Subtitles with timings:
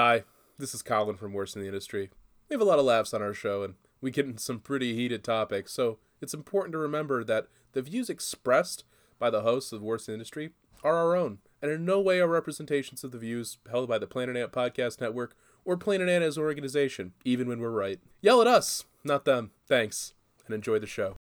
[0.00, 0.22] Hi,
[0.56, 2.10] this is Colin from Worst in the Industry.
[2.48, 4.94] We have a lot of laughs on our show, and we get into some pretty
[4.94, 8.84] heated topics, so it's important to remember that the views expressed
[9.18, 10.50] by the hosts of Worst in the Industry
[10.84, 14.06] are our own, and in no way are representations of the views held by the
[14.06, 15.34] Planet Ant Podcast Network
[15.64, 17.98] or Planet Ant as an organization, even when we're right.
[18.20, 19.50] Yell at us, not them.
[19.66, 20.14] Thanks,
[20.46, 21.16] and enjoy the show.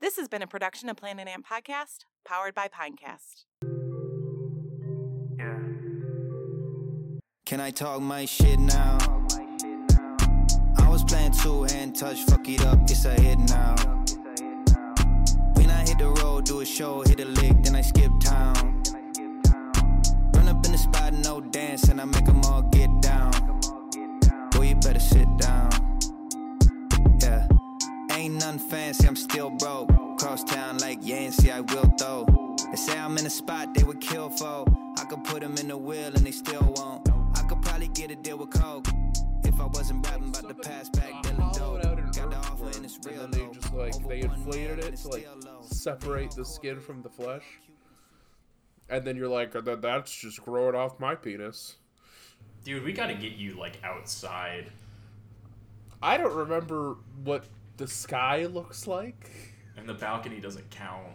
[0.00, 3.46] This has been a production of Planet Ant Podcast, powered by Pinecast.
[7.48, 8.98] Can I talk my shit now?
[10.76, 13.74] I was playing two hand touch, fuck it up, it's a hit now.
[15.54, 18.82] When I hit the road, do a show, hit a lick, then I skip town.
[20.34, 23.32] Run up in the spot, no dance, and I make them all get down.
[24.50, 25.70] Boy, you better sit down.
[27.22, 27.48] Yeah.
[28.10, 29.88] Ain't nothing fancy, I'm still broke.
[30.18, 32.26] Cross town like Yancey, I will though.
[32.70, 34.66] They say I'm in a spot they would kill for.
[34.98, 37.07] I could put them in the wheel and they still won't.
[37.78, 38.88] I probably get a deal with Coke.
[39.44, 42.16] If I wasn't rapping about the past back, dealing Hollow it out in dope.
[42.16, 45.08] Got the offer and it's real and then they just like they inflated it to
[45.08, 45.28] like
[45.60, 47.44] separate the skin from the flesh,
[48.88, 51.76] and then you're like, that's just growing off my penis.
[52.64, 54.72] Dude, we gotta get you like outside.
[56.02, 57.44] I don't remember what
[57.76, 59.30] the sky looks like.
[59.76, 61.12] And the balcony doesn't count.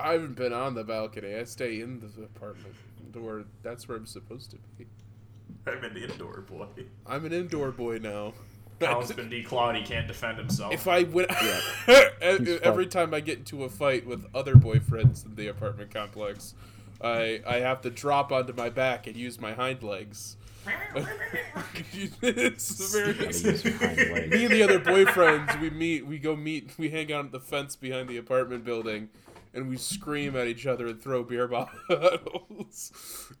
[0.00, 1.36] I haven't been on the balcony.
[1.36, 2.74] I stay in the apartment
[3.12, 4.86] where that's where I'm supposed to be.
[5.66, 6.66] I'm an indoor boy.
[7.06, 8.34] I'm an indoor boy now.
[8.80, 10.74] Colin's been declawed, he can't defend himself.
[10.74, 11.30] If I went
[11.86, 16.54] He's every time I get into a fight with other boyfriends in the apartment complex,
[17.00, 20.36] I I have to drop onto my back and use my hind legs.
[22.22, 24.30] it's very Gotta use your hind legs.
[24.32, 27.40] me and the other boyfriends we meet we go meet we hang out at the
[27.40, 29.10] fence behind the apartment building
[29.54, 31.46] and we scream at each other and throw beer
[31.88, 32.92] bottles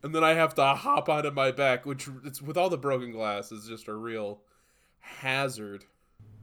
[0.02, 3.10] and then i have to hop onto my back which it's with all the broken
[3.12, 4.40] glass is just a real
[5.00, 5.84] hazard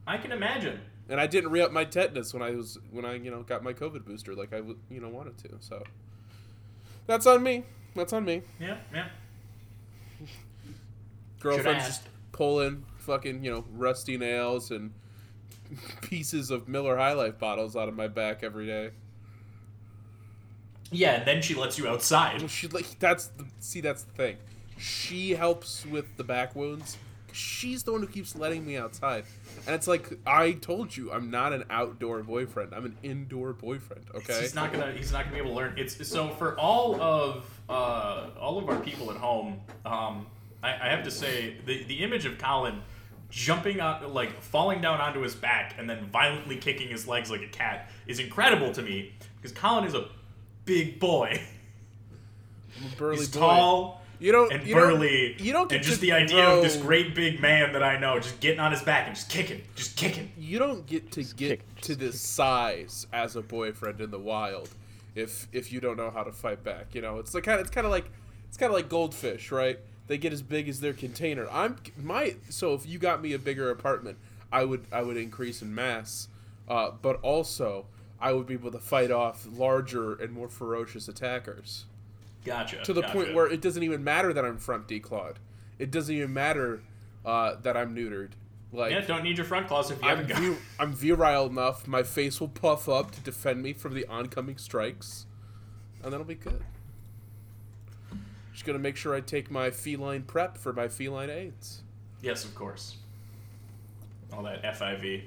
[0.07, 0.81] I can imagine.
[1.09, 3.73] and i didn't re-up my tetanus when i was when i you know got my
[3.73, 5.81] covid booster like i w- you know wanted to so
[7.07, 7.63] that's on me
[7.95, 9.07] that's on me Yeah, yeah.
[11.39, 14.91] girlfriend's just pulling fucking you know rusty nails and
[16.01, 18.91] pieces of Miller High Life bottles out of my back every day.
[20.91, 22.49] Yeah, and then she lets you outside.
[22.49, 24.37] She like that's the see that's the thing.
[24.77, 26.97] She helps with the back wounds.
[27.33, 29.23] She's the one who keeps letting me outside,
[29.65, 32.73] and it's like I told you, I'm not an outdoor boyfriend.
[32.73, 34.03] I'm an indoor boyfriend.
[34.13, 34.41] Okay.
[34.41, 34.91] He's not gonna.
[34.91, 35.73] He's not gonna be able to learn.
[35.77, 39.61] It's so for all of uh, all of our people at home.
[39.85, 40.27] Um,
[40.61, 42.81] I, I have to say the the image of Colin
[43.29, 47.41] jumping on, like falling down onto his back and then violently kicking his legs like
[47.41, 50.09] a cat is incredible to me because Colin is a
[50.65, 51.41] big boy.
[52.79, 53.39] I'm a burly He's boy.
[53.39, 54.51] tall You don't.
[54.51, 55.35] and you don't- burly.
[55.41, 57.97] you don't get and just to the idea of this great big man that I
[57.99, 60.31] know just getting on his back and just kicking, just kicking.
[60.37, 64.69] you don't get to get kick- to this size as a boyfriend in the wild
[65.15, 66.93] if if you don't know how to fight back.
[66.95, 68.09] You know, it's like kind of it's kind of like
[68.47, 69.79] it's kind of like goldfish, right?
[70.07, 71.47] They get as big as their container.
[71.51, 74.17] I'm my so if you got me a bigger apartment,
[74.51, 76.27] I would I would increase in mass,
[76.69, 77.85] uh, but also
[78.21, 81.85] I would be able to fight off larger and more ferocious attackers
[82.45, 82.83] Gotcha.
[82.83, 83.13] to the gotcha.
[83.13, 85.35] point where it doesn't even matter that I'm front declawed.
[85.79, 86.81] It doesn't even matter
[87.25, 88.29] uh, that I'm neutered.
[88.73, 90.41] Like yeah, don't need your front claws if you I'm, haven't got.
[90.41, 91.87] vir- I'm virile enough.
[91.87, 95.25] My face will puff up to defend me from the oncoming strikes,
[96.03, 96.63] and that'll be good.
[98.53, 101.81] Just gonna make sure I take my feline prep for my feline aids.
[102.21, 102.95] Yes, of course.
[104.31, 105.23] All that FIV.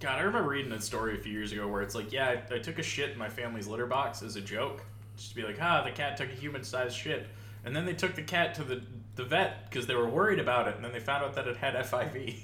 [0.00, 2.54] God, I remember reading a story a few years ago where it's like, yeah, I,
[2.56, 4.82] I took a shit in my family's litter box as a joke,
[5.16, 7.26] just to be like, ah, the cat took a human-sized shit,
[7.64, 8.82] and then they took the cat to the
[9.16, 11.56] the vet because they were worried about it, and then they found out that it
[11.56, 12.40] had FIV.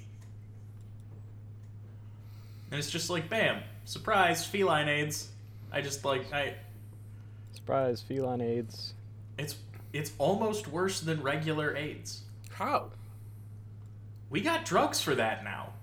[2.70, 5.28] And it's just like, bam, surprise, feline AIDS.
[5.70, 6.54] I just like I,
[7.52, 8.94] Surprise, feline AIDS.
[9.36, 9.56] it's
[9.92, 12.22] it's almost worse than regular AIDS.
[12.50, 12.92] How?
[14.30, 15.74] We got drugs for that now.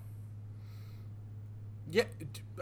[1.90, 2.04] Yeah,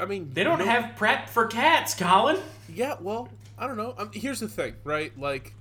[0.00, 2.38] I mean They don't no- have prep for cats, Colin.
[2.72, 3.28] Yeah, well,
[3.58, 3.94] I don't know.
[3.98, 5.16] Um, here's the thing, right?
[5.18, 5.54] Like,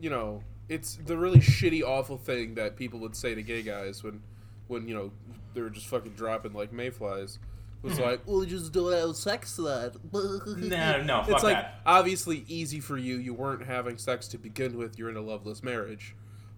[0.00, 4.02] you know, it's the really shitty, awful thing that people would say to gay guys
[4.02, 4.22] when,
[4.68, 5.10] when you know,
[5.52, 7.38] they were just fucking dropping like mayflies.
[7.82, 9.90] Was like, well, you just don't have sex then.
[10.12, 11.80] No, no, fuck it's like that.
[11.84, 13.16] obviously easy for you.
[13.18, 14.98] You weren't having sex to begin with.
[14.98, 16.14] You're in a loveless marriage,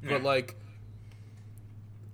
[0.09, 0.55] but like,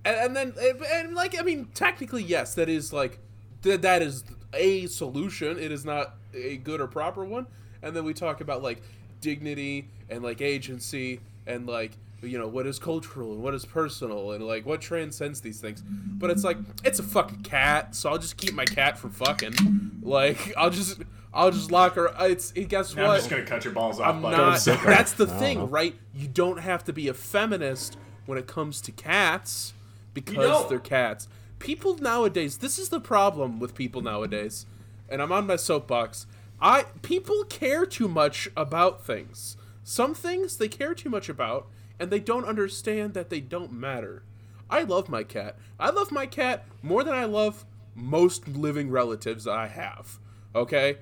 [0.03, 0.53] and, and then
[0.91, 3.19] and like I mean, technically, yes, that is like
[3.63, 4.23] that is
[4.53, 5.57] a solution.
[5.57, 7.47] It is not a good or proper one.
[7.81, 8.81] And then we talk about like
[9.21, 14.31] dignity and like agency and like you know what is cultural and what is personal
[14.31, 18.17] and like what transcends these things but it's like it's a fucking cat so i'll
[18.17, 19.53] just keep my cat from fucking
[20.01, 21.01] like i'll just
[21.33, 23.99] i'll just lock her uh, it's it, guess I'm what just gonna cut your balls
[23.99, 24.15] off.
[24.15, 24.63] I'm not.
[24.63, 25.95] That's the I thing, right?
[26.13, 29.73] You don't have to be a feminist when it comes to cats
[30.13, 30.69] because don't.
[30.69, 31.27] they're cats.
[31.63, 34.65] People nowadays, this is the problem with people nowadays,
[35.07, 36.27] and I'm on my soapbox.
[36.61, 39.55] I people care too much about things.
[39.83, 41.67] Some things they care too much about,
[41.97, 44.23] and they don't understand that they don't matter.
[44.69, 45.57] I love my cat.
[45.79, 50.19] I love my cat more than I love most living relatives I have.
[50.53, 50.97] Okay?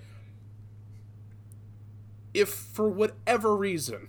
[2.34, 4.08] if for whatever reason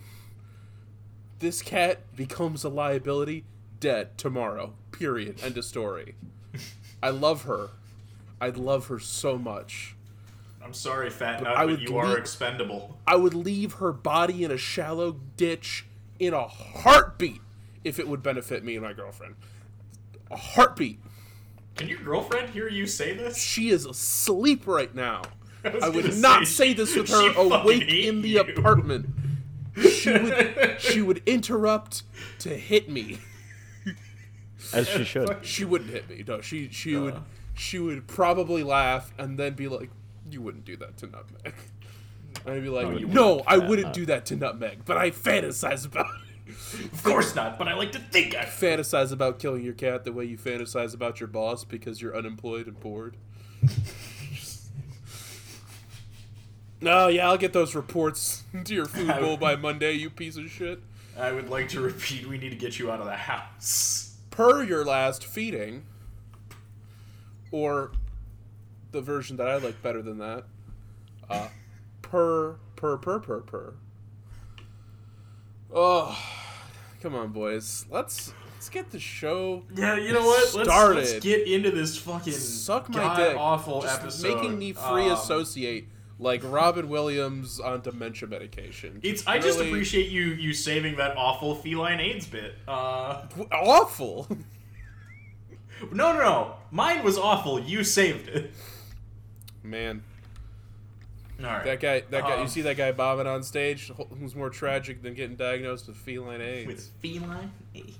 [1.38, 3.44] this cat becomes a liability,
[3.80, 4.74] dead tomorrow.
[4.92, 5.42] Period.
[5.42, 6.14] End of story.
[7.02, 7.70] I love her.
[8.40, 9.94] I love her so much.
[10.64, 12.96] I'm sorry, fat But nut, I but would you are expendable.
[13.06, 15.86] I would leave her body in a shallow ditch
[16.18, 17.40] in a heartbeat
[17.84, 19.34] if it would benefit me and my girlfriend.
[20.30, 21.00] A heartbeat.
[21.76, 23.36] Can your girlfriend hear you say this?
[23.36, 25.22] She is asleep right now.
[25.64, 28.40] was I would not say, say this with her awake in the you.
[28.40, 29.06] apartment.
[29.76, 32.02] She would she would interrupt
[32.40, 33.18] to hit me.
[34.72, 35.36] As she should.
[35.42, 36.24] She wouldn't hit me.
[36.26, 37.20] No, she she would Uh.
[37.54, 39.90] she would probably laugh and then be like,
[40.30, 41.54] "You wouldn't do that to Nutmeg."
[42.44, 43.42] And I'd be like, you "No.
[43.46, 43.92] I wouldn't no.
[43.94, 46.12] do that to Nutmeg, but I fantasize about it.
[46.92, 48.44] Of course not, but I like to think I.
[48.44, 52.66] fantasize about killing your cat the way you fantasize about your boss because you're unemployed
[52.66, 53.16] and bored."
[56.80, 60.50] No, yeah, I'll get those reports to your food bowl by Monday, you piece of
[60.50, 60.80] shit.
[61.16, 62.26] I would like to repeat.
[62.26, 64.11] We need to get you out of the house.
[64.32, 65.84] Per your last feeding,
[67.52, 67.92] or
[68.90, 70.44] the version that I like better than that,
[71.30, 71.48] uh,
[72.02, 73.74] per per per per per.
[75.72, 76.18] Oh,
[77.00, 77.86] come on, boys.
[77.90, 79.62] Let's let's get the show.
[79.74, 80.54] Yeah, you know what?
[80.54, 83.36] Let's, let's get into this fucking Suck my god dick.
[83.38, 84.34] awful Just episode.
[84.34, 85.88] making me free Um, associate
[86.22, 89.00] like Robin Williams on dementia medication.
[89.02, 89.26] It's.
[89.26, 92.54] I just really appreciate you you saving that awful feline AIDS bit.
[92.66, 94.28] Uh, awful.
[95.92, 96.54] no, no, no.
[96.70, 97.60] Mine was awful.
[97.60, 98.52] You saved it.
[99.64, 100.02] Man,
[101.40, 101.64] All right.
[101.64, 102.34] that guy, that guy.
[102.34, 103.92] Um, you see that guy bobbing on stage?
[104.18, 106.66] Who's more tragic than getting diagnosed with feline AIDS?
[106.66, 107.98] with feline AIDS.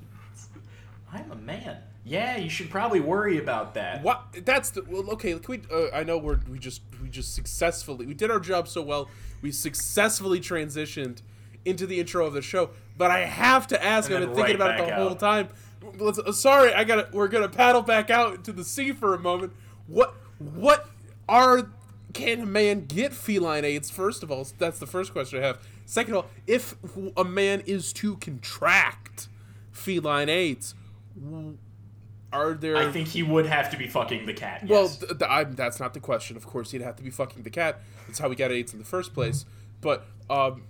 [1.12, 1.76] I'm a man.
[2.04, 4.02] Yeah, you should probably worry about that.
[4.02, 4.44] What?
[4.44, 5.08] That's the well.
[5.12, 5.62] Okay, can we?
[5.70, 9.08] Uh, I know we're we just we just successfully we did our job so well.
[9.40, 11.22] We successfully transitioned
[11.64, 14.10] into the intro of the show, but I have to ask.
[14.10, 15.48] I've been thinking right about it the back whole time.
[15.98, 19.14] Let's, uh, sorry, I got to We're gonna paddle back out into the sea for
[19.14, 19.52] a moment.
[19.86, 20.14] What?
[20.38, 20.88] What
[21.28, 21.70] are?
[22.14, 23.90] Can a man get feline AIDS?
[23.90, 25.60] First of all, that's the first question I have.
[25.86, 26.74] Second of all, if
[27.16, 29.28] a man is to contract
[29.70, 30.74] feline AIDS,
[32.32, 32.76] are there?
[32.76, 34.66] I think he would have to be fucking the cat.
[34.66, 34.98] Well, yes.
[34.98, 36.36] th- th- I'm, that's not the question.
[36.36, 37.80] Of course, he'd have to be fucking the cat.
[38.06, 39.44] That's how we got AIDS in the first place.
[39.80, 40.64] But um,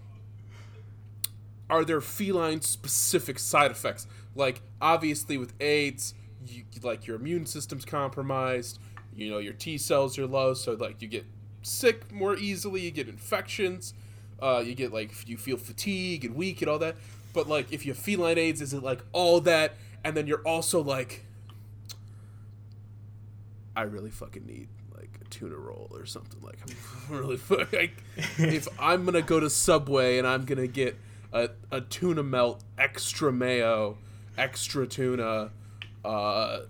[1.71, 4.07] are there feline specific side effects?
[4.35, 6.15] Like obviously with AIDS,
[6.47, 8.79] you, like your immune system's compromised.
[9.15, 11.27] You know your T cells are low, so like you get
[11.63, 12.81] sick more easily.
[12.81, 13.95] You get infections.
[14.41, 16.97] Uh, you get like you feel fatigue and weak and all that.
[17.33, 20.43] But like if you have feline AIDS, is it like all that, and then you're
[20.47, 21.25] also like
[23.75, 26.41] I really fucking need like a tuna roll or something.
[26.43, 28.03] Like I'm really fu- like
[28.39, 30.97] if I'm gonna go to Subway and I'm gonna get
[31.33, 33.99] a, a tuna melt, extra mayo,
[34.37, 35.51] extra tuna,
[36.05, 36.61] uh,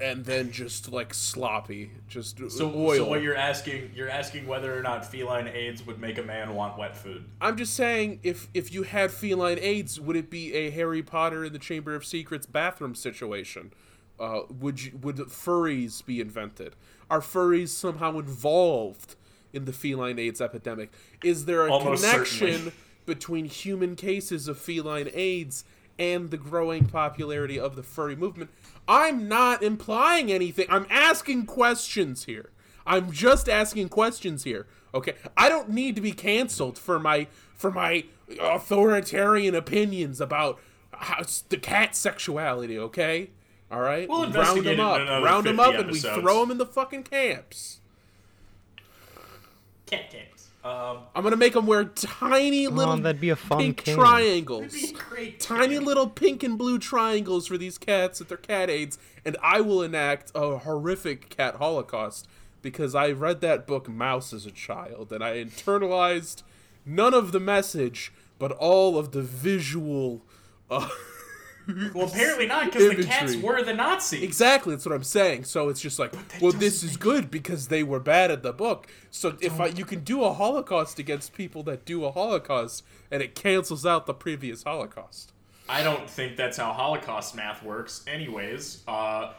[0.00, 2.96] and then just like sloppy, just so, oil.
[2.96, 6.54] so what you're asking, you're asking whether or not feline AIDS would make a man
[6.54, 7.24] want wet food.
[7.40, 11.44] I'm just saying, if if you had feline AIDS, would it be a Harry Potter
[11.44, 13.72] in the Chamber of Secrets bathroom situation?
[14.20, 16.76] Uh, would you, would furries be invented?
[17.10, 19.16] Are furries somehow involved
[19.52, 20.92] in the feline AIDS epidemic?
[21.22, 22.72] Is there a Almost connection certainly.
[23.06, 25.64] between human cases of feline AIDS
[25.98, 28.50] and the growing popularity of the furry movement?
[28.88, 30.66] I'm not implying anything.
[30.68, 32.50] I'm asking questions here.
[32.86, 34.66] I'm just asking questions here.
[34.94, 38.04] Okay, I don't need to be canceled for my for my
[38.40, 40.58] authoritarian opinions about
[40.92, 42.78] how, the cat sexuality.
[42.78, 43.30] Okay,
[43.72, 44.08] all right.
[44.08, 46.66] We'll round them up, in round them 50 up, and we throw them in the
[46.66, 47.80] fucking camps.
[49.86, 50.48] Cat camps.
[50.64, 53.98] Um, I'm gonna make them wear tiny little that'd be a fun pink camp.
[53.98, 54.74] triangles.
[54.74, 55.86] It'd be a great Tiny camp.
[55.86, 59.82] little pink and blue triangles for these cats at their cat aids, and I will
[59.82, 62.28] enact a horrific cat holocaust
[62.62, 66.44] because I read that book Maus as a child, and I internalized
[66.86, 70.22] none of the message, but all of the visual
[70.70, 70.88] uh,
[71.94, 74.22] Well, apparently not, because the cats were the Nazis.
[74.22, 75.44] Exactly, that's what I'm saying.
[75.44, 78.86] So it's just like, well, this is good because they were bad at the book.
[79.10, 83.22] So if I, you can do a Holocaust against people that do a Holocaust, and
[83.22, 85.32] it cancels out the previous Holocaust.
[85.68, 88.04] I don't think that's how Holocaust math works.
[88.06, 89.32] Anyways, uh,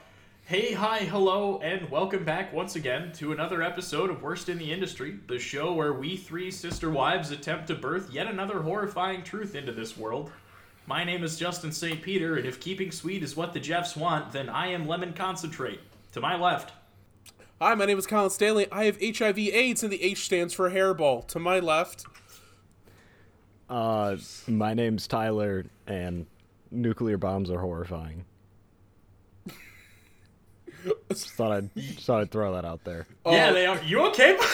[0.45, 4.71] hey, hi, hello, and welcome back once again to another episode of Worst in the
[4.71, 9.55] Industry, the show where we three sister wives attempt to birth yet another horrifying truth
[9.55, 10.31] into this world.
[10.85, 12.01] My name is Justin St.
[12.01, 15.79] Peter, and if keeping sweet is what the Jeffs want, then I am lemon concentrate.
[16.13, 16.73] To my left.
[17.59, 18.67] Hi, my name is Colin Stanley.
[18.71, 21.27] I have HIV/AIDS, and the H stands for hairball.
[21.29, 22.05] To my left,
[23.69, 26.27] Uh, my name's Tyler, and
[26.69, 28.25] nuclear bombs are horrifying.
[31.09, 33.07] Just thought I'd just thought I'd throw that out there.
[33.25, 33.53] yeah, Oh.
[33.53, 33.81] they are.
[33.83, 34.37] You okay?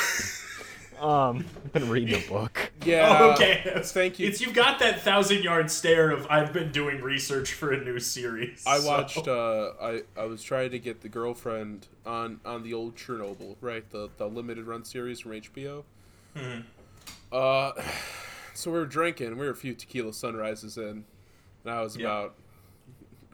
[0.99, 2.71] Um, I've been reading a book.
[2.85, 3.07] yeah.
[3.19, 3.81] Oh, okay.
[3.83, 4.27] Thank you.
[4.27, 7.99] It's you've got that thousand yard stare of I've been doing research for a new
[7.99, 8.63] series.
[8.67, 9.27] I so- watched.
[9.27, 13.89] Uh, I I was trying to get the girlfriend on on the old Chernobyl, right?
[13.89, 15.83] The the limited run series from HBO.
[17.31, 17.71] Uh,
[18.53, 19.37] so we were drinking.
[19.37, 21.05] We were a few tequila sunrises in,
[21.63, 22.05] and I was Yep.
[22.05, 22.35] about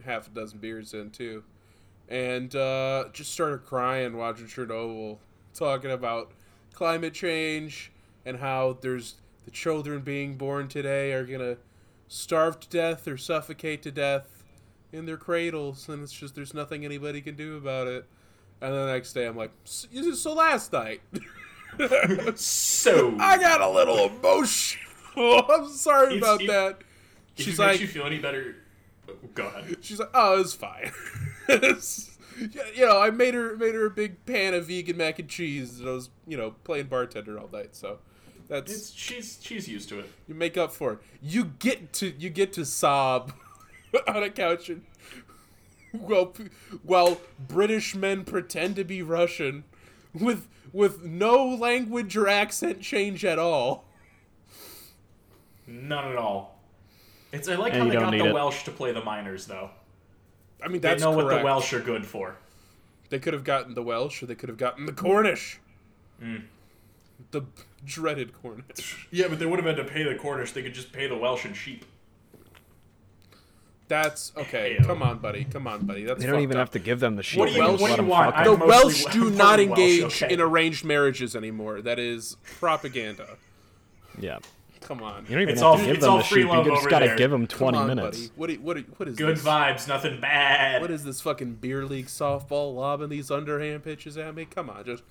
[0.05, 1.43] half a dozen beers in too,
[2.09, 5.17] and uh, just started crying watching Chernobyl,
[5.53, 6.31] talking about
[6.75, 7.91] climate change
[8.25, 9.15] and how there's
[9.45, 11.57] the children being born today are gonna
[12.07, 14.43] starve to death or suffocate to death
[14.91, 18.05] in their cradles, and it's just there's nothing anybody can do about it.
[18.61, 21.01] And the next day, I'm like, "S- so last night,
[22.35, 24.81] So I got a little emotional.
[25.49, 26.77] I'm sorry about it- that.
[27.37, 28.55] She's it like, you feel any better,
[29.33, 29.77] go ahead.
[29.81, 30.91] she's like, oh, it's fine.
[32.39, 35.29] It's- you know, I made her made her a big pan of vegan mac and
[35.29, 37.75] cheese, and I was, you know, playing bartender all night.
[37.75, 37.99] So
[38.47, 40.09] that's It's she's she's used to it.
[40.27, 40.99] you make up for it.
[41.21, 43.33] You get to you get to sob
[44.07, 44.83] on a couch and
[45.93, 46.33] well
[46.83, 49.63] while British men pretend to be Russian
[50.13, 53.85] with with no language or accent change at all.
[55.67, 56.59] None at all.
[57.31, 58.33] It's I like And how they got the it.
[58.33, 59.71] Welsh to play the miners though.
[60.63, 61.43] I mean They that's know what the.
[61.43, 62.37] Welsh are good for.
[63.09, 65.59] They could have gotten the Welsh or they could have gotten the Cornish.
[66.21, 66.43] Mm.
[67.31, 67.43] The
[67.85, 69.07] dreaded Cornish.
[69.11, 70.51] Yeah, but they would have had to pay the Cornish.
[70.51, 71.85] They could just pay the Welsh and sheep.
[73.87, 74.77] That's okay.
[74.79, 74.87] Heyo.
[74.87, 75.43] Come on, buddy.
[75.45, 76.05] Come on, buddy.
[76.05, 76.61] That's They don't even up.
[76.61, 77.39] have to give them the sheep.
[77.39, 78.43] What do you- what do let you 'em want?
[78.43, 80.33] the Welsh do not partly Welsh, engage okay.
[80.33, 81.81] in arranged marriages anymore.
[81.81, 83.37] That is propaganda.
[84.19, 84.39] Yeah,
[84.85, 85.23] Come on.
[85.23, 86.49] you don't even It's have all- to give them the free sheep.
[86.51, 87.15] love You just gotta there.
[87.17, 88.29] give them 20 on, minutes.
[88.35, 89.43] What, do- what, do- what is Good this?
[89.43, 90.79] vibes, nothing bad.
[90.79, 94.45] What is this fucking beer league softball lobbing these underhand pitches at me?
[94.45, 95.03] Come on, just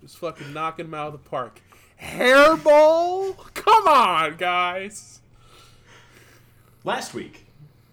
[0.00, 1.60] just fucking knocking them out of the park.
[2.02, 3.36] Hairball?
[3.54, 5.20] Come on, guys.
[6.84, 7.46] Last week,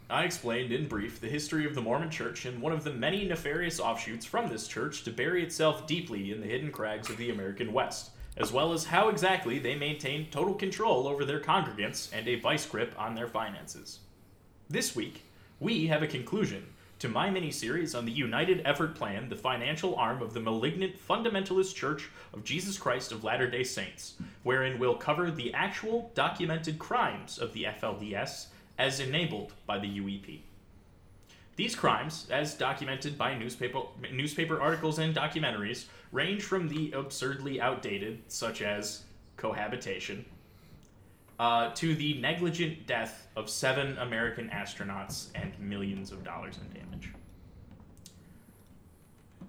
[0.10, 3.26] I explained in brief the history of the Mormon Church and one of the many
[3.26, 7.30] nefarious offshoots from this church to bury itself deeply in the hidden crags of the
[7.32, 12.28] American West, as well as how exactly they maintain total control over their congregants and
[12.28, 14.00] a vice grip on their finances.
[14.70, 15.24] This week,
[15.60, 16.66] we have a conclusion
[17.00, 20.96] to my mini series on the United Effort Plan, the financial arm of the malignant
[21.08, 24.14] fundamentalist Church of Jesus Christ of Latter day Saints,
[24.44, 28.48] wherein we'll cover the actual documented crimes of the FLDS
[28.80, 30.40] as enabled by the UEP.
[31.56, 38.22] These crimes, as documented by newspaper, newspaper articles and documentaries, range from the absurdly outdated,
[38.28, 39.04] such as
[39.36, 40.24] cohabitation,
[41.40, 47.10] uh, to the negligent death of seven American astronauts and millions of dollars in damage.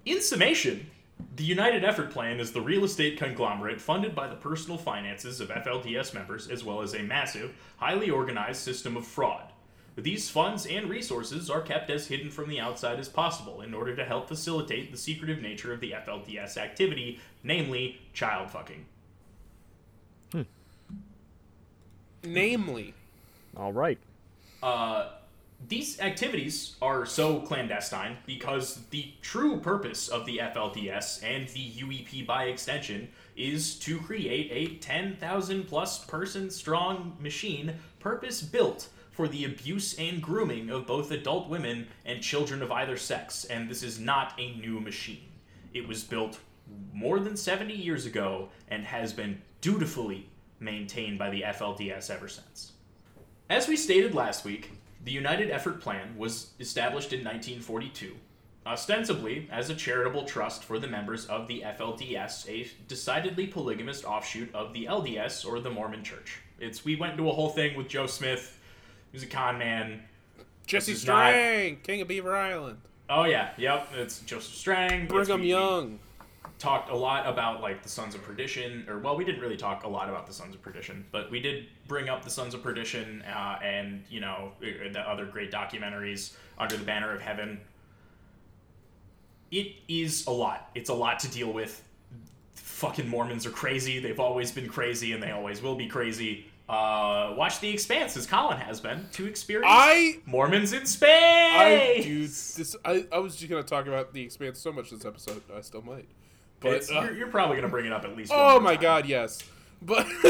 [0.06, 0.90] In summation,
[1.36, 5.48] the United Effort Plan is the real estate conglomerate funded by the personal finances of
[5.50, 9.52] FLDS members, as well as a massive, highly organized system of fraud.
[9.96, 13.94] These funds and resources are kept as hidden from the outside as possible in order
[13.94, 18.86] to help facilitate the secretive nature of the FLDS activity, namely child fucking.
[22.24, 22.94] Namely,
[23.56, 23.98] All right.
[24.62, 25.10] Uh,
[25.68, 32.26] these activities are so clandestine because the true purpose of the FLDS and the UEP
[32.26, 39.44] by extension is to create a 10,000 plus person strong machine purpose built for the
[39.44, 44.00] abuse and grooming of both adult women and children of either sex, and this is
[44.00, 45.30] not a new machine.
[45.72, 46.40] It was built
[46.92, 50.28] more than 70 years ago and has been dutifully
[50.58, 52.72] maintained by the FLDS ever since.
[53.48, 54.72] As we stated last week,
[55.04, 58.16] the United Effort Plan was established in 1942,
[58.66, 64.52] ostensibly as a charitable trust for the members of the FLDS, a decidedly polygamist offshoot
[64.54, 66.40] of the LDS or the Mormon Church.
[66.58, 68.58] It's we went into a whole thing with Joe Smith
[69.14, 70.02] He's a con man.
[70.66, 72.78] Jesse is not- Strang, King of Beaver Island.
[73.08, 73.88] Oh yeah, yep.
[73.94, 75.06] It's Joseph Strang.
[75.06, 76.00] Brigham we- we Young.
[76.58, 79.84] talked a lot about like the Sons of Perdition, or well, we didn't really talk
[79.84, 82.62] a lot about the Sons of Perdition, but we did bring up the Sons of
[82.64, 87.60] Perdition uh, and you know the other great documentaries under the banner of heaven.
[89.52, 90.70] It is a lot.
[90.74, 91.84] It's a lot to deal with.
[92.54, 94.00] Fucking Mormons are crazy.
[94.00, 96.46] They've always been crazy, and they always will be crazy.
[96.66, 101.10] Uh, watch The Expanse, as Colin has been, to experience I Mormons in space.
[101.10, 105.04] I dude, this I, I was just gonna talk about the expanse so much this
[105.04, 105.42] episode.
[105.54, 106.08] I still might.
[106.60, 108.32] But uh, you're, you're probably gonna bring it up at least.
[108.34, 108.82] oh my time.
[108.82, 109.42] god, yes.
[109.82, 110.06] But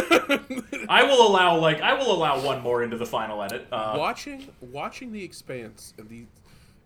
[0.88, 3.68] I will allow like I will allow one more into the final edit.
[3.70, 6.26] Uh, watching watching the expanse and these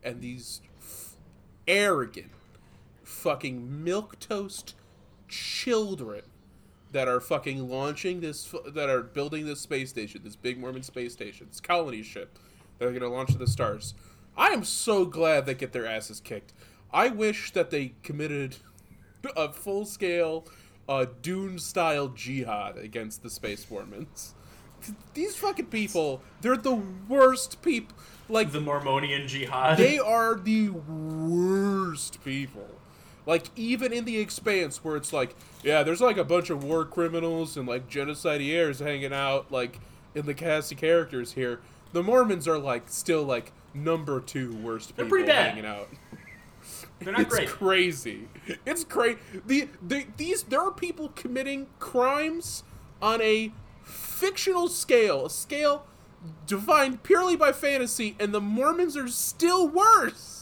[0.04, 1.14] and these f-
[1.66, 2.30] arrogant
[3.02, 4.74] fucking milk toast
[5.28, 6.22] children
[6.92, 11.12] that are fucking launching this that are building this space station this big mormon space
[11.12, 12.38] station this colony ship
[12.78, 13.94] that are going to launch to the stars
[14.36, 16.52] i am so glad they get their asses kicked
[16.92, 18.56] i wish that they committed
[19.36, 20.46] a full-scale
[20.88, 24.34] uh, dune style jihad against the space mormons
[25.14, 27.96] these fucking people they're the worst people
[28.28, 29.78] like the Mormonian jihad.
[29.78, 32.68] they are the worst people.
[33.28, 36.86] Like even in the expanse where it's like, yeah, there's like a bunch of war
[36.86, 39.80] criminals and like genocideers hanging out like
[40.14, 41.60] in the cast of characters here.
[41.92, 45.50] The Mormons are like still like number two worst people pretty bad.
[45.50, 45.90] hanging out.
[47.00, 47.48] They're not it's great.
[47.48, 48.28] crazy.
[48.64, 49.18] It's crazy.
[49.46, 52.64] The, the these there are people committing crimes
[53.02, 53.52] on a
[53.84, 55.84] fictional scale, a scale
[56.46, 60.37] defined purely by fantasy, and the Mormons are still worse.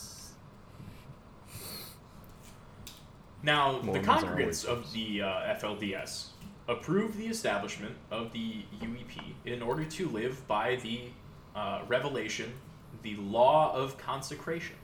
[3.43, 6.29] Now, Mormons the congregants of the uh, FLDS
[6.69, 11.03] approved the establishment of the UEP in order to live by the
[11.55, 12.53] uh, revelation,
[13.03, 14.77] the law of consecration,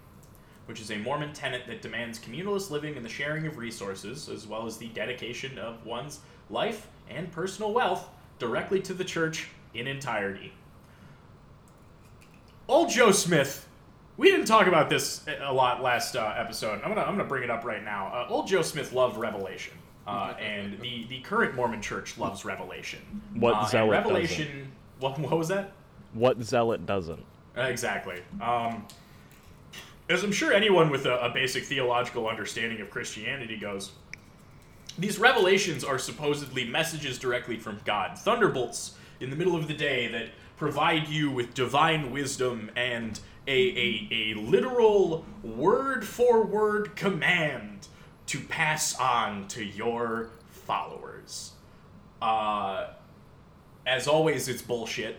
[0.67, 4.47] which is a Mormon tenet that demands communalist living and the sharing of resources, as
[4.47, 9.87] well as the dedication of one's life and personal wealth directly to the church in
[9.87, 10.53] entirety.
[12.69, 13.69] Old Joe Smith.
[14.17, 16.81] We didn't talk about this a lot last uh, episode.
[16.83, 18.09] I'm gonna I'm gonna bring it up right now.
[18.09, 19.75] Uh, old Joe Smith loved Revelation,
[20.07, 23.01] uh, and the the current Mormon Church loves Revelation.
[23.35, 24.71] What uh, zealot Revelation?
[25.01, 25.73] What what was that?
[26.13, 27.25] What zealot doesn't?
[27.57, 28.21] Uh, Exactly.
[28.41, 28.87] Um,
[30.09, 33.93] as I'm sure anyone with a, a basic theological understanding of Christianity goes,
[34.99, 40.09] these revelations are supposedly messages directly from God, thunderbolts in the middle of the day
[40.09, 47.89] that provide you with divine wisdom and a, a, a literal word for word command
[48.27, 51.53] to pass on to your followers.
[52.21, 52.89] Uh,
[53.87, 55.17] as always, it's bullshit.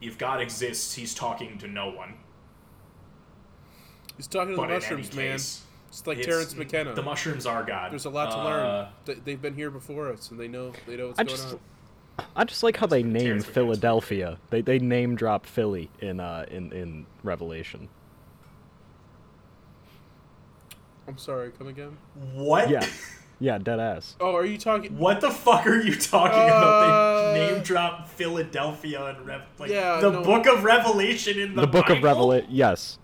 [0.00, 2.14] If God exists, he's talking to no one.
[4.16, 5.32] He's talking to But the in any mushrooms, man.
[5.32, 6.94] case, It's like it's- Terence McKenna.
[6.94, 7.92] The mushrooms are God.
[7.92, 9.22] There's a lot to Uh, learn.
[9.24, 11.60] They've been here before us, and they know they know what's I going just, on.
[12.34, 14.38] I just like how they name Philadelphia.
[14.50, 17.88] They they name drop Philly in uh in in Revelation.
[21.08, 21.50] I'm sorry.
[21.56, 21.96] Come again?
[22.34, 22.68] What?
[22.68, 22.84] Yeah,
[23.38, 24.16] yeah, dead ass.
[24.20, 24.96] Oh, are you talking?
[24.98, 27.32] What the fuck are you talking Uh, about?
[27.34, 30.22] They name drop Philadelphia and Rev- like Yeah, the no.
[30.24, 32.48] Book of Revelation in the, The Book of Revelation.
[32.50, 32.98] Yes,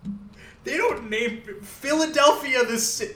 [0.63, 3.13] They don't name Philadelphia the ci-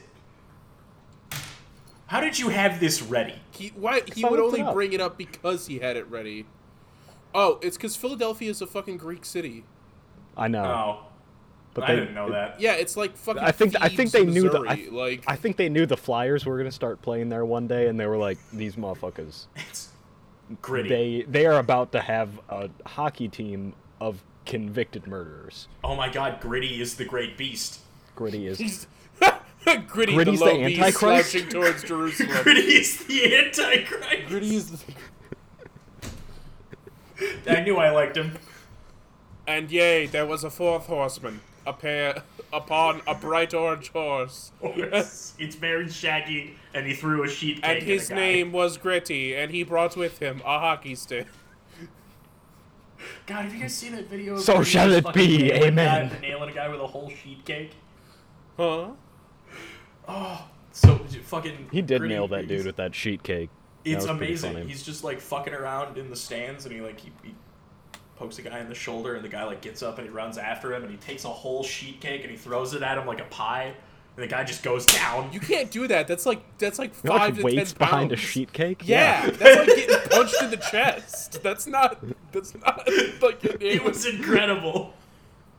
[2.07, 3.35] How did you have this ready?
[3.51, 4.73] He why he would looked it only up.
[4.73, 6.45] bring it up because he had it ready.
[7.35, 9.63] Oh, it's because Philadelphia is a fucking Greek city.
[10.35, 10.63] I know.
[10.63, 11.05] Oh,
[11.73, 12.59] but I they, didn't know that.
[12.61, 13.43] Yeah, it's like fucking.
[13.43, 14.59] I think I think Thebes, they knew the.
[14.61, 17.87] I, like I think they knew the Flyers were gonna start playing there one day,
[17.87, 19.89] and they were like, "These motherfuckers, It's
[20.61, 20.89] gritty.
[20.89, 26.39] they they are about to have a hockey team of convicted murderers." oh my god,
[26.39, 27.81] Gritty is the great beast.
[28.15, 28.87] Gritty is He's-
[29.87, 30.99] Gritty, Gritty's the the low beast Antichrist?
[31.31, 32.29] slouching towards Jerusalem.
[32.43, 34.27] Gritty is the Antichrist.
[34.27, 34.93] Gritty is the.
[37.49, 38.37] I knew I liked him.
[39.47, 42.21] And yea, there was a fourth horseman, appear
[42.53, 47.65] upon a bright orange horse, It's, it's very shaggy, and he threw a sheet cake
[47.65, 48.19] and at his a guy.
[48.19, 51.27] name was Gritty, and he brought with him a hockey stick.
[53.25, 54.33] God, have you guys seen that video?
[54.35, 56.09] Of So him shall it be, amen.
[56.09, 57.71] guy- nailing a guy with a whole sheet cake.
[58.57, 58.89] Huh?
[60.07, 61.69] Oh, so fucking.
[61.71, 63.49] he did Gritty nail that dude with that sheet cake.
[63.83, 64.67] It's amazing.
[64.67, 67.33] He's just like fucking around in the stands, and he like he, he
[68.15, 70.37] pokes a guy in the shoulder, and the guy like gets up and he runs
[70.37, 73.05] after him, and he takes a whole sheet cake and he throws it at him
[73.05, 73.73] like a pie.
[74.15, 75.31] And the guy just goes down.
[75.31, 76.07] You can't do that.
[76.07, 78.81] That's like that's like You know, five like to ten weights behind a sheet cake.
[78.83, 81.43] Yeah, that's like getting punched in the chest.
[81.43, 82.03] That's not.
[82.31, 82.87] That's not
[83.21, 84.93] like getting It was incredible.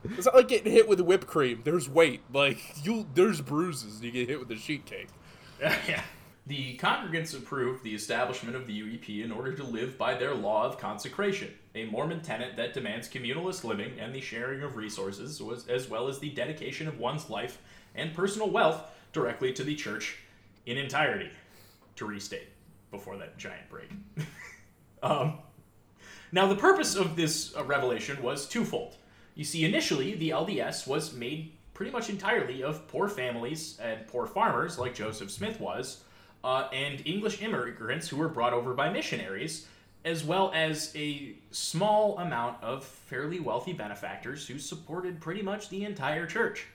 [0.05, 1.63] It's not like getting hit with whipped cream.
[1.65, 2.23] There's weight.
[2.33, 4.01] Like you, there's bruises.
[4.03, 5.09] You get hit with a sheet cake.
[5.61, 6.03] yeah.
[6.47, 10.65] The congregants approved the establishment of the UEP in order to live by their law
[10.65, 15.89] of consecration, a Mormon tenet that demands communalist living and the sharing of resources, as
[15.91, 17.59] well as the dedication of one's life
[17.95, 18.83] and personal wealth
[19.13, 20.17] directly to the church
[20.65, 21.31] in entirety.
[21.97, 22.49] To restate
[22.91, 23.91] before that giant break.
[25.03, 25.39] um,
[26.31, 28.97] now, the purpose of this uh, revelation was twofold.
[29.39, 34.27] You see, initially, the LDS was made pretty much entirely of poor families and poor
[34.27, 36.03] farmers, like Joseph Smith was,
[36.43, 39.69] uh, and English immigrants who were brought over by missionaries,
[40.05, 45.85] as well as a small amount of fairly wealthy benefactors who supported pretty much the
[45.85, 46.67] entire church.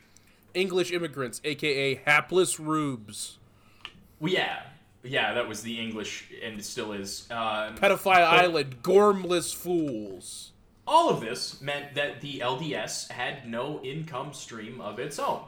[0.53, 3.39] English immigrants, aka hapless rubes.
[4.21, 4.61] Well, yeah,
[5.03, 7.27] yeah, that was the English, and it still is.
[7.29, 10.52] Um, Pedophile Island, gormless fools.
[10.85, 15.41] All of this meant that the LDS had no income stream of its own.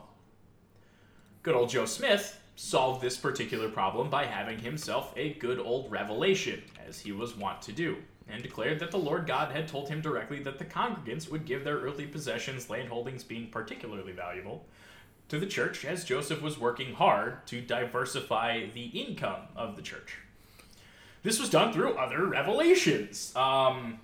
[1.44, 6.64] Good old Joe Smith solved this particular problem by having himself a good old revelation,
[6.88, 7.98] as he was wont to do,
[8.30, 11.64] and declared that the Lord God had told him directly that the congregants would give
[11.64, 14.66] their earthly possessions, land holdings being particularly valuable,
[15.28, 20.18] to the church as Joseph was working hard to diversify the income of the church.
[21.24, 23.36] This was done through other revelations.
[23.36, 24.00] Um,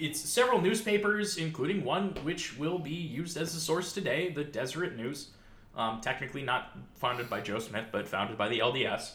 [0.00, 4.96] it's several newspapers, including one which will be used as a source today, the Deseret
[4.96, 5.28] News.
[5.76, 9.12] Um, technically not founded by Joe Smith, but founded by the LDS.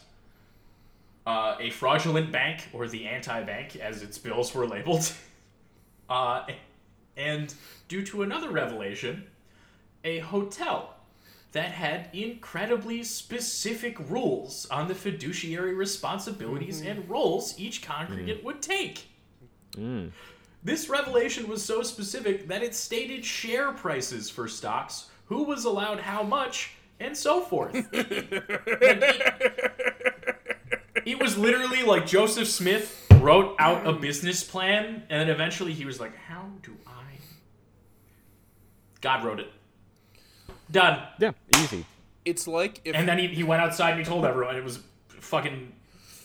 [1.28, 5.12] Uh, a fraudulent bank, or the anti-bank, as its bills were labeled.
[6.08, 6.46] Uh,
[7.18, 7.56] and
[7.88, 9.26] due to another revelation,
[10.04, 10.94] a hotel
[11.52, 19.08] that had incredibly specific rules on the fiduciary responsibilities and roles each congregant would take.
[20.66, 26.00] This revelation was so specific that it stated share prices for stocks, who was allowed
[26.00, 27.76] how much, and so forth.
[27.76, 29.62] And it,
[31.06, 35.86] it was literally like Joseph Smith wrote out a business plan, and then eventually he
[35.86, 37.20] was like, How do I?
[39.02, 39.52] God wrote it.
[40.72, 41.00] Done.
[41.20, 41.86] Yeah, easy.
[42.26, 44.80] It's like if And then he, he went outside and he told everyone it was
[45.10, 45.74] fucking.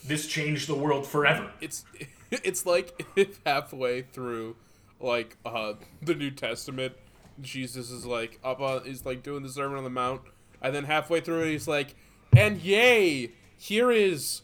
[0.03, 1.51] This changed the world forever.
[1.61, 1.85] it's
[2.43, 4.55] it's like if halfway through
[4.99, 6.93] like uh the New Testament,
[7.41, 10.21] Jesus is like up on he's like doing the Sermon on the Mount,
[10.61, 11.95] and then halfway through he's like,
[12.35, 14.41] and yay, here is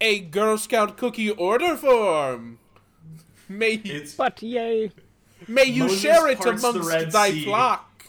[0.00, 2.58] a Girl Scout cookie order form.
[3.48, 4.92] May It's But yay.
[5.46, 7.44] may you Moses share it parts the amongst thy Sea.
[7.44, 8.04] flock.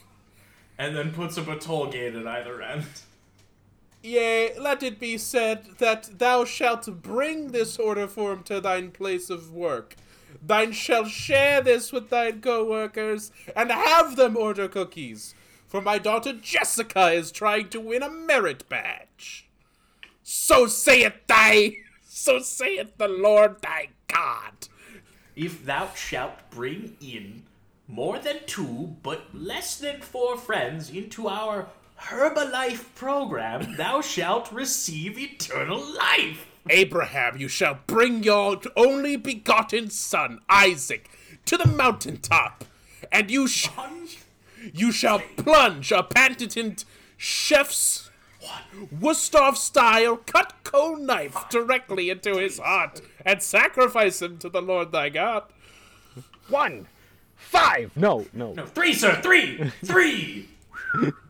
[0.77, 2.85] and then puts up a toll gate at either end.
[4.01, 9.29] Yea, let it be said that thou shalt bring this order form to thine place
[9.29, 9.95] of work.
[10.41, 15.35] Thine shall share this with thine co-workers, and have them order cookies.
[15.67, 19.49] For my daughter Jessica is trying to win a merit badge.
[20.23, 24.67] So saith thy, so saith the Lord thy God.
[25.35, 27.43] If thou shalt bring in
[27.87, 31.67] more than two, but less than four friends into our
[32.01, 36.47] Herbalife program, thou shalt receive eternal life.
[36.69, 41.09] Abraham, you shall bring your only begotten son, Isaac,
[41.45, 42.65] to the mountaintop,
[43.11, 43.89] and you shall.
[44.73, 46.83] You shall plunge a patented
[47.15, 48.09] chef's
[48.93, 54.91] Wusthof style cut cone knife directly into his heart and sacrifice him to the Lord
[54.91, 55.43] thy God.
[56.49, 56.87] One.
[57.35, 57.95] Five.
[57.95, 58.53] No, no.
[58.53, 60.49] No, three, sir, three, three.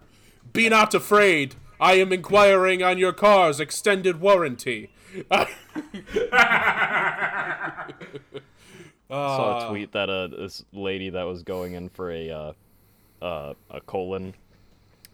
[0.53, 1.55] Be not afraid.
[1.79, 4.89] I am inquiring on your car's extended warranty.
[5.31, 5.47] I
[9.09, 12.53] saw a tweet that uh, this lady that was going in for a uh,
[13.21, 14.33] uh, a colon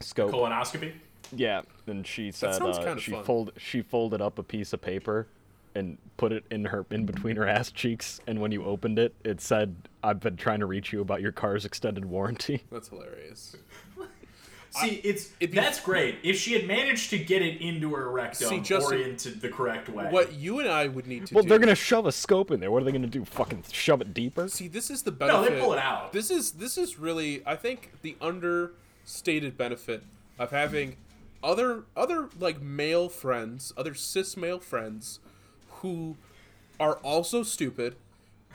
[0.00, 0.32] scope.
[0.32, 0.92] Colonoscopy.
[1.32, 3.24] Yeah, and she said uh, she fun.
[3.24, 5.26] fold she folded up a piece of paper
[5.74, 9.14] and put it in her in between her ass cheeks, and when you opened it,
[9.24, 13.56] it said, "I've been trying to reach you about your car's extended warranty." That's hilarious.
[14.70, 16.16] See, it's it'd be- that's great.
[16.22, 19.48] If she had managed to get it into her rectum See, Justin, or into the
[19.48, 20.06] correct way.
[20.10, 21.48] What you and I would need to Well, do.
[21.48, 22.70] they're gonna shove a scope in there.
[22.70, 23.24] What are they gonna do?
[23.24, 24.48] Fucking shove it deeper?
[24.48, 25.56] See, this is the benefit No, benefit.
[25.56, 26.12] they pull it out.
[26.12, 30.02] This is this is really, I think, the understated benefit
[30.38, 30.96] of having
[31.42, 35.20] other other like male friends, other cis male friends,
[35.80, 36.16] who
[36.78, 37.96] are also stupid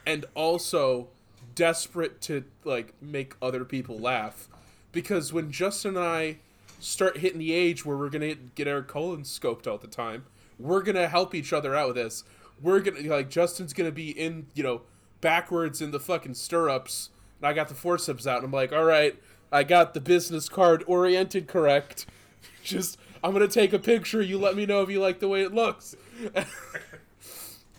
[0.06, 1.08] and also
[1.56, 4.48] desperate to like make other people laugh.
[4.92, 6.38] Because when Justin and I
[6.82, 10.26] start hitting the age where we're gonna get our colon scoped all the time.
[10.60, 12.24] We're gonna help each other out with this.
[12.62, 14.82] We're gonna like Justin's gonna be in you know
[15.22, 18.38] backwards in the fucking stirrups, and I got the forceps out.
[18.38, 19.16] And I'm like, all right,
[19.52, 22.08] I got the business card oriented correct.
[22.64, 24.22] Just I'm gonna take a picture.
[24.22, 25.96] You let me know if you like the way it looks.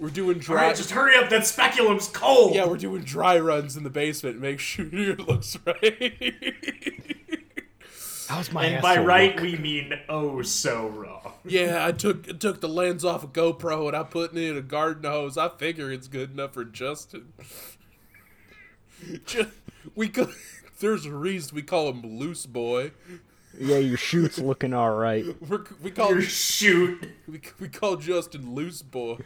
[0.02, 0.66] we're doing All dry.
[0.66, 1.30] right, just hurry up.
[1.30, 2.54] That speculum's cold.
[2.56, 4.40] yeah, we're doing dry runs in the basement.
[4.40, 6.34] Make sure it looks right.
[8.28, 9.42] How's my and by right, look?
[9.42, 11.32] we mean oh so wrong.
[11.44, 14.56] yeah, I took I took the lens off a GoPro and I put it in
[14.56, 15.38] a garden hose.
[15.38, 17.32] I figure it's good enough for Justin.
[19.26, 19.50] Ju-
[19.94, 20.28] we call,
[20.80, 22.90] there's a reason we call him Loose Boy.
[23.58, 25.24] Yeah, your shoot's looking all right.
[25.46, 27.10] We're, we call Your him, shoot.
[27.28, 29.18] we, we call Justin Loose Boy.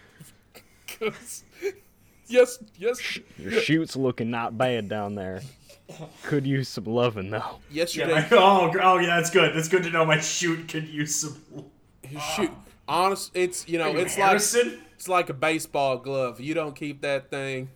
[0.86, 1.44] 'Cause-
[2.26, 5.42] yes, yes, Your shoot's looking not bad down there.
[6.24, 7.60] Could use some loving though.
[7.70, 8.12] Yeah, yesterday.
[8.14, 9.54] my, oh, oh, yeah, that's good.
[9.54, 10.04] That's good to know.
[10.04, 11.40] My shoot could use some.
[12.34, 12.50] shoot,
[12.88, 14.40] honest, it's you know, Are you it's like
[14.94, 16.40] it's like a baseball glove.
[16.40, 17.70] You don't keep that thing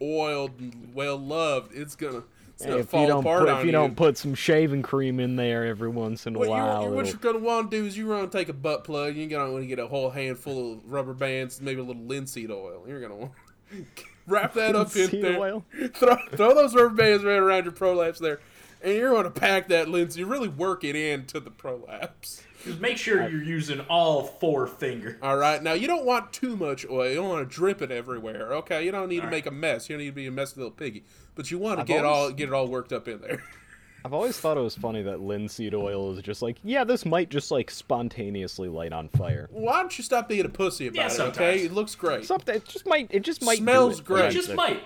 [0.00, 2.22] oiled and well loved, it's gonna
[2.60, 5.88] if fall you don't put, if you don't put some shaving cream in there every
[5.88, 8.28] once in a What, while, you're, what you're gonna want to do is you're gonna
[8.28, 9.14] take a butt plug.
[9.14, 12.50] You're gonna want to get a whole handful of rubber bands, maybe a little linseed
[12.50, 12.84] oil.
[12.86, 13.32] You're gonna want
[14.26, 15.38] wrap that up in there.
[15.38, 15.64] oil?
[15.94, 18.40] Throw, throw those rubber bands right around your prolapse there,
[18.82, 20.20] and you're gonna pack that linseed.
[20.20, 22.42] You really work it into the prolapse.
[22.64, 25.16] Just make sure you're using all four fingers.
[25.22, 25.62] All right.
[25.62, 27.08] Now you don't want too much oil.
[27.08, 28.52] You don't want to drip it everywhere.
[28.54, 28.84] Okay.
[28.84, 29.88] You don't need to make a mess.
[29.88, 31.04] You don't need to be a messy little piggy.
[31.34, 33.42] But you want to I've get all get it all worked up in there.
[34.04, 37.30] I've always thought it was funny that linseed oil is just like, yeah, this might
[37.30, 39.48] just like spontaneously light on fire.
[39.50, 41.10] Why don't you stop being a pussy about Yeah, it?
[41.10, 41.38] sometimes.
[41.38, 41.64] Okay.
[41.64, 42.24] It looks great.
[42.24, 44.26] Something it just might it just might do Smells it great.
[44.26, 44.82] It just might.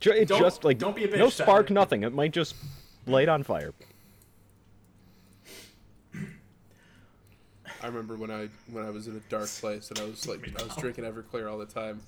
[0.00, 1.74] It Don't- just like don't be a bitch, no spark, Tyler.
[1.74, 2.02] nothing.
[2.02, 2.54] It might just
[3.06, 3.72] light on fire.
[7.84, 10.40] I remember when I when I was in a dark place and I was like
[10.58, 12.00] I was drinking Everclear all the time.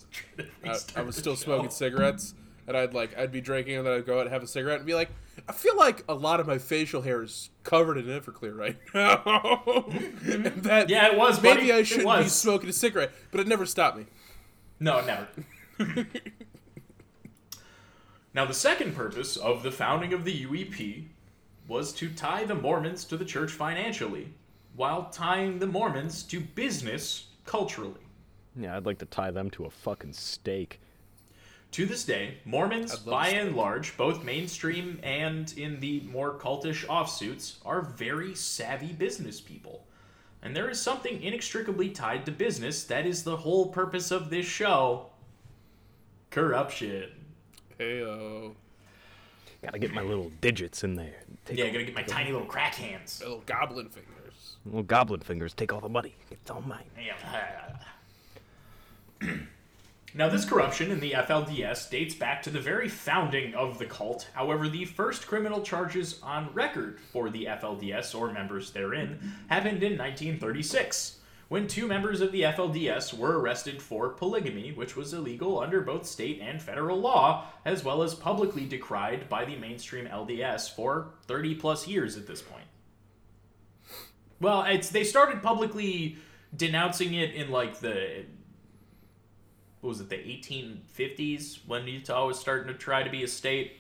[0.65, 2.35] I, I was still smoking cigarettes
[2.67, 4.79] and I'd like I'd be drinking and then I'd go out and have a cigarette
[4.79, 5.11] and be like,
[5.47, 9.21] I feel like a lot of my facial hair is covered in Everclear right now.
[10.63, 11.73] that Yeah, it was, maybe buddy.
[11.73, 14.07] I shouldn't be smoking a cigarette, but it never stopped me.
[14.81, 16.07] No, never.
[18.35, 21.05] now, the second purpose of the founding of the UEP
[21.69, 24.33] was to tie the Mormons to the church financially,
[24.77, 28.01] while tying the Mormons to business culturally.
[28.55, 30.81] Yeah, I'd like to tie them to a fucking stake.
[31.73, 36.87] To this day, Mormons, by to and large, both mainstream and in the more cultish
[36.87, 39.87] offsuits, are very savvy business people.
[40.43, 44.47] And there is something inextricably tied to business that is the whole purpose of this
[44.47, 45.11] show
[46.31, 47.11] corruption.
[47.81, 48.55] Heyo.
[49.63, 51.25] Gotta get my little digits in there.
[51.45, 53.21] Take Yeah, I gotta get my tiny little crack hands.
[53.21, 54.16] Little goblin fingers.
[54.67, 55.55] Little goblin fingers.
[55.55, 56.15] Take all the money.
[56.31, 56.85] It's all mine.
[60.17, 64.31] Now, this corruption in the FLDS dates back to the very founding of the cult.
[64.33, 69.99] However, the first criminal charges on record for the FLDS or members therein happened in
[69.99, 75.83] 1936, when two members of the FLDS were arrested for polygamy, which was illegal under
[75.83, 81.09] both state and federal law, as well as publicly decried by the mainstream LDS for
[81.27, 82.65] 30 plus years at this point.
[84.41, 86.17] Well, it's they started publicly
[86.57, 88.25] denouncing it in like the
[89.81, 93.73] what was it the 1850s when Utah was starting to try to be a state.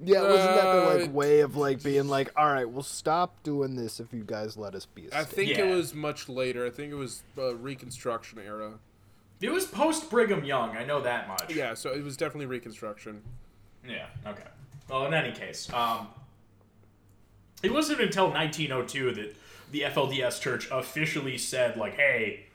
[0.00, 3.76] Yeah, wasn't that the like way of like being like, all right, we'll stop doing
[3.76, 5.64] this if you guys let us be a I state." I think Yeah.
[5.66, 6.66] it was much later.
[6.66, 8.74] I think it was uh, Reconstruction era.
[9.40, 11.54] It was post Brigham Young, I know that much.
[11.54, 13.22] Yeah, so it was definitely Reconstruction.
[13.86, 14.06] Yeah.
[14.26, 14.42] Okay.
[14.88, 16.08] Well, in any case, um,
[17.64, 19.36] it wasn't until 1902 that
[19.70, 22.46] the FLDS Church officially said, like, "Hey,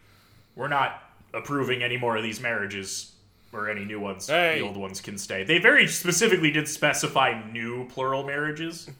[0.56, 3.14] we're not approving any more of these marriages."
[3.52, 4.28] Or any new ones.
[4.28, 4.60] Hey.
[4.60, 5.44] The old ones can stay.
[5.44, 8.88] They very specifically did specify new plural marriages.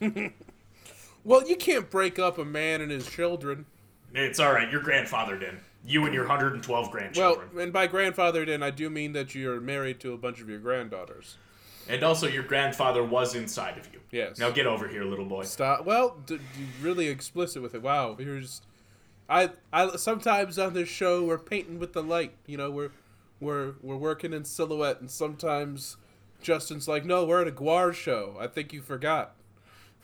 [1.24, 3.66] Well, you can't break up a man and his children.
[4.14, 4.70] it's all right.
[4.70, 5.58] Your grandfather did.
[5.84, 7.48] You and your 112 grandchildren.
[7.52, 10.48] Well, and by grandfathered in, I do mean that you're married to a bunch of
[10.48, 11.36] your granddaughters.
[11.88, 14.00] And also, your grandfather was inside of you.
[14.12, 14.38] Yes.
[14.38, 15.44] Now get over here, little boy.
[15.44, 15.84] Stop.
[15.84, 16.42] Well, d- d-
[16.80, 17.82] really explicit with it.
[17.82, 18.64] Wow, you're just.
[19.28, 22.34] I I sometimes on this show we're painting with the light.
[22.46, 22.90] You know, we're
[23.40, 25.96] we're we're working in silhouette, and sometimes
[26.42, 28.36] Justin's like, "No, we're at a GWAR show.
[28.38, 29.34] I think you forgot."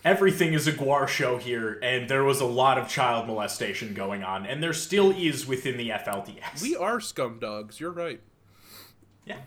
[0.04, 4.22] Everything is a GWAR show here, and there was a lot of child molestation going
[4.22, 6.62] on, and there still is within the FLDS.
[6.62, 7.80] We are scum dogs.
[7.80, 8.20] You're right.
[9.24, 9.38] yeah.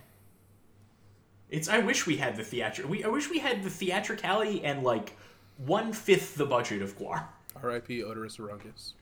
[1.50, 1.68] It's.
[1.68, 3.04] I wish we had the theatri- We.
[3.04, 5.18] I wish we had the theatricality and like
[5.58, 7.26] one fifth the budget of GWAR.
[7.62, 8.02] R.I.P.
[8.02, 8.94] Oderus Urungus.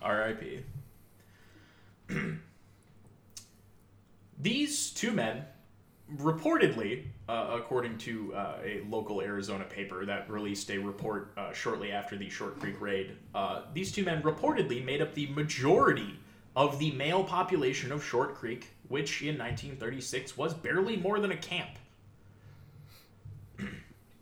[0.00, 0.64] R.I.P.
[4.40, 5.44] These two men,
[6.16, 11.92] reportedly, uh, according to uh, a local Arizona paper that released a report uh, shortly
[11.92, 16.18] after the Short Creek raid, uh, these two men reportedly made up the majority
[16.56, 21.36] of the male population of Short Creek, which in 1936 was barely more than a
[21.36, 21.70] camp.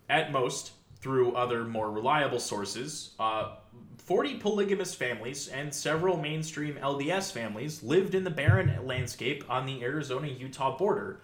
[0.09, 3.57] At most, through other more reliable sources, uh,
[3.99, 9.83] 40 polygamous families and several mainstream LDS families lived in the barren landscape on the
[9.83, 11.21] Arizona Utah border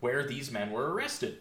[0.00, 1.38] where these men were arrested.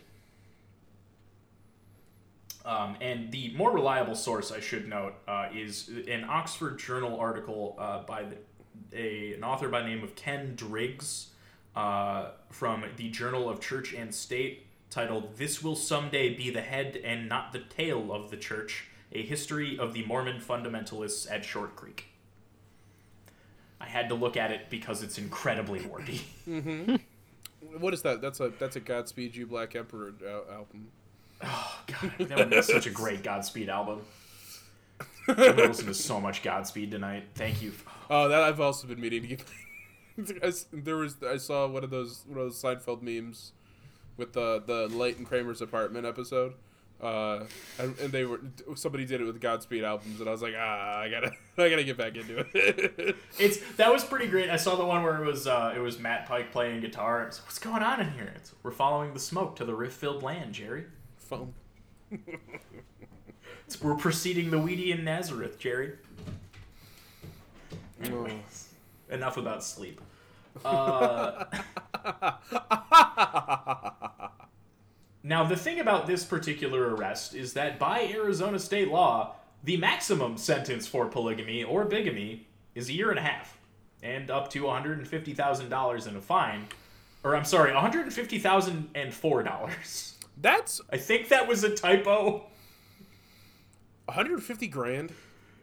[2.66, 7.76] Um, and the more reliable source, I should note, uh, is an Oxford Journal article
[7.80, 8.36] uh, by the,
[8.94, 11.28] a, an author by the name of Ken Driggs
[11.76, 17.00] uh, from the Journal of Church and State titled This Will Someday Be the Head
[17.04, 21.76] and Not the Tail of the Church A History of the Mormon Fundamentalists at Short
[21.76, 22.06] Creek.
[23.80, 26.22] I had to look at it because it's incredibly wordy.
[27.80, 28.22] What is that?
[28.22, 30.88] That's a that's a Godspeed You Black Emperor uh, album.
[31.44, 34.02] Oh, God, that would be such a great Godspeed album.
[35.28, 37.26] I'm gonna listen to so much Godspeed tonight.
[37.36, 37.74] Thank you.
[38.10, 39.44] Oh, that I've also been meaning to get.
[40.44, 43.52] I there was I saw one of those one of those Seinfeld memes
[44.18, 46.54] with the the Leighton Kramer's apartment episode.
[47.00, 47.46] Uh,
[47.78, 48.42] and, and they were
[48.74, 51.84] somebody did it with Godspeed albums, and I was like, ah, I gotta I gotta
[51.84, 53.16] get back into it.
[53.40, 54.50] It's that was pretty great.
[54.50, 57.24] I saw the one where it was uh, it was Matt Pike playing guitar.
[57.26, 58.34] What's going on in here?
[58.36, 60.86] It's, we're following the smoke to the rift-filled land, Jerry.
[61.18, 61.54] Foam.
[63.68, 65.94] It's, we're preceding the Weedian Nazareth, Jerry.
[68.04, 68.40] Anyway,
[69.10, 70.02] enough about sleep.
[70.64, 71.46] Uh,
[75.24, 80.38] now, the thing about this particular arrest is that by Arizona state law, the maximum
[80.38, 83.58] sentence for polygamy or bigamy is a year and a half
[84.04, 86.68] and up to $150,000 in a fine.
[87.24, 90.14] Or, I'm sorry, $150,004.
[90.40, 92.46] That's I think that was a typo.
[94.06, 95.12] 150 grand.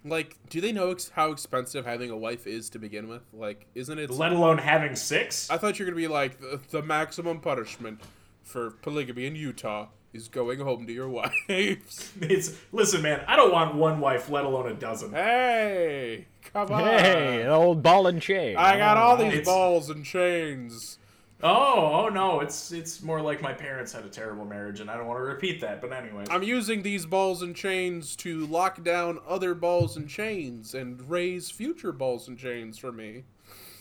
[0.05, 3.23] Like, do they know ex- how expensive having a wife is to begin with?
[3.33, 4.11] Like, isn't it?
[4.11, 5.49] Let alone having six.
[5.51, 8.01] I thought you were gonna be like the, the maximum punishment
[8.43, 11.09] for polygamy in Utah is going home to your
[11.49, 12.13] wives.
[12.21, 13.23] It's listen, man.
[13.27, 15.13] I don't want one wife, let alone a dozen.
[15.13, 16.85] hey, come on!
[16.85, 18.57] Hey, an old ball and chain.
[18.59, 20.99] I got all these It's- balls and chains.
[21.47, 24.97] Oh, oh no, it's it's more like my parents had a terrible marriage, and I
[24.97, 25.83] don't want to repeat that.
[25.83, 30.75] But anyway, I'm using these balls and chains to lock down other balls and chains
[30.75, 33.25] and raise future balls and chains for me.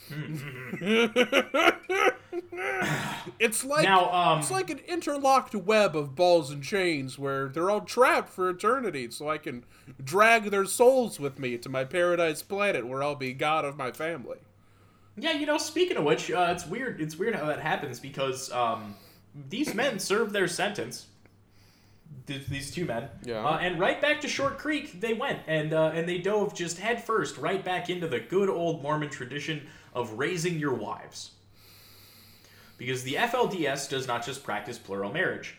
[3.39, 7.71] it's like Now, um, it's like an interlocked web of balls and chains where they're
[7.71, 9.63] all trapped for eternity, so I can
[10.03, 13.93] drag their souls with me to my paradise planet where I'll be god of my
[13.93, 14.39] family.
[15.17, 16.99] Yeah, you know, speaking of which, uh, it's weird.
[17.01, 18.95] It's weird how that happens because um,
[19.49, 21.07] these men served their sentence.
[22.27, 23.45] th- These two men, Yeah.
[23.45, 26.79] uh, and right back to Short Creek they went, and uh, and they dove just
[26.79, 31.31] headfirst right back into the good old Mormon tradition of raising your wives.
[32.77, 35.57] Because the FLDS does not just practice plural marriage,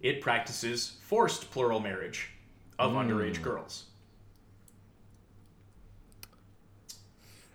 [0.00, 2.28] it practices forced plural marriage
[2.78, 3.84] of underage girls.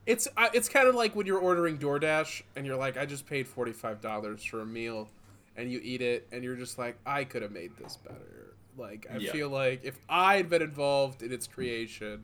[0.06, 3.26] It's uh, it's kind of like when you're ordering DoorDash and you're like, I just
[3.26, 5.10] paid forty five dollars for a meal,
[5.56, 8.54] and you eat it and you're just like, I could have made this better.
[8.78, 9.32] Like I Yeah.
[9.32, 12.24] feel like if I'd been involved in its creation,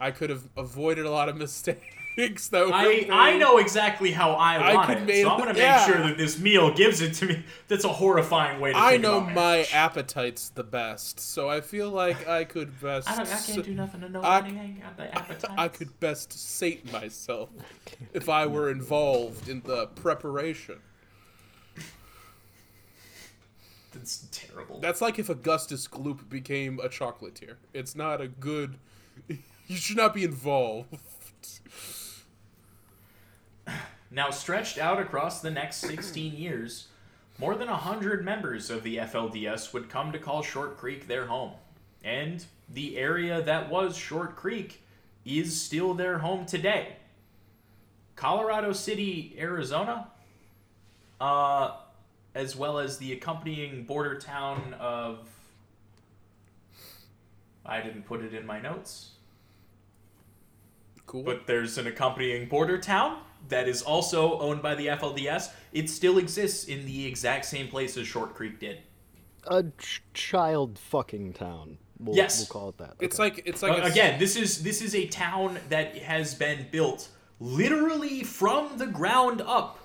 [0.00, 1.80] I could have avoided a lot of mistakes.
[2.16, 3.06] Were I.
[3.10, 5.86] I know exactly how I I want could it, make- so I'm gonna make yeah.
[5.86, 7.42] sure that this meal gives it to me.
[7.68, 8.78] That's a horrifying way to.
[8.78, 13.08] I know my appetites the best, so I feel like I could best.
[13.08, 14.82] I, don't, I can't do nothing to know I- anything.
[14.82, 15.50] Got the appetite.
[15.58, 17.48] I could best sate myself
[18.12, 20.80] if I were involved in the preparation.
[23.92, 24.80] That's terrible.
[24.80, 27.56] That's like if Augustus Gloop became a chocolatier.
[27.74, 28.76] It's not a good.
[29.68, 30.98] You should not be involved.
[34.14, 36.88] Now, stretched out across the next 16 years,
[37.38, 41.52] more than 100 members of the FLDS would come to call Short Creek their home.
[42.04, 44.82] And the area that was Short Creek
[45.24, 46.96] is still their home today.
[48.14, 50.08] Colorado City, Arizona,
[51.18, 51.76] uh,
[52.34, 55.26] as well as the accompanying border town of.
[57.64, 59.12] I didn't put it in my notes.
[61.06, 61.22] Cool.
[61.22, 63.18] But there's an accompanying border town
[63.48, 65.50] that is also owned by the FLDS.
[65.72, 68.78] It still exists in the exact same place as Short Creek did.
[69.48, 71.78] A ch- child fucking town.
[71.98, 72.38] We'll, Yes.
[72.40, 72.94] we'll call it that.
[73.00, 73.22] It's Okay.
[73.36, 76.66] like it's like Uh, a- again, this is this is a town that has been
[76.70, 77.08] built
[77.40, 79.78] literally from the ground up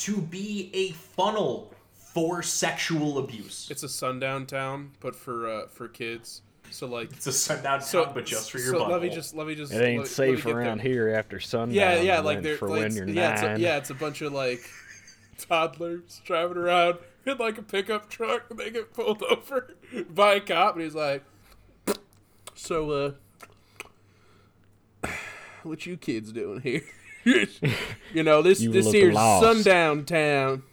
[0.00, 3.68] to be a funnel for sexual abuse.
[3.70, 6.42] It's a sundown town, but for uh, for kids.
[6.74, 8.90] So like, It's a sundown so town, but just for your so butthole.
[8.90, 9.72] let me just let me just.
[9.72, 10.86] It ain't let safe get around there.
[10.92, 11.72] here after sundown.
[11.72, 13.60] Yeah, yeah, like then they're for like, when you're yeah, it's a, nine.
[13.60, 14.58] yeah, it's a bunch of like
[15.38, 19.72] toddlers driving around in like a pickup truck, and they get pulled over
[20.10, 21.22] by a cop, and he's like,
[22.56, 23.14] "So,
[25.04, 25.08] uh,
[25.62, 26.82] what you kids doing here?
[28.12, 30.64] you know this You this look here's lost." sundown town.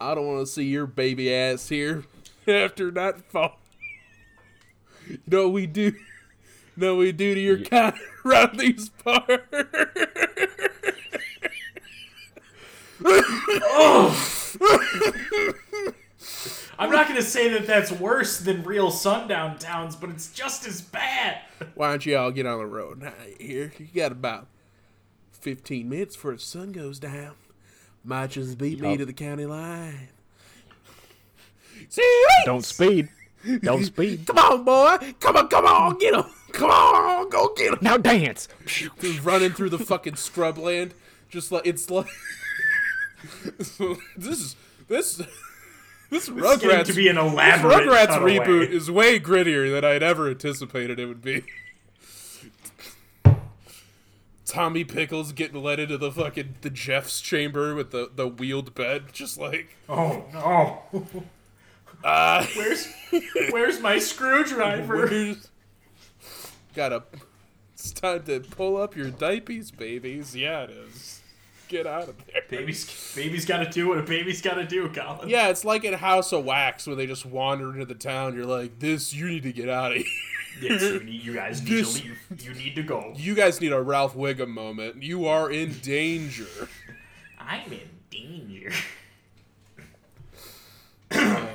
[0.00, 2.02] I don't want to see your baby ass here
[2.48, 3.60] after nightfall.
[5.08, 5.82] You know we do?
[5.82, 5.94] You
[6.76, 7.94] know we do to your kind
[8.24, 9.44] around these parts?
[16.78, 20.66] I'm not going to say that that's worse than real sundown towns, but it's just
[20.66, 21.40] as bad.
[21.74, 23.12] Why don't you all get on the road now?
[23.38, 24.48] Here, you got about
[25.32, 27.34] 15 minutes before the sun goes down.
[28.04, 30.08] Might just beat me to the county line.
[32.44, 33.08] Don't speed.
[33.62, 34.26] Don't speed.
[34.26, 35.12] Come on, boy.
[35.20, 36.24] Come on, come on, get him.
[36.52, 37.78] Come on, go get him.
[37.82, 38.48] Now dance.
[38.66, 40.92] Just running through the fucking scrubland.
[41.28, 42.06] Just like, it's like.
[44.16, 44.56] this is.
[44.88, 45.20] This.
[46.10, 48.38] This Rugrats to be an This elaborate Rugrats cutaway.
[48.38, 51.42] reboot is way grittier than I'd ever anticipated it would be.
[54.46, 59.06] Tommy Pickles getting led into the fucking the Jeffs' chamber with the the wheeled bed,
[59.12, 60.82] just like Oh no!
[62.04, 62.88] uh, Where's
[63.50, 65.06] where's my screwdriver?
[65.06, 65.48] where's-
[66.74, 67.02] gotta.
[67.72, 70.34] It's time to pull up your diapers, babies.
[70.34, 71.20] Yeah, it is.
[71.68, 72.42] Get out of there.
[72.48, 75.28] Baby's baby's got to do what a baby's got to do, Colin.
[75.28, 78.34] Yeah, it's like in House of Wax when they just wander into the town.
[78.36, 80.06] You're like, this, you need to get out of here.
[80.60, 82.18] Yes, you, need, you guys need This- to leave.
[82.44, 83.12] You need to go.
[83.16, 85.02] You guys need a Ralph Wiggum moment.
[85.02, 86.68] You are in danger.
[87.38, 87.80] I'm in
[88.10, 88.70] danger.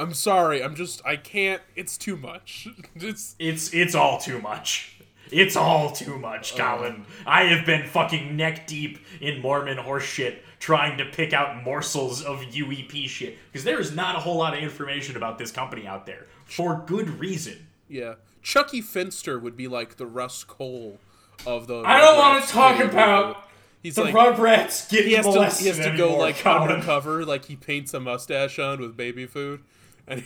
[0.00, 0.62] I'm sorry.
[0.62, 1.04] I'm just.
[1.04, 1.62] I can't.
[1.76, 2.68] It's too much.
[2.94, 3.36] It's.
[3.38, 4.96] It's it's all too much.
[5.30, 6.56] It's all too much, uh.
[6.56, 7.04] Colin.
[7.26, 12.40] I have been fucking neck deep in Mormon horseshit trying to pick out morsels of
[12.40, 16.04] UEP shit because there is not a whole lot of information about this company out
[16.06, 17.66] there for good reason.
[17.88, 18.14] Yeah.
[18.42, 20.98] Chucky Finster would be like the Russ Cole
[21.46, 21.82] of the.
[21.84, 23.48] I don't want to talk about
[23.82, 24.14] He's the like.
[24.14, 25.62] Rugrats getting he has to.
[25.62, 26.70] He has to go anymore, like Colin.
[26.70, 27.24] undercover.
[27.24, 29.62] Like he paints a mustache on with baby food,
[30.10, 30.24] and.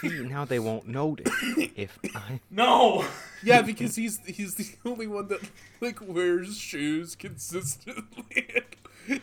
[0.00, 1.32] See, now they won't notice
[1.76, 2.40] if I.
[2.50, 3.04] No.
[3.42, 5.40] Yeah, because he's he's the only one that
[5.80, 8.64] like wears shoes consistently.
[9.08, 9.20] I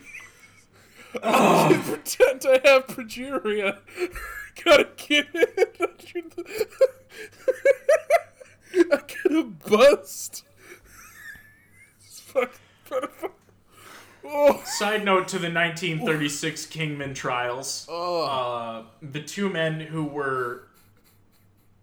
[1.22, 1.82] oh.
[1.84, 3.78] pretend to have progeria.
[4.64, 5.76] Gotta get it.
[8.74, 10.44] I got a bust.
[12.00, 12.48] It's fucking
[12.88, 13.30] pitiful.
[14.34, 17.86] Oh, Side note to the 1936 Kingman trials.
[17.88, 20.68] Uh, the two men who were.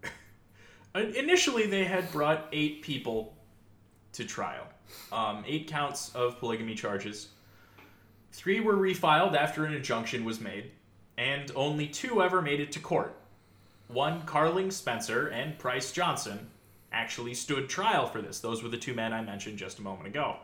[0.94, 3.36] Initially, they had brought eight people
[4.14, 4.66] to trial.
[5.12, 7.28] Um, eight counts of polygamy charges.
[8.32, 10.72] Three were refiled after an injunction was made,
[11.16, 13.14] and only two ever made it to court.
[13.86, 16.48] One, Carling Spencer and Price Johnson,
[16.92, 18.40] actually stood trial for this.
[18.40, 20.38] Those were the two men I mentioned just a moment ago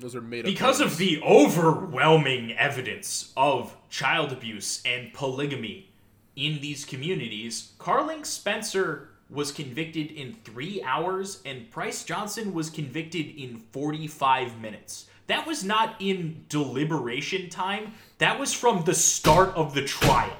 [0.00, 0.44] those are made up.
[0.46, 5.88] because of the overwhelming evidence of child abuse and polygamy
[6.36, 13.26] in these communities, Carling Spencer was convicted in three hours and Price Johnson was convicted
[13.36, 15.06] in 45 minutes.
[15.28, 20.36] That was not in deliberation time, that was from the start of the trial.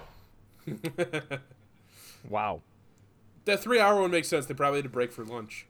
[2.29, 2.61] Wow.
[3.47, 4.47] that three hour one makes sense.
[4.47, 5.67] They probably had to break for lunch.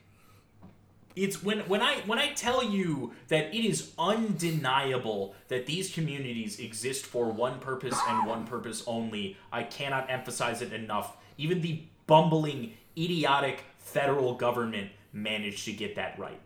[1.16, 6.60] It's when when I when I tell you that it is undeniable that these communities
[6.60, 11.16] exist for one purpose and one purpose only, I cannot emphasize it enough.
[11.36, 16.40] Even the bumbling, idiotic federal government managed to get that right.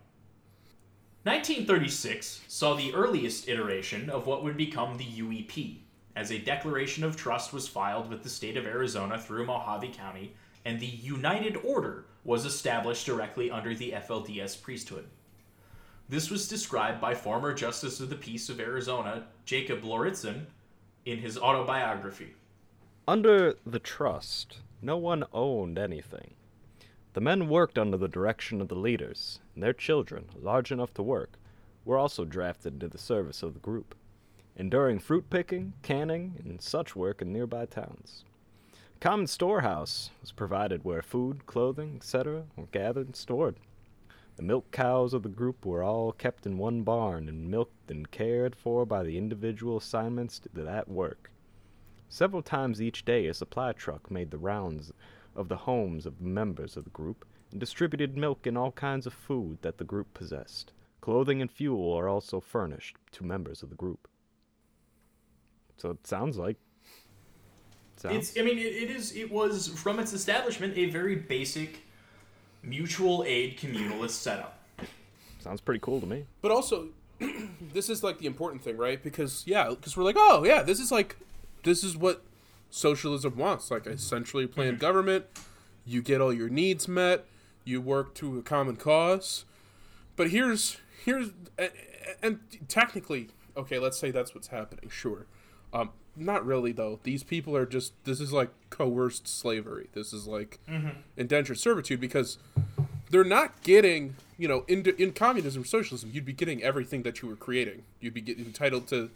[1.24, 5.78] 1936 saw the earliest iteration of what would become the UEP,
[6.16, 10.34] as a declaration of trust was filed with the state of Arizona through Mohave County,
[10.64, 15.06] and the United Order was established directly under the FLDS priesthood.
[16.08, 20.46] This was described by former Justice of the Peace of Arizona, Jacob Lauritzen,
[21.04, 22.34] in his autobiography.
[23.06, 26.34] Under the trust, no one owned anything.
[27.12, 31.02] The men worked under the direction of the leaders, and their children, large enough to
[31.02, 31.38] work,
[31.84, 33.94] were also drafted into the service of the group.
[34.56, 38.24] enduring fruit picking, canning, and such work in nearby towns.
[39.05, 42.44] Common storehouse was provided where food, clothing, etc.
[42.57, 43.57] were gathered and stored.
[44.36, 48.11] The milk cows of the group were all kept in one barn and milked and
[48.11, 51.30] cared for by the individual assignments to that work.
[52.09, 54.90] Several times each day, a supply truck made the rounds
[55.36, 59.07] of the homes of the members of the group and distributed milk and all kinds
[59.07, 60.72] of food that the group possessed.
[61.02, 64.09] Clothing and fuel are also furnished to members of the group.
[65.76, 66.57] So it sounds like.
[68.05, 68.38] Sounds, It's.
[68.38, 69.16] I mean, it, it is.
[69.16, 71.78] It was from its establishment a very basic
[72.62, 74.59] mutual aid communalist setup.
[75.40, 76.26] sounds pretty cool to me.
[76.42, 76.88] But also,
[77.72, 79.02] this is like the important thing, right?
[79.02, 81.16] Because yeah, because we're like, oh yeah, this is like,
[81.62, 82.22] this is what
[82.68, 83.70] socialism wants.
[83.70, 85.24] Like a centrally planned government.
[85.86, 87.24] You get all your needs met.
[87.64, 89.46] You work to a common cause.
[90.14, 90.76] But here's
[91.07, 91.70] here's and,
[92.22, 94.90] and technically, okay, let's say that's what's happening.
[94.90, 95.24] Sure,
[95.72, 97.00] um, not really though.
[97.02, 99.88] These people are just this is like coerced slavery.
[99.92, 100.58] This is like
[101.16, 102.38] indentured servitude because
[103.10, 107.22] they're not getting you know in in communism or socialism you'd be getting everything that
[107.22, 109.08] you were creating you'd be get, entitled to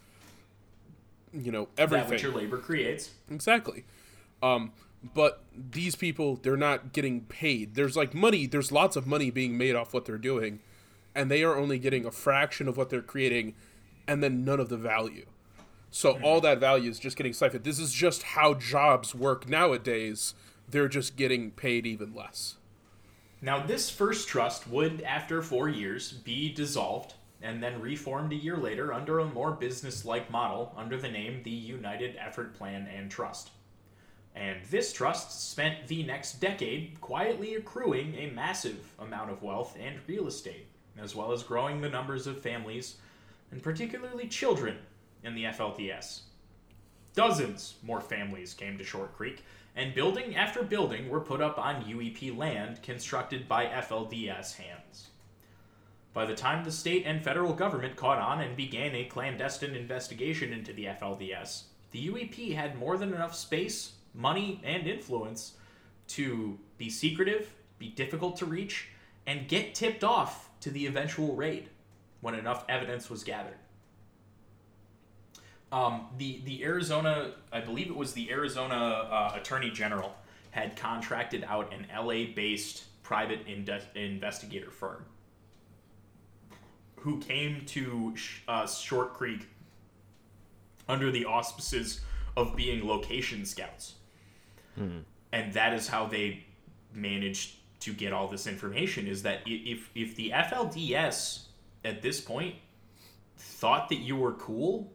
[1.32, 3.10] you know That everything which your labor creates.
[3.28, 3.84] exactly
[4.42, 4.70] um
[5.14, 5.42] but
[5.72, 9.74] these people they're not getting paid there's like money there's lots of money being made
[9.74, 10.60] off what they're doing
[11.14, 13.54] and they are only getting a fraction of what they're creating
[14.06, 15.26] and then none of the value
[15.90, 17.64] so all that value is just getting siphoned.
[17.64, 20.34] This is just how jobs work nowadays.
[20.68, 22.56] They're just getting paid even less.
[23.40, 28.56] Now, this first trust would, after four years, be dissolved and then reformed a year
[28.56, 33.50] later under a more business-like model under the name the United Effort Plan and Trust.
[34.34, 39.98] And this trust spent the next decade quietly accruing a massive amount of wealth and
[40.06, 40.66] real estate,
[40.98, 42.96] as well as growing the numbers of families,
[43.50, 44.76] and particularly children,
[45.28, 46.22] in the FLDS.
[47.14, 49.44] Dozens more families came to Short Creek,
[49.76, 55.10] and building after building were put up on UEP land constructed by FLDS hands.
[56.12, 60.52] By the time the state and federal government caught on and began a clandestine investigation
[60.52, 65.52] into the FLDS, the UEP had more than enough space, money, and influence
[66.08, 68.88] to be secretive, be difficult to reach,
[69.26, 71.68] and get tipped off to the eventual raid
[72.20, 73.58] when enough evidence was gathered.
[75.70, 80.14] Um, the the Arizona, I believe it was the Arizona uh, Attorney General,
[80.50, 85.04] had contracted out an LA-based private inde- investigator firm
[86.96, 89.46] who came to Sh- uh, Short Creek
[90.88, 92.00] under the auspices
[92.36, 93.94] of being location scouts,
[95.32, 96.44] and that is how they
[96.94, 99.06] managed to get all this information.
[99.06, 101.42] Is that if if the FLDS
[101.84, 102.54] at this point
[103.36, 104.90] thought that you were cool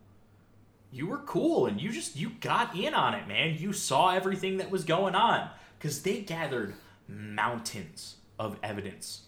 [0.94, 4.58] you were cool and you just you got in on it man you saw everything
[4.58, 6.76] that was going on because they gathered
[7.08, 9.24] mountains of evidence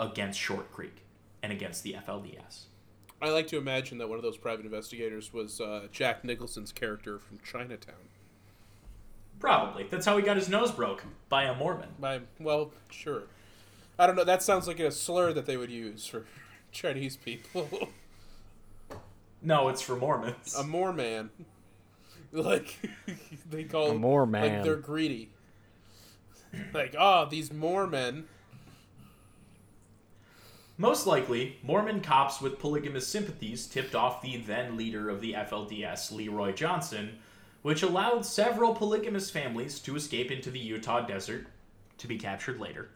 [0.00, 1.02] against short creek
[1.42, 2.64] and against the flds
[3.20, 7.18] I like to imagine that one of those private investigators was uh, Jack Nicholson's character
[7.18, 7.94] from Chinatown.
[9.38, 13.22] probably that's how he got his nose broke by a mormon By well, sure.
[13.98, 14.24] I don't know.
[14.24, 16.26] That sounds like a slur that they would use for
[16.72, 17.88] Chinese people.
[19.42, 21.30] no it's for mormons a more man,
[22.32, 22.78] like
[23.50, 25.30] they call A Moor Like they're greedy.
[26.72, 28.24] Like oh, these more men.
[30.78, 36.12] Most likely, Mormon cops with polygamous sympathies tipped off the then leader of the FLDS,
[36.12, 37.18] Leroy Johnson,
[37.62, 41.46] which allowed several polygamous families to escape into the Utah desert
[41.96, 42.90] to be captured later.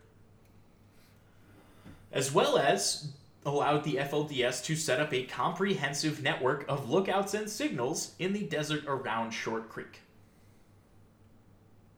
[2.13, 3.13] As well as
[3.45, 8.45] allowed the FLDS to set up a comprehensive network of lookouts and signals in the
[8.45, 10.01] desert around Short Creek.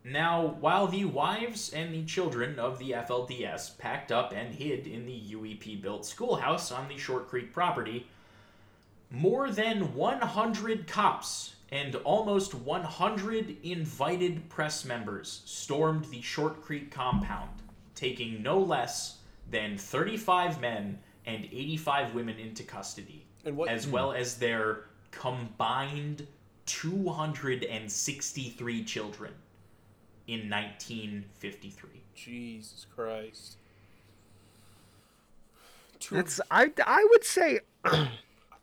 [0.05, 5.07] Now, while the wives and the children of the FLDS packed up and hid in
[5.07, 8.09] the UEP built schoolhouse on the Short Creek property,
[9.11, 17.63] more than 100 cops and almost 100 invited press members stormed the Short Creek compound,
[17.95, 19.19] taking no less
[19.51, 23.91] than 35 men and 85 women into custody, And what- as hmm.
[23.93, 26.27] well as their combined
[26.67, 29.35] 263 children
[30.27, 31.91] in 1953.
[32.15, 33.57] Jesus Christ.
[35.99, 37.61] Two- That's I I would say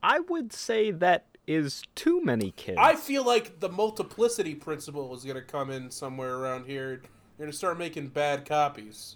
[0.03, 2.78] I would say that is too many kids.
[2.80, 7.01] I feel like the multiplicity principle is gonna come in somewhere around here.
[7.38, 9.16] You're gonna start making bad copies.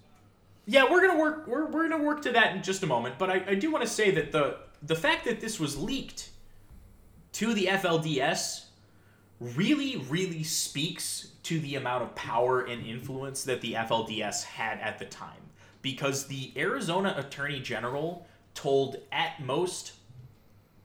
[0.66, 1.48] Yeah, we're gonna work.
[1.48, 3.18] We're, we're gonna work to that in just a moment.
[3.18, 6.30] But I, I do want to say that the the fact that this was leaked
[7.34, 8.66] to the FLDS
[9.40, 15.00] really, really speaks to the amount of power and influence that the FLDS had at
[15.00, 15.32] the time.
[15.82, 19.94] Because the Arizona Attorney General told at most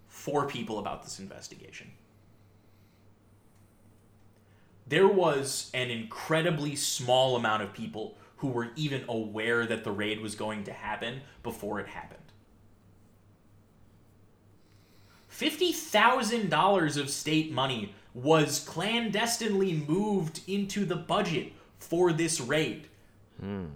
[0.08, 1.92] four people about this investigation.
[4.88, 10.20] There was an incredibly small amount of people who were even aware that the raid
[10.20, 12.18] was going to happen before it happened.
[15.30, 22.88] $50,000 of state money was clandestinely moved into the budget for this raid.
[23.40, 23.66] Hmm.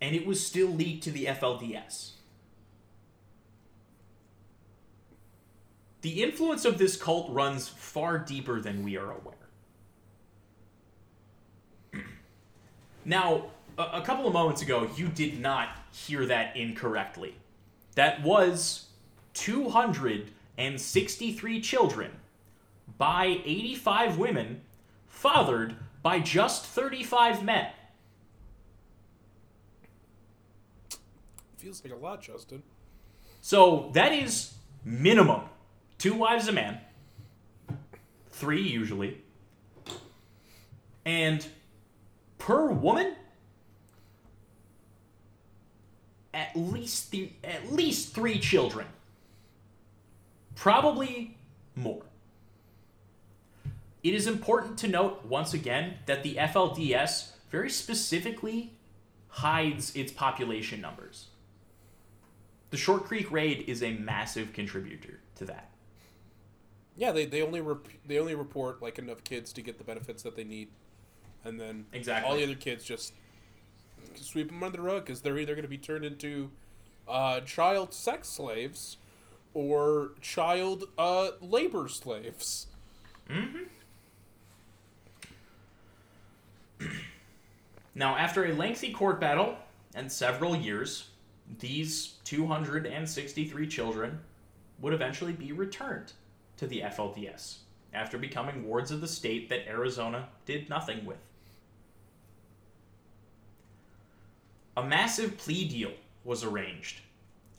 [0.00, 2.12] And it was still leaked to the FLDS.
[6.02, 9.39] The influence of this cult runs far deeper than we are aware.
[13.04, 17.36] Now, a, a couple of moments ago, you did not hear that incorrectly.
[17.94, 18.86] That was
[19.34, 22.10] 263 children
[22.98, 24.62] by 85 women,
[25.06, 27.68] fathered by just 35 men.
[31.56, 32.62] Feels like a lot, Justin.
[33.40, 35.42] So that is minimum
[36.00, 36.80] two wives a man,
[38.30, 39.18] three usually,
[41.04, 41.46] and
[42.40, 43.14] per woman,
[46.34, 48.86] at least th- at least three children,
[50.56, 51.36] probably
[51.76, 52.02] more.
[54.02, 58.72] It is important to note once again that the FLDS very specifically
[59.28, 61.26] hides its population numbers.
[62.70, 65.70] The Short Creek raid is a massive contributor to that.
[66.96, 70.22] Yeah, they, they only rep- they only report like enough kids to get the benefits
[70.22, 70.68] that they need,
[71.44, 72.28] and then Exactly.
[72.30, 73.12] all the other kids just
[74.14, 76.50] sweep them under the rug because they're either going to be turned into
[77.08, 78.96] uh, child sex slaves
[79.54, 82.66] or child uh, labor slaves.
[87.94, 89.56] Now, after a lengthy court battle
[89.94, 91.08] and several years,
[91.58, 94.20] these 263 children
[94.80, 96.12] would eventually be returned
[96.56, 97.56] to the FLDS
[97.92, 101.18] after becoming wards of the state that Arizona did nothing with.
[104.76, 105.92] A massive plea deal
[106.24, 107.00] was arranged.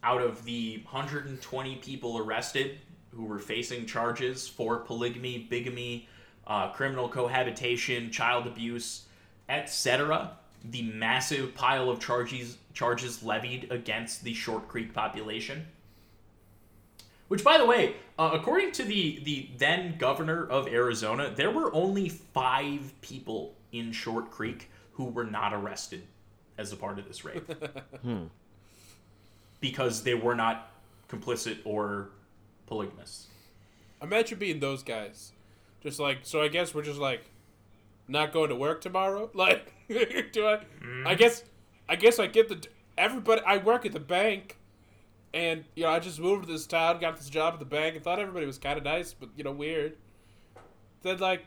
[0.02, 6.08] Out of the 120 people arrested who were facing charges for polygamy, bigamy,
[6.48, 9.06] uh, criminal cohabitation, child abuse,
[9.50, 10.32] etc.,
[10.64, 15.66] the massive pile of charges charges levied against the Short Creek population.
[17.28, 21.74] Which, by the way, uh, according to the the then governor of Arizona, there were
[21.74, 26.04] only five people in Short Creek who were not arrested
[26.58, 27.42] as a part of this raid
[28.02, 28.26] hmm.
[29.60, 30.72] because they were not
[31.10, 32.10] complicit or
[32.68, 33.28] polygamous.
[34.02, 35.32] Imagine being those guys,
[35.82, 36.42] just like so.
[36.42, 37.30] I guess we're just like
[38.08, 39.30] not going to work tomorrow.
[39.36, 40.58] Like, do I?
[40.58, 41.08] Mm-hmm.
[41.08, 41.44] I guess,
[41.90, 42.66] I guess I get the
[42.98, 43.42] everybody.
[43.46, 44.58] I work at the bank,
[45.34, 47.96] and you know I just moved to this town, got this job at the bank,
[47.96, 49.98] and thought everybody was kind of nice, but you know weird.
[51.02, 51.46] Then like.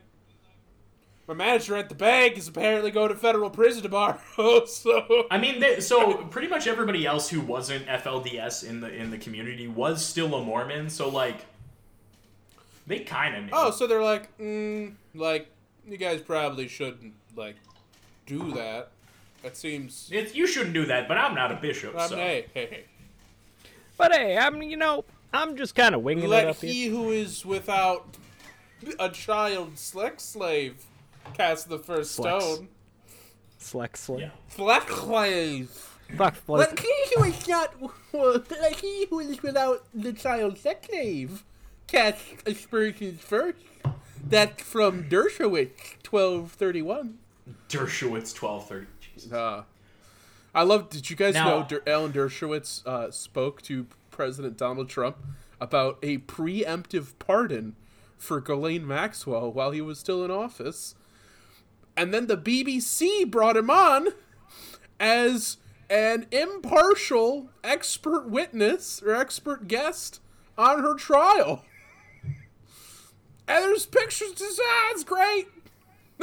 [1.27, 4.19] My manager at the bank is apparently going to federal prison tomorrow,
[4.67, 9.11] so I mean, they, so pretty much everybody else who wasn't FLDS in the in
[9.11, 10.91] the community was still a Mormon.
[10.91, 11.47] So like,
[12.87, 13.51] they kind of knew.
[13.55, 15.49] Oh, so they're like, mm, like,
[15.89, 17.57] you guys probably shouldn't, like,
[18.27, 18.91] do that.
[19.43, 20.11] That seems.
[20.13, 21.97] It's, you shouldn't do that, but I'm not a bishop.
[21.99, 22.17] Um, so.
[22.17, 22.85] hey, hey, hey.
[23.97, 26.71] But hey, I'm you know I'm just kind of winging it Let up here.
[26.71, 28.17] he who is without
[28.99, 30.85] a child sex slave
[31.35, 32.45] cast the first Flex.
[32.45, 32.69] stone.
[33.61, 34.21] Sleck slay.
[34.23, 34.31] Yeah.
[34.57, 35.71] Black slave.
[36.19, 37.75] Fuck, Let he who is not,
[38.13, 41.45] let he who is without the child sex slave
[41.87, 43.57] cast aspersions first.
[44.27, 47.19] That's from Dershowitz, twelve thirty one.
[47.71, 48.87] Dershowitz twelve thirty.
[49.01, 49.33] Jesus.
[49.33, 49.65] Uh,
[50.55, 50.91] I love.
[50.91, 55.17] Did you guys Now- know Der- Alan Dershowitz uh, spoke to President Donald Trump
[55.61, 57.77] about a preemptive pardon
[58.19, 60.95] for Ghislaine Maxwell while he was still in office,
[61.97, 64.09] and then the BBC brought him on
[64.99, 65.59] as
[65.91, 70.21] an impartial expert witness or expert guest
[70.57, 71.65] on her trial.
[73.47, 75.49] And there's pictures to say, ah, it's great.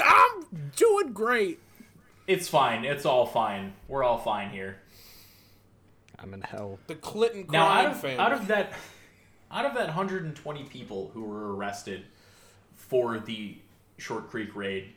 [0.03, 1.59] I'm doing great.
[2.27, 2.85] It's fine.
[2.85, 3.73] It's all fine.
[3.87, 4.77] We're all fine here.
[6.17, 6.79] I'm in hell.
[6.87, 8.17] The Clinton crime Now, out of family.
[8.17, 8.73] out of that,
[9.51, 12.05] out of that 120 people who were arrested
[12.73, 13.57] for the
[13.97, 14.93] Short Creek raid,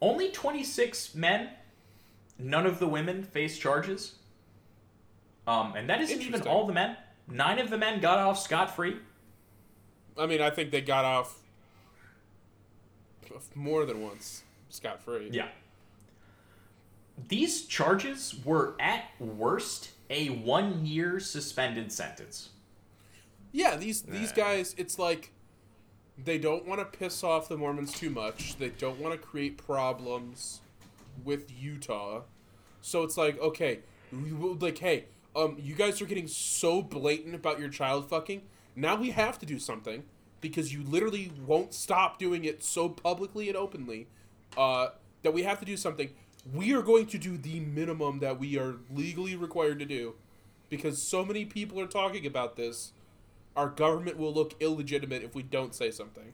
[0.00, 1.50] only 26 men.
[2.38, 4.14] None of the women face charges.
[5.46, 6.96] Um, and that isn't even all the men.
[7.28, 8.96] Nine of the men got off scot free.
[10.18, 11.38] I mean, I think they got off
[13.54, 15.28] more than once scot free.
[15.30, 15.48] Yeah.
[17.28, 22.50] These charges were at worst a one year suspended sentence.
[23.52, 25.32] Yeah, these these guys, it's like
[26.24, 28.56] they don't want to piss off the Mormons too much.
[28.58, 30.60] They don't want to create problems
[31.24, 32.22] with Utah.
[32.82, 33.80] So it's like, okay,
[34.12, 35.04] like, hey,
[35.36, 38.42] um, you guys are getting so blatant about your child fucking.
[38.74, 40.04] Now we have to do something
[40.40, 44.08] because you literally won't stop doing it so publicly and openly.
[44.56, 44.88] Uh,
[45.22, 46.10] that we have to do something.
[46.52, 50.14] We are going to do the minimum that we are legally required to do
[50.68, 52.92] because so many people are talking about this
[53.56, 56.32] our government will look illegitimate if we don't say something.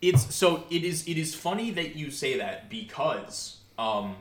[0.00, 4.16] It's so it is it is funny that you say that because um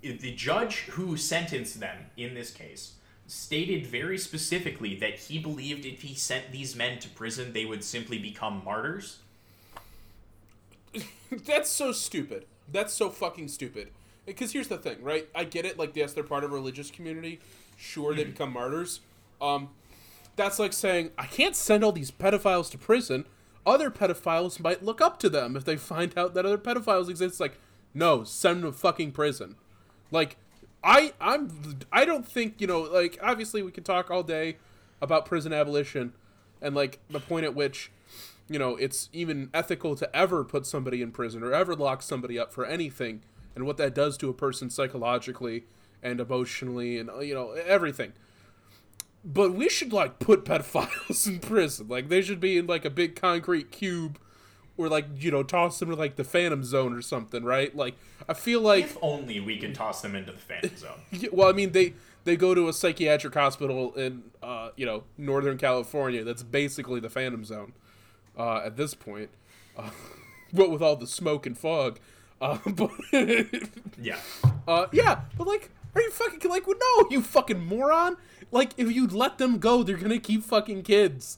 [0.00, 2.94] the judge who sentenced them in this case
[3.26, 7.84] stated very specifically that he believed if he sent these men to prison they would
[7.84, 9.18] simply become martyrs.
[11.30, 12.46] That's so stupid.
[12.70, 13.90] That's so fucking stupid.
[14.26, 15.28] Because here's the thing, right?
[15.34, 15.78] I get it.
[15.78, 17.40] Like, yes, they're part of a religious community.
[17.76, 19.00] Sure, they become martyrs.
[19.40, 19.68] Um,
[20.36, 23.26] that's like saying I can't send all these pedophiles to prison.
[23.66, 27.40] Other pedophiles might look up to them if they find out that other pedophiles exist.
[27.40, 27.58] Like,
[27.94, 29.56] no, send them to fucking prison.
[30.10, 30.36] Like,
[30.82, 32.80] I I'm I don't think you know.
[32.80, 34.58] Like, obviously, we could talk all day
[35.00, 36.12] about prison abolition
[36.60, 37.92] and like the point at which
[38.48, 42.38] you know it's even ethical to ever put somebody in prison or ever lock somebody
[42.38, 43.22] up for anything
[43.54, 45.64] and what that does to a person psychologically
[46.02, 48.12] and emotionally and you know everything
[49.24, 52.90] but we should like put pedophiles in prison like they should be in like a
[52.90, 54.18] big concrete cube
[54.76, 57.94] or like you know toss them to like the phantom zone or something right like
[58.28, 61.00] i feel like If only we can toss them into the phantom zone.
[61.12, 61.94] yeah, well, I mean, they
[62.24, 66.24] they go to a psychiatric hospital in uh, you know Northern California.
[66.24, 67.74] That's basically the Phantom Zone
[68.38, 69.28] uh, at this point,
[69.76, 69.90] uh,
[70.54, 71.98] but with all the smoke and fog.
[72.40, 72.90] Uh, but
[74.00, 74.16] Yeah.
[74.66, 76.66] uh, yeah, but like, are you fucking like?
[76.66, 78.16] No, you fucking moron!
[78.54, 81.36] Like, if you let them go, they're gonna keep fucking kids.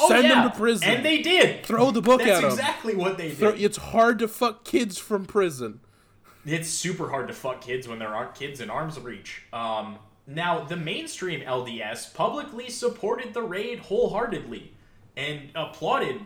[0.00, 0.42] Oh, Send yeah.
[0.42, 0.88] them to prison.
[0.88, 1.64] And they did.
[1.64, 2.42] throw the book That's at them.
[2.42, 3.38] That's exactly what they did.
[3.38, 5.78] Throw- it's hard to fuck kids from prison.
[6.44, 9.42] It's super hard to fuck kids when there aren't kids in arm's reach.
[9.52, 14.72] Um, now, the mainstream LDS publicly supported the raid wholeheartedly
[15.16, 16.20] and applauded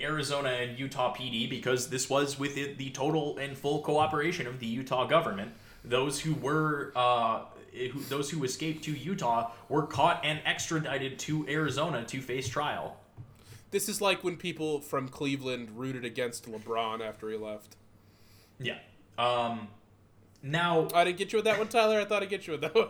[0.00, 4.66] Arizona and Utah PD because this was with the total and full cooperation of the
[4.66, 5.52] Utah government.
[5.84, 7.42] Those who were uh,
[7.74, 12.96] who, those who escaped to Utah were caught and extradited to Arizona to face trial.
[13.70, 17.76] This is like when people from Cleveland rooted against LeBron after he left.
[18.60, 18.78] Yeah.
[19.18, 19.68] Um,
[20.42, 22.00] now, I didn't get you with that one, Tyler.
[22.00, 22.88] I thought I'd get you with that one.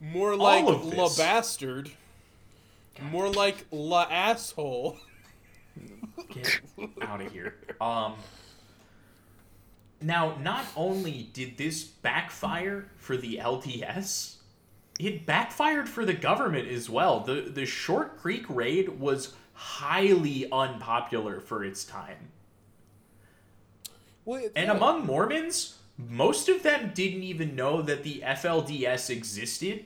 [0.12, 1.90] More like la bastard.
[3.00, 4.98] More like la asshole.
[6.32, 6.60] get
[7.02, 7.54] out of here.
[7.80, 8.14] Um.
[10.00, 14.36] Now, not only did this backfire for the LDS,
[14.98, 17.20] it backfired for the government as well.
[17.20, 22.32] The the Short Creek raid was highly unpopular for its time.
[24.24, 24.72] Well, And yeah.
[24.72, 29.84] among Mormons, most of them didn't even know that the FLDS existed,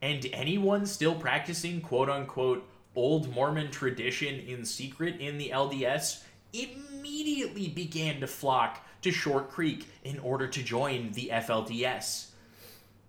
[0.00, 7.68] and anyone still practicing quote unquote old Mormon tradition in secret in the LDS immediately
[7.68, 12.30] began to flock to Short Creek in order to join the FLDS,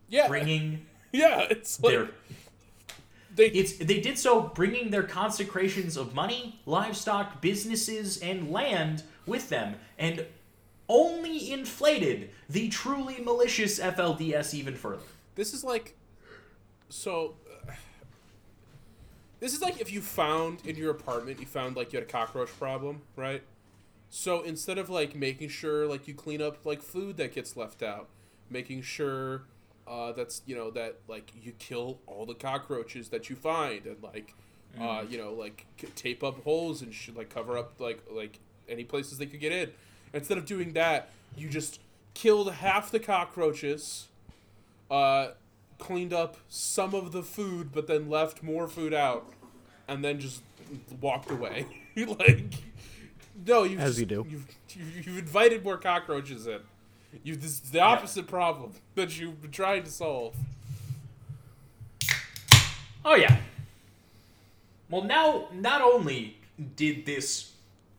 [0.09, 2.09] yeah, bringing yeah, it's like their
[3.35, 9.49] they it's they did so bringing their consecrations of money, livestock, businesses, and land with
[9.49, 10.25] them, and
[10.89, 15.03] only inflated the truly malicious FLDS even further.
[15.35, 15.95] This is like
[16.89, 17.35] so
[17.67, 17.73] uh,
[19.39, 22.11] this is like if you found in your apartment you found like you had a
[22.11, 23.41] cockroach problem, right?
[24.15, 27.81] So instead of like making sure like you clean up like food that gets left
[27.81, 28.09] out,
[28.47, 29.41] making sure
[29.87, 34.03] uh, that's you know that like you kill all the cockroaches that you find and
[34.03, 34.35] like
[34.79, 38.37] uh, you know like tape up holes and sh- like cover up like like
[38.69, 39.71] any places they could get in.
[40.13, 41.79] Instead of doing that, you just
[42.13, 44.09] killed half the cockroaches
[44.91, 45.29] uh,
[45.79, 49.33] cleaned up some of the food, but then left more food out,
[49.87, 50.43] and then just
[51.01, 51.65] walked away.
[51.97, 52.53] like,
[53.45, 54.25] no, you As you do.
[54.29, 56.59] You've, you've, you've invited more cockroaches in.
[57.23, 60.35] You this is the opposite problem that you've been trying to solve.
[63.05, 63.37] Oh yeah.
[64.89, 66.37] Well, now not only
[66.75, 67.51] did this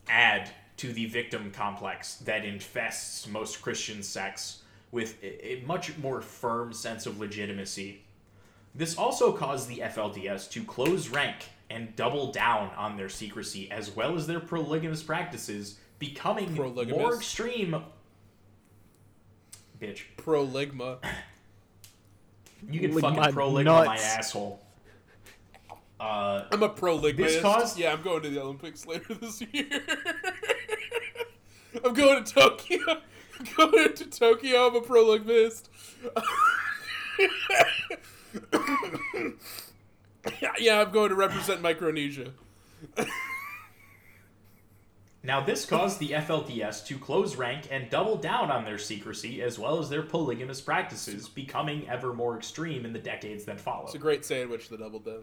[0.08, 4.62] add to the victim complex that infests most Christian sects
[4.92, 8.02] with a, a much more firm sense of legitimacy,
[8.74, 13.90] This also caused the FLDS to close rank and double down on their secrecy as
[13.90, 17.82] well as their polygamous practices, becoming more extreme.
[19.80, 20.02] Bitch.
[20.16, 20.98] Proligma.
[22.70, 24.60] You can Lick fucking my pro my asshole.
[26.00, 27.16] Uh, I'm a proligmist.
[27.16, 29.66] This caused- Yeah, I'm going to the Olympics later this year.
[31.84, 32.78] I'm going to Tokyo.
[33.58, 34.68] I'm going to Tokyo.
[34.68, 35.68] I'm a proligmist.
[40.58, 42.32] yeah, I'm going to represent Micronesia.
[45.26, 49.58] Now, this caused the FLDS to close rank and double down on their secrecy as
[49.58, 53.86] well as their polygamous practices, becoming ever more extreme in the decades that followed.
[53.86, 55.22] It's a great sandwich, the double down.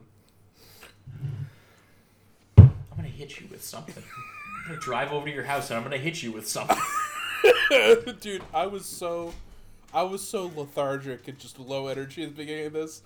[2.57, 4.03] I'm gonna hit you with something.
[4.03, 6.77] I'm gonna drive over to your house and I'm gonna hit you with something.
[8.19, 9.35] Dude, I was so,
[9.93, 13.03] I was so lethargic and just low energy at the beginning of this,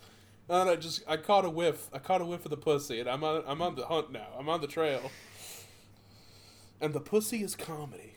[0.49, 1.89] and I just I caught a whiff.
[1.93, 4.27] I caught a whiff of the pussy, and I'm on I'm on the hunt now.
[4.37, 5.11] I'm on the trail,
[6.81, 8.13] and the pussy is comedy.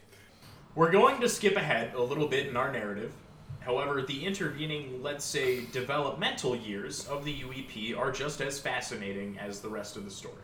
[0.74, 3.12] We're going to skip ahead a little bit in our narrative.
[3.60, 9.60] However, the intervening, let's say, developmental years of the UEP are just as fascinating as
[9.60, 10.36] the rest of the story.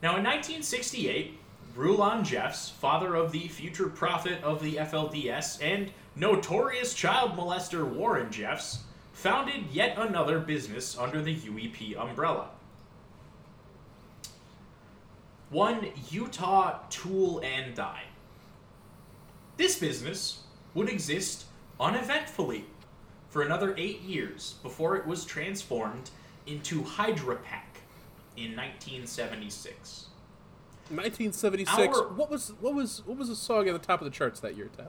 [0.00, 1.38] Now, in 1968,
[1.74, 8.30] Rulon Jeffs, father of the future prophet of the FLDS and notorious child molester Warren
[8.30, 8.83] Jeffs,
[9.24, 12.50] founded yet another business under the UEP umbrella.
[15.50, 18.02] One Utah Tool and Die.
[19.56, 20.40] This business
[20.74, 21.44] would exist
[21.80, 22.64] uneventfully
[23.30, 26.10] for another eight years before it was transformed
[26.46, 27.78] into Hydrapack
[28.36, 30.06] in 1976.
[30.90, 31.96] 1976.
[31.98, 34.40] Our- What was what was what was the song at the top of the charts
[34.40, 34.88] that year, Ted?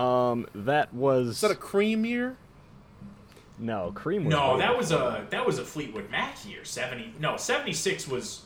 [0.00, 2.36] Um, that was Is that a cream year?
[3.60, 4.24] No cream.
[4.24, 6.64] Was No, way that was a that was a Fleetwood Mac year.
[6.64, 8.42] 70 No, 76 was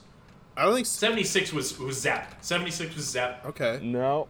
[0.57, 0.87] I don't think.
[0.87, 2.35] 76 was was Zep.
[2.45, 3.45] 76 was Zep.
[3.47, 3.81] Okay.
[3.83, 4.29] no.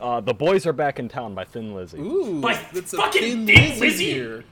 [0.00, 1.98] Uh, the boys are back in town by Thin Lizzy.
[1.98, 4.04] Ooh, By that's a fucking Thin Thin Lizzy Lizzy?
[4.06, 4.44] year.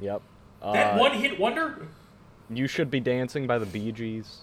[0.00, 0.22] Yep.
[0.62, 1.86] That Uh, one hit wonder.
[2.48, 4.40] You should be dancing by the Bee Gees.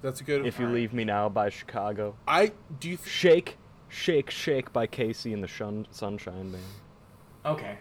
[0.00, 0.46] That's a good.
[0.46, 2.14] If you leave me now by Chicago.
[2.26, 3.56] I do you th- Shake,
[3.88, 6.64] shake, shake by KC and the Shun- Sunshine Band.
[7.44, 7.76] Okay.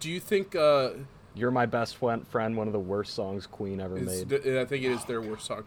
[0.00, 0.90] do you think uh
[1.36, 2.26] You're my best friend.
[2.26, 4.56] Friend, one of the worst songs Queen ever is, made.
[4.56, 5.64] I think it is their worst song.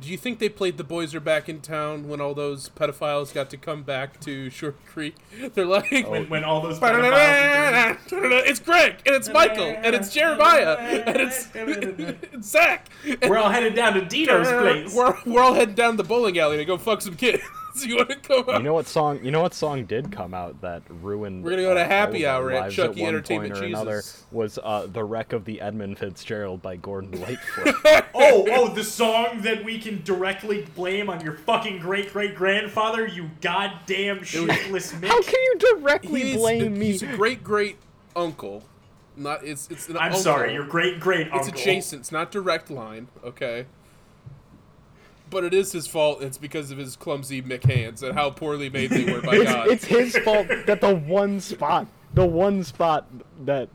[0.00, 3.34] Do you think they played "The Boys Are Back in Town" when all those pedophiles
[3.34, 5.16] got to come back to Short Creek?
[5.54, 7.98] They're like, When, when all those pedophiles
[8.46, 12.88] it's Greg and it's Michael and it's Jeremiah and it's, it's Zach.
[13.04, 14.94] And We're all headed down to Dino's place.
[14.94, 17.42] We're, we're all heading down the bowling alley to go fuck some kids.
[17.86, 18.58] You want to come out?
[18.58, 19.20] You know what song?
[19.24, 21.44] You know what song did come out that ruined?
[21.44, 24.58] We're gonna go to happy hour at lives Chucky one Entertainment point or another was
[24.62, 27.74] uh, the wreck of the Edmund Fitzgerald by Gordon Lightfoot.
[28.20, 33.06] Oh, oh, the song that we can directly blame on your fucking great great grandfather,
[33.06, 35.06] you goddamn shiftless Mick.
[35.08, 36.86] How can you directly He's, blame me?
[36.86, 37.76] he's a great great
[38.16, 38.64] uncle.
[39.16, 40.20] Not it's it's an I'm uncle.
[40.20, 41.60] sorry, your great great uncle It's uncle.
[41.62, 42.00] adjacent.
[42.00, 43.08] It's not direct line.
[43.24, 43.66] Okay.
[45.30, 46.22] But it is his fault.
[46.22, 49.52] It's because of his clumsy Mick hands and how poorly made they were by it's,
[49.52, 49.68] God.
[49.68, 53.06] it's his fault that the one spot, the one spot
[53.44, 53.68] that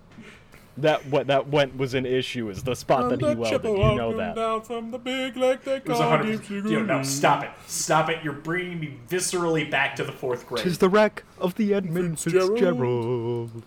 [0.77, 3.63] that what that went was an issue is the spot that he welded.
[3.63, 4.35] You know that.
[4.35, 6.47] Down from the big lake they It was call 100.
[6.47, 7.51] Deep Yo, no, stop it.
[7.67, 8.23] Stop it.
[8.23, 10.63] You're bringing me viscerally back to the fourth grade.
[10.63, 12.59] Tis the wreck of the Edmund Fitzgerald.
[12.59, 13.63] Fitzgerald.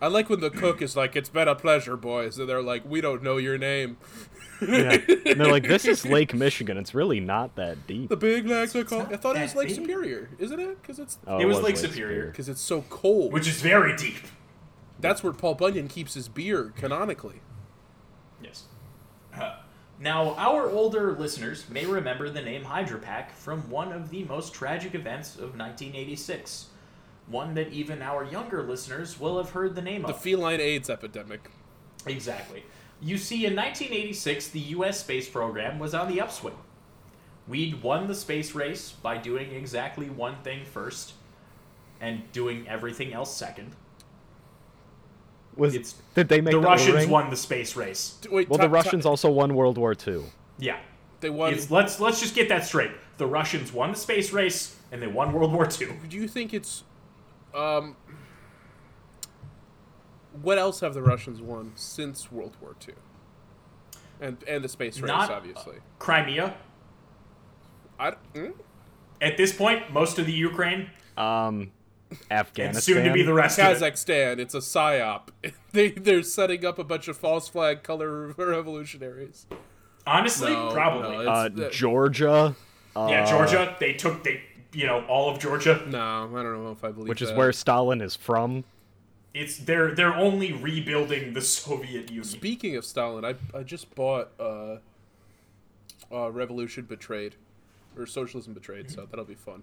[0.00, 2.82] I like when the cook is like, "It's been a pleasure, boys," and they're like,
[2.88, 3.96] "We don't know your name."
[4.60, 4.98] Yeah.
[5.26, 6.76] And they're like, this is Lake Michigan.
[6.78, 8.08] It's really not that deep.
[8.08, 9.02] The big lake they call.
[9.02, 9.76] I thought it was Lake big.
[9.86, 10.80] Because isn't it?
[10.82, 13.32] Because it's Oh, it was Lake Superior, because it's so cold.
[13.32, 14.26] which is very deep.
[15.00, 17.40] That's where Paul Bunyan keeps his beer canonically.
[18.42, 18.64] Yes.
[19.34, 19.56] Uh,
[20.00, 24.54] now, our older listeners may remember the name Hydra Pack from one of the most
[24.54, 26.66] tragic events of 1986.
[27.26, 30.14] One that even our younger listeners will have heard the name The of.
[30.14, 31.50] The feline AIDS epidemic.
[32.06, 32.64] Exactly.
[33.00, 35.00] You see, in 1986, the U.S.
[35.00, 36.56] space program was on the upswing.
[37.46, 41.14] We'd won the space race by doing exactly one thing first
[42.00, 43.74] and doing everything else second.
[45.56, 47.10] Was It's- did they make the the Russians O-ring?
[47.10, 48.18] won the space race.
[48.30, 50.24] Wait, Well, ti- the ti- Russians also won World War II.
[50.58, 50.78] Yeah.
[51.20, 51.52] they won.
[51.52, 52.92] It's, let's let's just get that straight.
[53.16, 55.88] The Russians won the space race and they won World War II.
[56.08, 56.84] Do you think it's,
[57.54, 57.96] um,
[60.42, 62.94] what else have the Russians won since World War II?
[64.20, 65.76] And and the space race, Not obviously.
[65.98, 66.54] Crimea.
[68.00, 68.50] I, hmm?
[69.20, 70.90] At this point, most of the Ukraine.
[71.16, 71.72] Um,
[72.30, 72.66] Afghanistan.
[72.66, 73.82] and soon to be the rest of it.
[73.82, 74.38] Kazakhstan.
[74.38, 75.28] It's a psyop.
[75.72, 79.46] They they're setting up a bunch of false flag color revolutionaries.
[80.06, 81.24] Honestly, No, probably.
[81.26, 82.56] no, uh, that- Georgia.
[82.96, 83.76] Uh, yeah, Georgia.
[83.78, 84.40] They took they
[84.72, 85.82] you know all of Georgia.
[85.86, 85.98] No,
[86.34, 88.64] I don't know if I believe which is where Stalin is from.
[89.38, 92.24] It's they're they're only rebuilding the Soviet Union.
[92.24, 94.78] Speaking of Stalin, I I just bought uh,
[96.12, 97.36] uh Revolution Betrayed,
[97.96, 99.62] or Socialism Betrayed, so that'll be fun.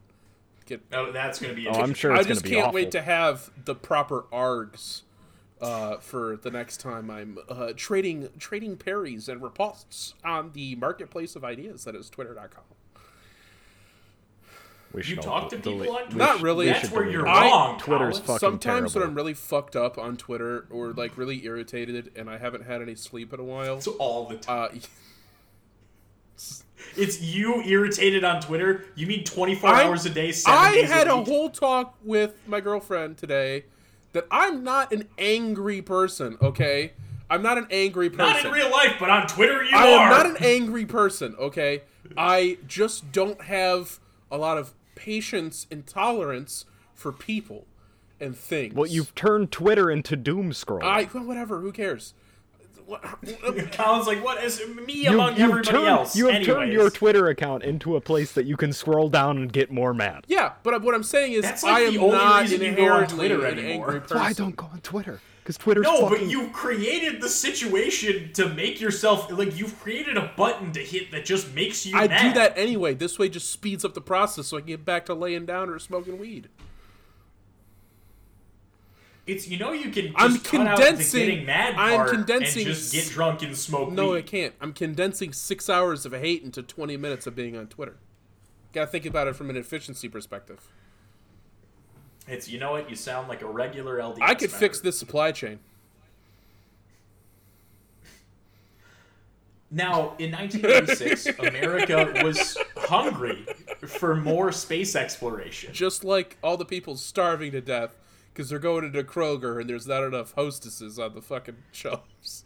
[0.65, 0.81] Get.
[0.93, 1.67] Oh, that's gonna be.
[1.67, 2.75] Oh, I'm sure I it's going just be can't awful.
[2.75, 5.01] wait to have the proper args.
[5.61, 11.37] Uh, for the next time I'm uh, trading trading parries and riposts on the marketplace
[11.37, 12.74] of ideas that is twitter.com.
[14.95, 16.65] we You should talk all to delete- people on we Not really.
[16.67, 17.29] we That's where you're it.
[17.29, 17.79] I- wrong.
[17.79, 18.25] Twitter's Colin.
[18.25, 19.09] fucking Sometimes when terrible.
[19.11, 22.95] I'm really fucked up on Twitter or like really irritated and I haven't had any
[22.95, 24.69] sleep in a while, It's all the time.
[24.73, 24.79] uh,
[26.97, 28.85] It's you irritated on Twitter.
[28.95, 31.95] You mean 24 I- hours a day, seven I days had a a whole talk
[32.03, 33.65] with my girlfriend today
[34.13, 36.93] that I'm not an angry person, okay?
[37.29, 38.27] I'm not an angry person.
[38.33, 41.83] Not in real life, but on Twitter you are I'm not an angry person, okay?
[42.15, 43.99] I just don't have
[44.31, 47.67] a lot of patience and tolerance for people
[48.19, 48.73] and things.
[48.73, 50.83] Well, you've turned Twitter into doom scroll.
[50.83, 52.13] I well, whatever, who cares?
[53.71, 56.15] Colin's like, what is me you, among you've everybody turned, else?
[56.15, 59.37] You have Anyways, turned your Twitter account into a place that you can scroll down
[59.37, 60.25] and get more mad.
[60.27, 63.31] Yeah, but what I'm saying is like I am not reason you go on inherently
[63.31, 64.01] an angry person.
[64.01, 65.19] That's why I don't go on Twitter.
[65.45, 66.25] Because Twitter's No, fucking...
[66.25, 71.11] but you created the situation to make yourself like you've created a button to hit
[71.11, 71.95] that just makes you.
[71.95, 72.21] I mad.
[72.23, 72.95] do that anyway.
[72.95, 75.69] This way just speeds up the process so I can get back to laying down
[75.69, 76.49] or smoking weed.
[79.27, 80.13] It's you know you can.
[80.13, 84.15] Just I'm condensing- the getting mad I'm condensing and just get drunk and smoke No,
[84.15, 84.55] I can't.
[84.59, 87.97] I'm condensing six hours of hate into 20 minutes of being on Twitter.
[88.73, 90.67] Gotta think about it from an efficiency perspective.
[92.27, 94.17] It's you know what you sound like a regular LDS.
[94.21, 94.57] I could member.
[94.57, 95.59] fix this supply chain.
[99.71, 103.45] Now, in 1986, America was hungry
[103.85, 105.73] for more space exploration.
[105.73, 107.95] Just like all the people starving to death
[108.33, 112.45] because they're going into Kroger and there's not enough hostesses on the fucking shelves.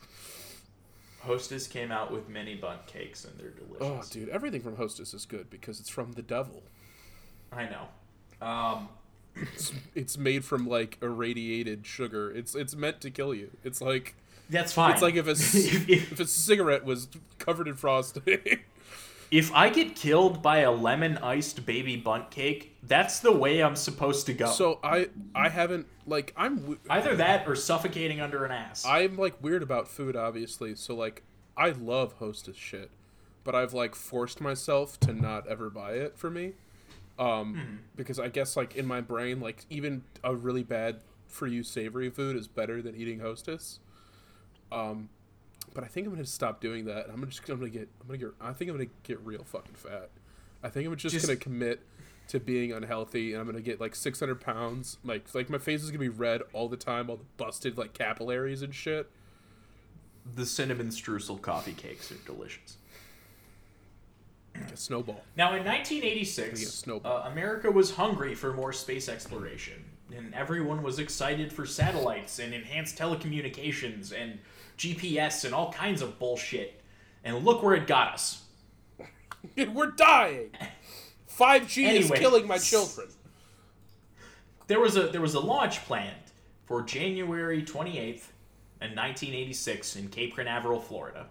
[1.21, 3.79] Hostess came out with mini bunt cakes, and they're delicious.
[3.81, 6.63] Oh, dude, everything from Hostess is good because it's from the devil.
[7.51, 7.87] I know.
[8.41, 8.89] Um,
[9.53, 12.31] It's, it's made from like irradiated sugar.
[12.31, 13.51] It's it's meant to kill you.
[13.63, 14.15] It's like
[14.49, 14.93] that's fine.
[14.93, 15.31] it's like if a
[15.91, 18.39] if, a cigarette was covered in frosting.
[19.31, 23.75] if I get killed by a lemon iced baby bunt cake, that's the way I'm
[23.75, 24.47] supposed to go.
[24.47, 28.83] so I I haven't like I'm w- Either that or suffocating under an ass.
[28.85, 30.75] I'm like weird about food obviously.
[30.75, 31.23] So like
[31.55, 32.89] I love Hostess shit,
[33.43, 36.53] but I've like forced myself to not ever buy it for me.
[37.19, 41.63] Um because I guess like in my brain like even a really bad for you
[41.63, 43.79] savory food is better than eating Hostess.
[44.71, 45.09] Um
[45.73, 47.07] but I think I'm gonna stop doing that.
[47.11, 49.75] I'm just I'm gonna get I'm gonna get I think I'm gonna get real fucking
[49.75, 50.09] fat.
[50.63, 51.81] I think I'm just, Just- gonna commit
[52.29, 54.97] to being unhealthy and I'm gonna get like 600 pounds.
[55.03, 57.93] Like like my face is gonna be red all the time, all the busted like
[57.93, 59.09] capillaries and shit.
[60.35, 62.77] the cinnamon streusel coffee cakes are delicious.
[64.59, 65.23] Like a snowball.
[65.35, 67.17] Now, in Gonna 1986, snowball.
[67.17, 69.83] uh, America was hungry for more space exploration,
[70.15, 74.39] and everyone was excited for satellites and enhanced telecommunications and
[74.77, 76.81] GPS and all kinds of bullshit.
[77.23, 78.43] And look where it got us.
[79.57, 80.51] We're dying.
[81.37, 83.07] 5G is killing my children.
[84.67, 86.15] There was a there was a launch planned
[86.65, 88.27] for January 28th
[88.81, 91.27] in 1986 in Cape Canaveral, Florida.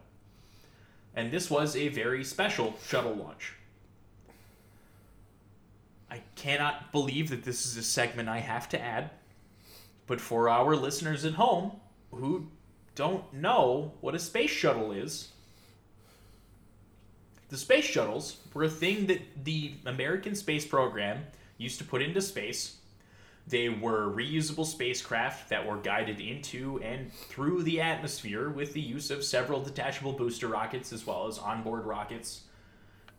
[1.18, 3.54] And this was a very special shuttle launch.
[6.08, 9.10] I cannot believe that this is a segment I have to add.
[10.06, 11.72] But for our listeners at home
[12.12, 12.46] who
[12.94, 15.32] don't know what a space shuttle is,
[17.48, 22.20] the space shuttles were a thing that the American space program used to put into
[22.20, 22.76] space.
[23.48, 29.10] They were reusable spacecraft that were guided into and through the atmosphere with the use
[29.10, 32.42] of several detachable booster rockets as well as onboard rockets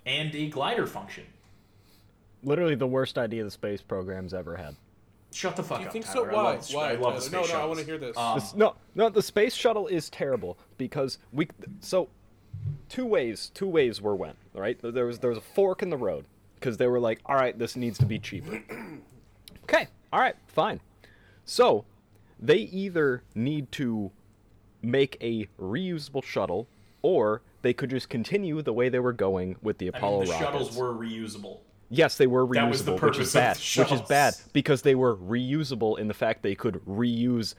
[0.05, 1.25] and a glider function.
[2.43, 4.75] Literally the worst idea the space program's ever had.
[5.31, 5.93] Shut the fuck Do you up.
[5.93, 6.25] think so?
[6.25, 6.31] Tyler.
[6.31, 6.43] I Why?
[6.53, 6.89] love, Why?
[6.91, 7.31] I love the Tyler?
[7.31, 8.17] No, space no, I want to hear this.
[8.17, 11.47] Um, This- no, no, the space shuttle is terrible because we.
[11.81, 12.09] So,
[12.87, 14.37] two ways, two ways were went.
[14.53, 16.25] Right, there was there was a fork in the road
[16.55, 18.61] because they were like, all right, this needs to be cheaper.
[19.63, 20.79] okay, all right, fine.
[21.45, 21.85] So,
[22.39, 24.11] they either need to
[24.81, 26.67] make a reusable shuttle,
[27.01, 30.25] or they could just continue the way they were going with the I Apollo mean,
[30.27, 30.51] the rockets.
[30.51, 31.59] shuttles were reusable.
[31.89, 33.57] Yes, they were reusable, That was the which is of bad.
[33.57, 37.55] Which is bad because they were reusable in the fact they could reuse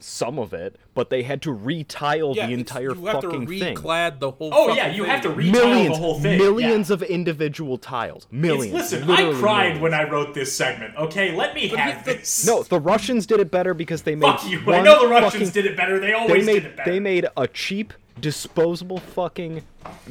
[0.00, 3.30] some of it, but they had to retile Yeah, the it's- entire you have to
[3.30, 3.76] fucking thing.
[3.76, 4.50] reclad the whole.
[4.52, 6.38] Oh yeah, you have to retile Millions, the whole thing.
[6.38, 6.94] millions yeah.
[6.94, 8.24] of individual tiles.
[8.24, 8.74] It's, Millions.
[8.74, 9.80] listen, I cried millions.
[9.80, 10.94] when I wrote this segment.
[10.96, 12.46] Okay, let me have the- this.
[12.46, 14.26] No, the Russians did it better because they made.
[14.26, 14.60] fuck you.
[14.72, 15.98] I know the Russians fucking- did it better.
[15.98, 16.90] They They always made did it better.
[16.92, 19.62] they made a cheap, disposable, fucking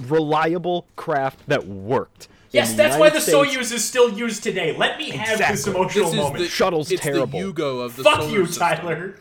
[0.07, 2.27] reliable craft that worked.
[2.51, 4.75] Yes, that's why the States, Soyuz is still used today.
[4.77, 5.71] Let me have this Exactly.
[5.73, 6.43] emotional This is moment.
[6.43, 7.27] the Shuttle's it's terrible.
[7.39, 8.67] the Yugo of the Fuck solar you, system.
[8.77, 9.15] Tyler.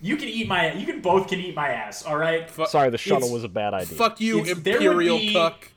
[0.00, 0.72] You can eat my.
[0.74, 2.04] You can both can eat my ass.
[2.04, 2.48] All right.
[2.48, 3.96] Fu- Sorry, the shuttle It's- was a bad idea.
[3.96, 5.70] Fuck you, It's- there would Imperial be- cuck.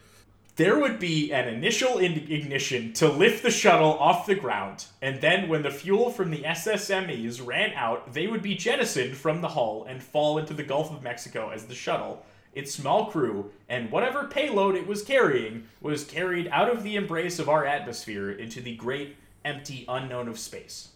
[0.57, 5.21] there would be an initial in- ignition to lift the shuttle off the ground, and
[5.21, 9.49] then when the fuel from the SSMEs ran out, they would be jettisoned from the
[9.49, 13.89] hull and fall into the Gulf of Mexico as the shuttle, its small crew, and
[13.91, 18.61] whatever payload it was carrying was carried out of the embrace of our atmosphere into
[18.61, 20.89] the great empty unknown of space.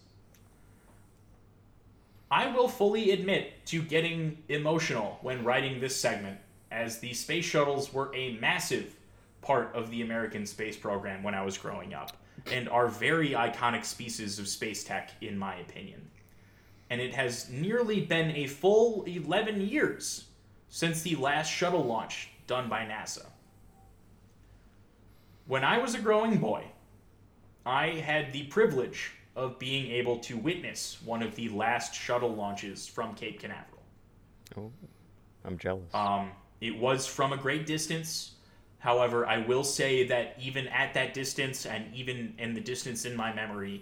[2.31, 6.39] I will fully admit to getting emotional when writing this segment,
[6.71, 8.95] as the space shuttles were a massive
[9.41, 12.17] part of the American space program when I was growing up,
[12.51, 16.09] and are very iconic pieces of space tech, in my opinion.
[16.89, 20.25] And it has nearly been a full 11 years
[20.69, 23.25] since the last shuttle launch done by NASA.
[25.47, 26.65] When I was a growing boy,
[27.65, 32.87] I had the privilege of being able to witness one of the last shuttle launches
[32.87, 33.83] from Cape Canaveral.
[34.57, 34.71] Oh,
[35.43, 35.93] I'm jealous.
[35.93, 36.31] Um,
[36.61, 38.31] it was from a great distance.
[38.79, 43.15] However, I will say that even at that distance, and even in the distance in
[43.15, 43.81] my memory,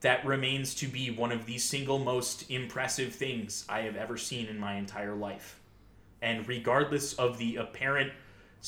[0.00, 4.46] that remains to be one of the single most impressive things I have ever seen
[4.46, 5.60] in my entire life.
[6.22, 8.12] And regardless of the apparent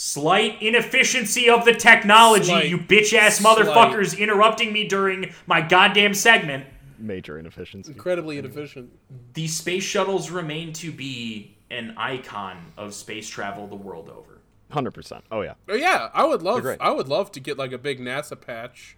[0.03, 2.69] slight inefficiency of the technology, Slight.
[2.69, 3.59] you bitch ass Slight.
[3.59, 6.67] motherfuckers interrupting me during my goddamn segment,
[7.01, 7.93] Major inefficiency.
[7.93, 8.91] Incredibly inefficient.
[9.35, 14.41] the space shuttles remain to be an icon of space travel the world over.
[14.71, 15.25] Hundred percent.
[15.33, 15.55] Oh yeah.
[15.69, 16.65] Oh yeah, I would love.
[16.81, 18.97] I would love to get like a big NASA patch.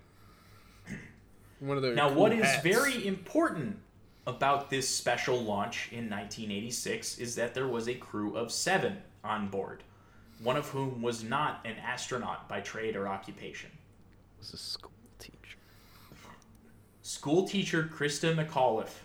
[1.60, 2.62] One of the Now, cool what is hats.
[2.62, 3.78] very important
[4.26, 9.48] about this special launch in 1986 is that there was a crew of seven on
[9.48, 9.82] board,
[10.42, 13.70] one of whom was not an astronaut by trade or occupation.
[14.38, 15.58] was a school teacher.
[17.02, 19.00] School teacher Christa McAuliffe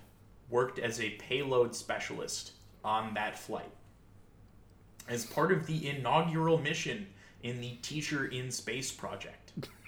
[0.50, 2.52] worked as a payload specialist
[2.84, 3.72] on that flight.
[5.08, 7.08] As part of the inaugural mission
[7.44, 9.52] in the Teacher in Space project.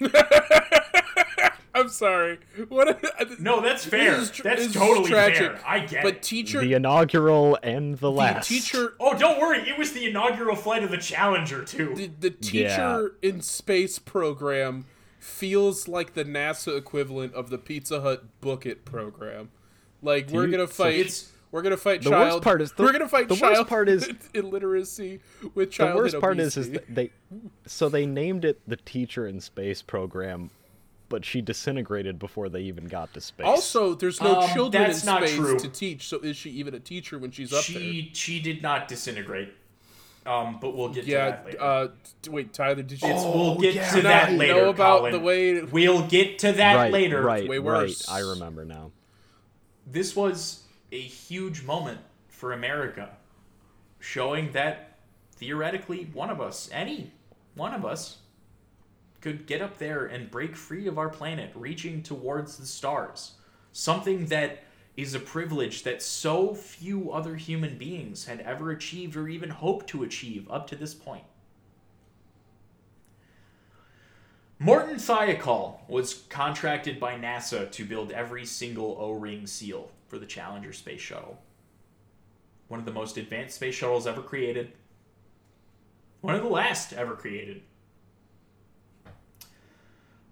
[1.78, 2.38] I'm sorry.
[2.68, 3.02] What?
[3.40, 4.14] No, that's fair.
[4.16, 5.38] is that's is totally tragic.
[5.52, 5.60] fair.
[5.66, 6.22] I get But it.
[6.22, 8.48] teacher, The inaugural and the the last.
[8.48, 9.58] teacher, Oh, don't worry.
[9.68, 11.94] It was the inaugural flight of the Challenger, too.
[11.94, 14.86] the, the teacher in space program
[15.18, 19.50] feels like the NASA equivalent of the Pizza Hut Book It program.
[20.02, 20.94] Like we're gonna fight.
[20.94, 22.32] it's- we're gonna fight The child.
[22.34, 25.20] worst part is the- we're gonna fight the worst part is- illiteracy
[25.54, 25.92] with child.
[25.92, 27.10] the worst part is, is they,
[27.66, 30.50] so they named it the Teacher in Space program,
[31.08, 33.46] but she disintegrated before they even got to space.
[33.46, 35.58] Also, there's no Um, children in not space true.
[35.58, 38.88] to teach, so is she even a teacher when she's up she she did not
[38.88, 39.52] disintegrate.
[40.26, 41.24] Um, but we'll get there?
[41.24, 41.58] to that later.
[41.58, 41.64] Yeah.
[41.64, 41.88] Uh,
[42.28, 43.08] wait, Tyler, did you?
[43.08, 43.90] It's- we'll get yeah.
[43.92, 44.54] to that later.
[44.54, 45.12] know about Colin.
[45.12, 45.62] the way?
[45.62, 47.22] We'll get to that right, later.
[47.22, 48.02] right, way right.
[48.10, 48.90] I remember now.
[49.86, 53.16] This was a huge moment for America,
[54.00, 54.98] showing that
[55.36, 57.10] theoretically one of us, any
[57.54, 58.18] one of us,
[59.20, 63.32] could get up there and break free of our planet, reaching towards the stars.
[63.72, 64.62] Something that
[64.96, 69.86] is a privilege that so few other human beings had ever achieved or even hoped
[69.88, 71.24] to achieve up to this point.
[74.60, 80.72] Morton Thiokol was contracted by NASA to build every single O-ring seal for the Challenger
[80.72, 81.38] space shuttle.
[82.66, 84.72] One of the most advanced space shuttles ever created.
[86.22, 87.62] One of the last ever created.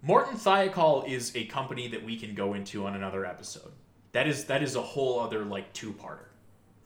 [0.07, 3.73] Morton Thiokol is a company that we can go into on another episode.
[4.13, 6.29] That is that is a whole other like two-parter,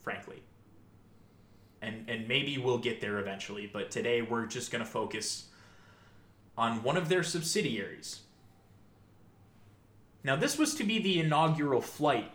[0.00, 0.42] frankly.
[1.82, 5.48] And and maybe we'll get there eventually, but today we're just going to focus
[6.56, 8.20] on one of their subsidiaries.
[10.24, 12.32] Now, this was to be the inaugural flight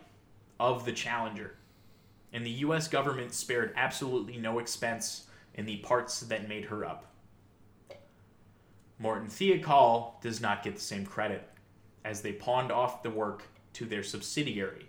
[0.60, 1.56] of the Challenger,
[2.32, 5.26] and the US government spared absolutely no expense
[5.56, 7.15] in the parts that made her up.
[8.98, 11.50] Morton Thiokol does not get the same credit,
[12.04, 13.44] as they pawned off the work
[13.74, 14.88] to their subsidiary,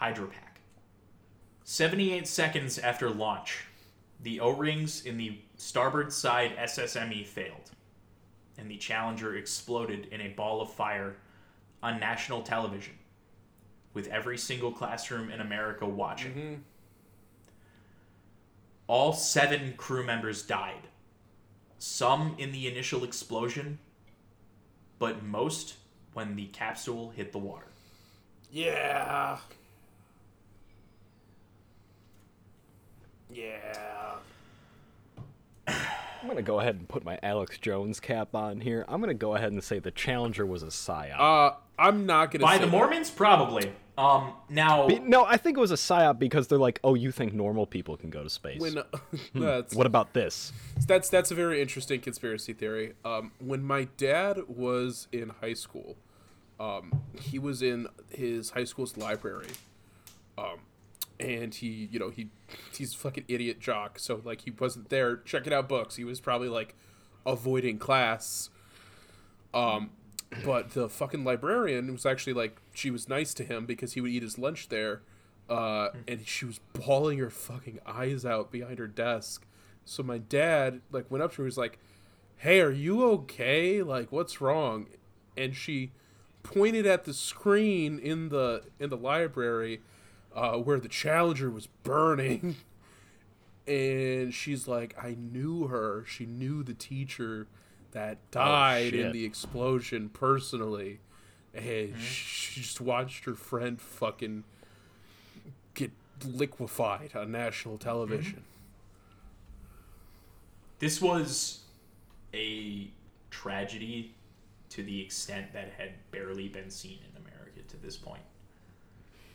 [0.00, 0.60] Hydrapak.
[1.64, 3.64] 78 seconds after launch,
[4.22, 7.72] the O rings in the starboard side SSME failed
[8.58, 11.16] and the Challenger exploded in a ball of fire
[11.82, 12.94] on national television,
[13.92, 16.32] with every single classroom in America watching.
[16.32, 16.54] Mm-hmm.
[18.86, 20.88] All seven crew members died.
[21.78, 23.78] Some in the initial explosion,
[24.98, 25.74] but most
[26.14, 27.66] when the capsule hit the water.
[28.50, 29.38] Yeah.
[33.32, 34.14] Yeah.
[35.68, 38.84] I'm gonna go ahead and put my Alex Jones cap on here.
[38.88, 41.18] I'm gonna go ahead and say the Challenger was a psyop.
[41.20, 42.72] Uh, I'm not gonna say By the that.
[42.72, 43.72] Mormons, probably.
[43.98, 47.10] Um, now, Be- no, I think it was a psyop because they're like, oh, you
[47.10, 48.60] think normal people can go to space?
[48.60, 48.82] When
[49.34, 50.52] that's what about this?
[50.86, 52.92] that's that's a very interesting conspiracy theory.
[53.04, 55.96] Um, when my dad was in high school,
[56.60, 59.48] um, he was in his high school's library,
[60.36, 60.60] um,
[61.18, 62.28] and he, you know, he
[62.76, 63.98] he's a fucking idiot jock.
[63.98, 65.96] So like he wasn't there checking out books.
[65.96, 66.74] He was probably like
[67.24, 68.50] avoiding class.
[69.54, 69.90] Um,
[70.44, 74.10] but the fucking librarian was actually like she was nice to him because he would
[74.10, 75.02] eat his lunch there,
[75.48, 79.46] uh, and she was bawling her fucking eyes out behind her desk.
[79.84, 81.78] So my dad like went up to her, was like,
[82.38, 83.82] "Hey, are you okay?
[83.82, 84.86] Like, what's wrong?"
[85.36, 85.92] And she
[86.42, 89.80] pointed at the screen in the in the library
[90.34, 92.56] uh, where the Challenger was burning.
[93.68, 96.04] And she's like, I knew her.
[96.06, 97.48] She knew the teacher
[97.96, 101.00] that oh, died in the explosion personally.
[101.54, 102.00] And mm-hmm.
[102.00, 104.44] she just watched her friend fucking
[105.72, 105.92] get
[106.22, 107.88] liquefied on national mm-hmm.
[107.88, 108.42] television.
[110.78, 111.60] this was
[112.34, 112.90] a
[113.30, 114.14] tragedy
[114.68, 118.22] to the extent that had barely been seen in America to this point.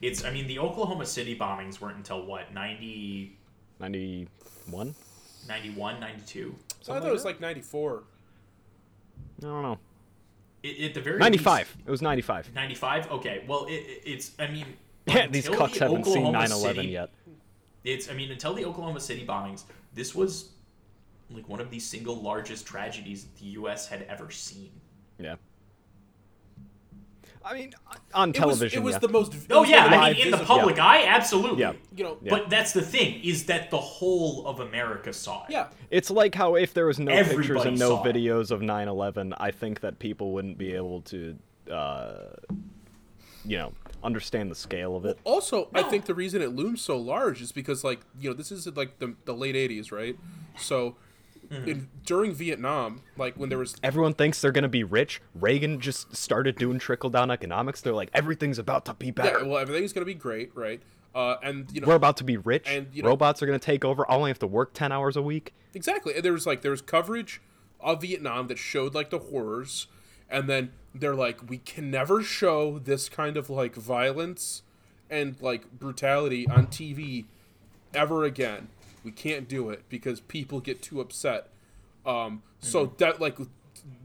[0.02, 3.36] It's, I mean, the Oklahoma City bombings weren't until what, 90,
[3.80, 4.94] 91?
[5.48, 6.56] 91, 92?
[6.82, 8.04] So I thought it was like 94.
[9.42, 9.80] I don't know.
[10.64, 11.78] It, at the very 95.
[11.86, 12.54] It was 95.
[12.54, 13.12] 95?
[13.12, 14.66] Okay, well, it, it- it's, I mean,
[15.08, 17.10] Yeah, these cucks the haven't seen Oklahoma 9 11 yet.
[17.84, 19.64] It's, I mean, until the Oklahoma City bombings,
[19.96, 20.50] this was
[21.32, 23.88] like one of the single largest tragedies the U.S.
[23.88, 24.70] had ever seen.
[25.18, 25.36] Yeah.
[27.44, 27.74] I mean,
[28.14, 28.82] on It was, television.
[28.82, 29.00] it was yeah.
[29.00, 29.34] the most.
[29.34, 31.62] it Oh yeah, I mean, in the visible- public eye, absolutely.
[31.62, 31.74] Yeah.
[31.96, 32.30] You know, Yeah.
[32.30, 35.52] But that's the thing is that the whole of America saw it.
[35.52, 35.68] yeah.
[35.90, 38.16] It's like how if there was no pictures and no saw it.
[38.16, 41.38] videos of 9/11, I think that people wouldn't be able to,
[41.72, 42.14] uh,
[43.46, 43.74] you know,
[44.04, 45.18] understand the scale of it.
[45.24, 48.52] Also, I think the reason it looms so large is because, like, you know, this
[48.52, 50.16] is like the, the late '80s, right?
[50.58, 50.96] So,
[51.52, 51.68] Mm-hmm.
[51.68, 55.22] in, during Vietnam, like when there was Everyone thinks they're gonna be rich.
[55.36, 57.82] Reagan just started doing trickle down economics.
[57.82, 59.46] They're like, everything's about to be yeah, better.
[59.46, 60.82] well, everything's gonna be great, right?
[61.14, 62.68] Uh, and you know, We're about to be rich.
[62.70, 64.10] And, you know- Robots are gonna take over.
[64.10, 65.54] I only have to work ten hours a week.
[65.74, 66.16] Exactly.
[66.16, 67.42] And there was like there was coverage
[67.82, 69.88] of Vietnam that showed like the horrors,
[70.30, 74.62] and then they're like, we can never show this kind of like violence
[75.10, 77.26] and like brutality on TV
[77.94, 78.70] ever again.
[79.04, 81.50] We can't do it because people get too upset.
[82.06, 83.38] Um, so that like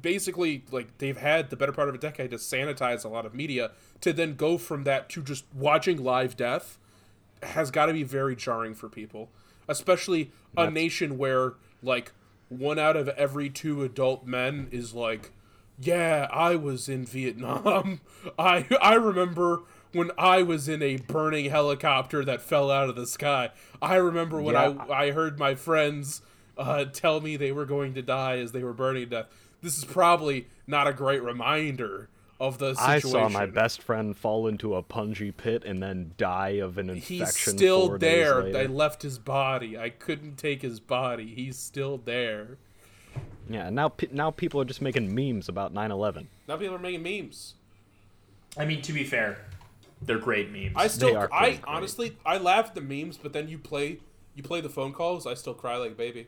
[0.00, 3.34] basically like they've had the better part of a decade to sanitize a lot of
[3.34, 6.78] media to then go from that to just watching live death
[7.42, 9.28] has got to be very jarring for people,
[9.68, 12.12] especially a nation where like
[12.48, 15.32] one out of every two adult men is like,
[15.78, 18.00] "Yeah, I was in Vietnam.
[18.38, 19.62] I I remember
[19.96, 23.50] when I was in a burning helicopter that fell out of the sky.
[23.80, 24.74] I remember when Yeah.
[24.90, 26.22] I I heard my friends
[26.58, 29.26] uh, tell me they were going to die as they were burning to death.
[29.62, 32.08] This is probably not a great reminder
[32.38, 32.94] of the situation.
[32.94, 36.90] I saw my best friend fall into a punji pit and then die of an
[36.90, 37.16] infection.
[37.18, 38.42] He's still four days there.
[38.42, 38.58] later.
[38.58, 39.78] I left his body.
[39.78, 41.34] I couldn't take his body.
[41.34, 42.58] He's still there.
[43.48, 46.26] Yeah, now pe- now people are just making memes about 9/11.
[46.48, 47.54] Now people are making memes.
[48.58, 49.38] I mean, to be fair,
[50.02, 50.72] they're great memes.
[50.76, 51.60] I still, are I great.
[51.66, 53.98] honestly, I laugh at the memes, but then you play,
[54.34, 55.26] you play the phone calls.
[55.26, 56.26] I still cry like a baby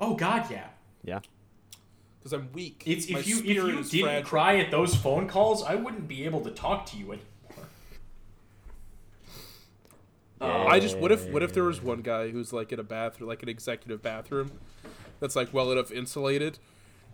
[0.00, 0.66] oh God, yeah.
[1.02, 1.20] Yeah.
[2.18, 2.82] because I'm weak.
[2.86, 4.28] It's My if you if you is didn't fragile.
[4.28, 7.68] cry at those phone calls, I wouldn't be able to talk to you anymore.
[10.40, 12.82] Uh, I just what if what if there was one guy who's like in a
[12.82, 14.50] bathroom, like an executive bathroom,
[15.20, 16.58] that's like well enough insulated,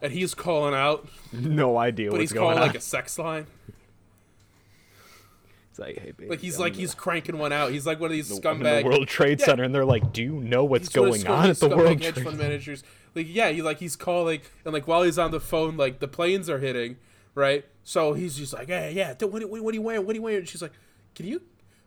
[0.00, 2.66] and he's calling out, No idea but what's he's going calling on.
[2.66, 3.46] like a sex line.
[5.80, 7.72] Like, hey, baby, Like he's I'm like in he's cranking one out.
[7.72, 9.46] He's like one of these I'm scumbag the World Trade Yeah.
[9.46, 12.22] Center, and they're like, "Do you know what's He's going on at the World Trade?"
[12.22, 12.84] fund managers.
[13.14, 16.06] Like yeah, he like he's calling and like while he's on the phone, like the
[16.06, 16.98] planes are hitting,
[17.34, 17.64] right?
[17.82, 19.14] So he's just like, yeah, yeah.
[19.20, 20.06] What, what, what are you wearing?
[20.06, 20.40] What are you wearing?
[20.40, 20.72] And she's like,
[21.14, 21.42] can you?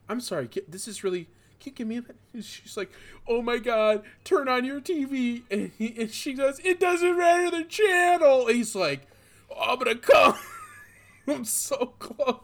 [0.10, 0.48] I'm sorry.
[0.48, 1.28] Get, this is really.
[1.60, 2.92] "Can you give me a minute?" She's like,
[3.26, 7.52] "Oh my god, turn on your TV," and, he, and she goes, "It doesn't matter
[7.52, 9.08] the channel." And he's like,
[9.50, 10.36] oh, "I'm gonna come."
[11.28, 12.42] I'm so close.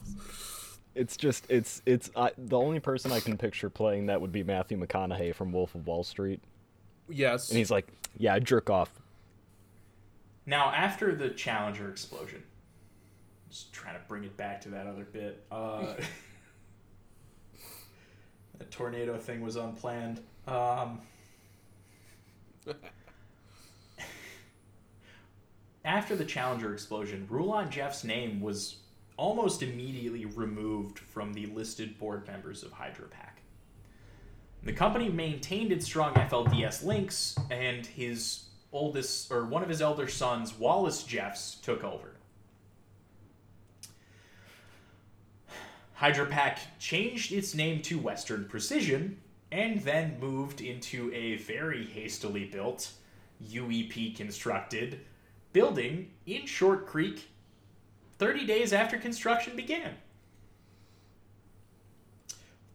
[0.99, 4.43] It's just it's it's I the only person I can picture playing that would be
[4.43, 6.41] Matthew McConaughey from Wolf of Wall Street,
[7.07, 7.47] Yes.
[7.49, 8.91] and he's like, "Yeah, I jerk off."
[10.45, 12.43] Now, after the Challenger explosion,
[13.49, 15.41] just trying to bring it back to that other bit.
[15.49, 15.93] Uh,
[18.57, 20.19] the tornado thing was unplanned.
[20.47, 20.99] Um,
[25.85, 28.77] after the Challenger explosion, Rulon Jeffs' name was
[29.19, 33.41] almost immediately removed from the listed board members of Hydrapak.
[34.63, 40.07] The company maintained its strong FLDS links, and his oldest, or one of his elder
[40.07, 42.15] sons, Wallace Jeffs, took over.
[45.99, 49.19] Hydrapak changed its name to Western Precision,
[49.51, 52.93] and then moved into a very hastily built,
[53.51, 55.01] UEP constructed
[55.51, 57.27] building in Short Creek
[58.19, 59.95] 30 days after construction began.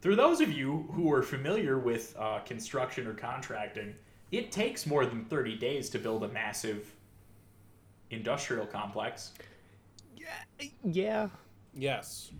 [0.01, 3.95] For those of you who are familiar with uh, construction or contracting,
[4.31, 6.91] it takes more than 30 days to build a massive
[8.11, 9.31] industrial complex
[10.83, 11.29] Yeah,
[11.73, 12.31] yes.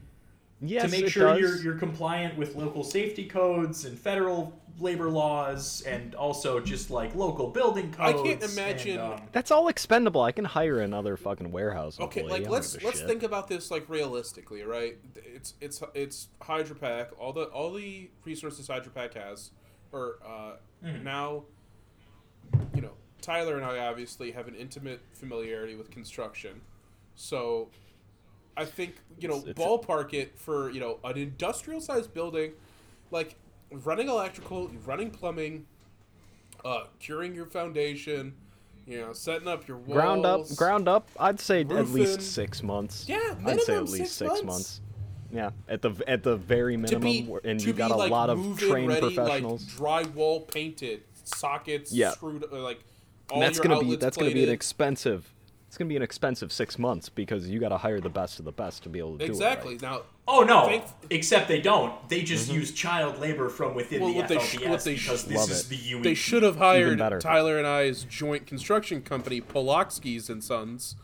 [0.61, 1.40] Yes, to make sure does.
[1.40, 7.15] you're, you're compliant with local safety codes and federal labor laws and also just like
[7.15, 8.19] local building codes.
[8.19, 10.22] I can't imagine- and, um, That's all expendable.
[10.22, 11.99] I can hire another fucking warehouse.
[11.99, 12.41] Okay, employee.
[12.41, 13.07] Like let's let's shit.
[13.07, 14.98] think about this like realistically, right?
[15.15, 17.10] It's it's it's Hydrapak.
[17.19, 19.52] All the all the resources Hydrapak has,
[19.91, 20.53] or uh,
[21.03, 21.44] now,
[22.73, 22.91] you know,
[23.22, 26.61] Tyler and I obviously have an intimate familiarity with construction,
[27.15, 27.69] so
[28.57, 32.14] I think you know It's- it's a- ballpark it for you know an industrial sized
[32.14, 32.53] building,
[33.11, 33.36] like
[33.72, 35.65] running electrical, running plumbing,
[36.64, 38.36] uh, curing your foundation.
[38.88, 39.94] You know, setting up your walls.
[39.94, 41.10] ground up, ground up.
[41.19, 43.06] I'd say at least six months.
[43.10, 44.44] Yeah, I'd say at least six months.
[44.44, 44.82] months.
[45.34, 48.60] Yeah, at the at the very minimum, be and you got a like, lot of
[48.60, 49.65] trained ready, professionals.
[49.80, 52.11] like drywall painted, sockets Yeah.
[52.11, 52.80] screwed, uh, like
[53.32, 55.34] all and that's your gonna be that's gonna be an expensive.
[55.76, 58.45] It's gonna be an expensive six months because you got to hire the best of
[58.45, 59.76] the best to be able to exactly.
[59.76, 59.89] do it.
[59.89, 59.97] Right.
[59.97, 60.68] Now, oh no!
[60.68, 62.07] Thank- Except they don't.
[62.07, 64.93] They just use child labor from within Well, the what they FLDS sh- what they
[64.95, 65.69] because sh- this Love is it.
[65.72, 66.02] the UE.
[66.02, 66.97] they should have hired.
[67.19, 70.95] Tyler and I's joint construction company, Polockskis and Sons.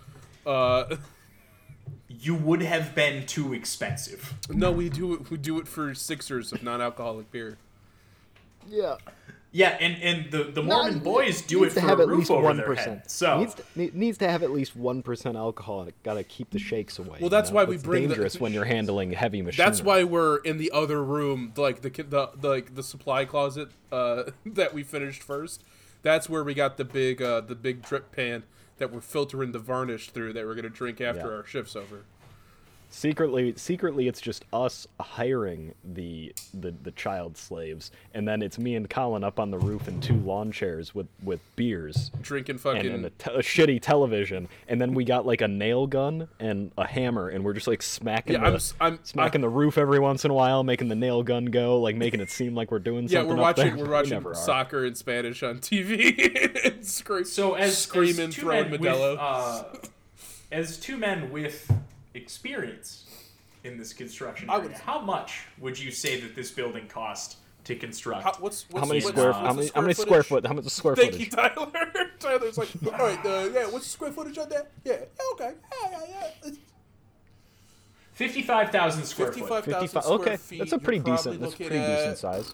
[0.45, 0.95] Uh,
[2.07, 4.35] You would have been too expensive.
[4.49, 5.29] no, we do it.
[5.29, 7.57] We do it for sixers of non-alcoholic beer.
[8.69, 8.95] Yeah.
[9.53, 12.19] Yeah, and, and the, the Mormon No, boys do it for have a at roof
[12.19, 13.09] least over one their head.
[13.11, 13.63] So needs to,
[13.97, 15.83] needs to have at least one percent alcohol.
[15.83, 17.17] It got to keep the shakes away.
[17.19, 17.61] Well, that's you know?
[17.61, 19.69] why we It's bring the- dangerous when you're handling heavy machinery.
[19.69, 23.69] That's why we're in the other room, like the the, the like the supply closet
[23.91, 25.63] uh, that we finished first.
[26.01, 28.43] That's where we got the big uh, the big drip pan
[28.77, 31.35] that we're filtering the varnish through that we're gonna drink after Yeah.
[31.37, 32.05] our shifts over.
[32.93, 38.75] Secretly secretly it's just us hiring the, the the child slaves and then it's me
[38.75, 42.85] and colin up on the roof in two lawn chairs with with beers Drinking fucking
[42.91, 46.71] and a, te- a shitty television and then we got like a nail gun and
[46.77, 49.49] a hammer and we're just like smacking Yeah, the, I'm s- I'm- smacking I- the
[49.49, 52.55] roof every once in a while making the nail gun go like making it seem
[52.55, 53.19] like we're doing yeah.
[53.19, 53.85] something We're up watching there.
[53.85, 54.35] we're We watching never are.
[54.35, 56.65] soccer in Spanish on TV.
[56.65, 59.11] and scre- So as screaming, as two throwing men Modelo.
[59.11, 59.63] With, uh,
[60.51, 61.71] as two men with
[62.13, 63.05] experience
[63.63, 67.37] in this construction I area, would- how much would you say that this building cost
[67.65, 68.23] to construct?
[68.23, 70.45] How, what's, what's how many what's- square what's how many square how many square foot
[70.47, 71.71] how much square Thank footage you, Tyler.
[72.19, 73.65] Tyler's like, all right, uh, yeah.
[73.67, 74.71] What's the square footage on that?
[74.83, 75.51] Yeah, yeah, okay,
[75.83, 76.51] yeah, yeah, yeah.
[78.13, 79.73] Fifty-five thousand square Fifty-five foot.
[79.73, 80.59] thousand 55 square okay feet.
[80.59, 82.51] that's a pretty decent that's a looking pretty decent size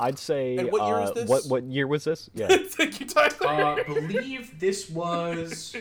[0.00, 1.28] i'd say And what year is uh, this?
[1.28, 3.80] what what year was this yeah Thank you, Tyler.
[3.80, 5.76] Uh, believe this was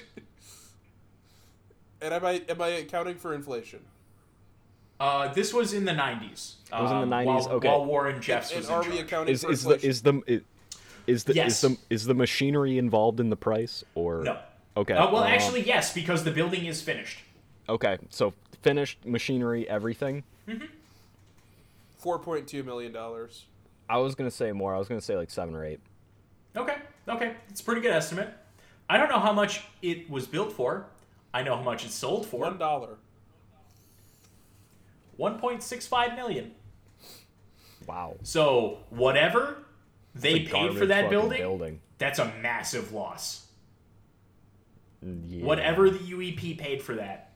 [2.01, 3.79] and am I am I accounting for inflation?
[4.99, 6.55] uh, this was in the nineties.
[6.73, 7.67] It was in the 90s, While, okay.
[7.67, 9.05] while Warren Jeffs and was are in we charge.
[9.07, 9.89] accounting is for is the inflation?
[9.89, 10.41] is the i-
[11.07, 11.51] is the Yes.
[11.51, 14.39] is the is the machinery involved in the price or No.
[14.75, 17.19] okay Uh, well, uh, actually, yes, because the building is finished.
[17.69, 18.33] okay so
[18.63, 20.23] finished machinery everything
[21.97, 23.45] Four point two million dollars.
[23.89, 25.79] i was gonna say more i was gonna say like seven or eight
[26.55, 28.29] Okay, okay, it's a pretty good estimate.
[28.89, 30.87] I don't know how much it was built for.
[31.37, 32.39] I know how much it sold for.
[32.41, 32.97] One dollar.
[35.17, 36.51] One point six five million.
[37.85, 39.59] wow So whatever
[40.15, 41.79] they paid for that building, building.
[41.99, 43.45] that's a massive loss.
[45.03, 45.45] yeah.
[45.45, 47.33] Whatever the UEP paid for that,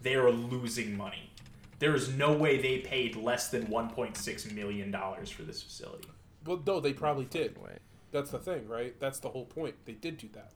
[0.00, 1.30] they are losing money.
[1.78, 6.08] There is no way they paid less than 1.6 million dollars for this facility.
[6.46, 7.58] Well, no, they probably did.
[7.62, 7.80] Wait.
[8.12, 8.98] That's the thing, right?
[8.98, 9.74] That's the whole point.
[9.84, 10.52] They did do that.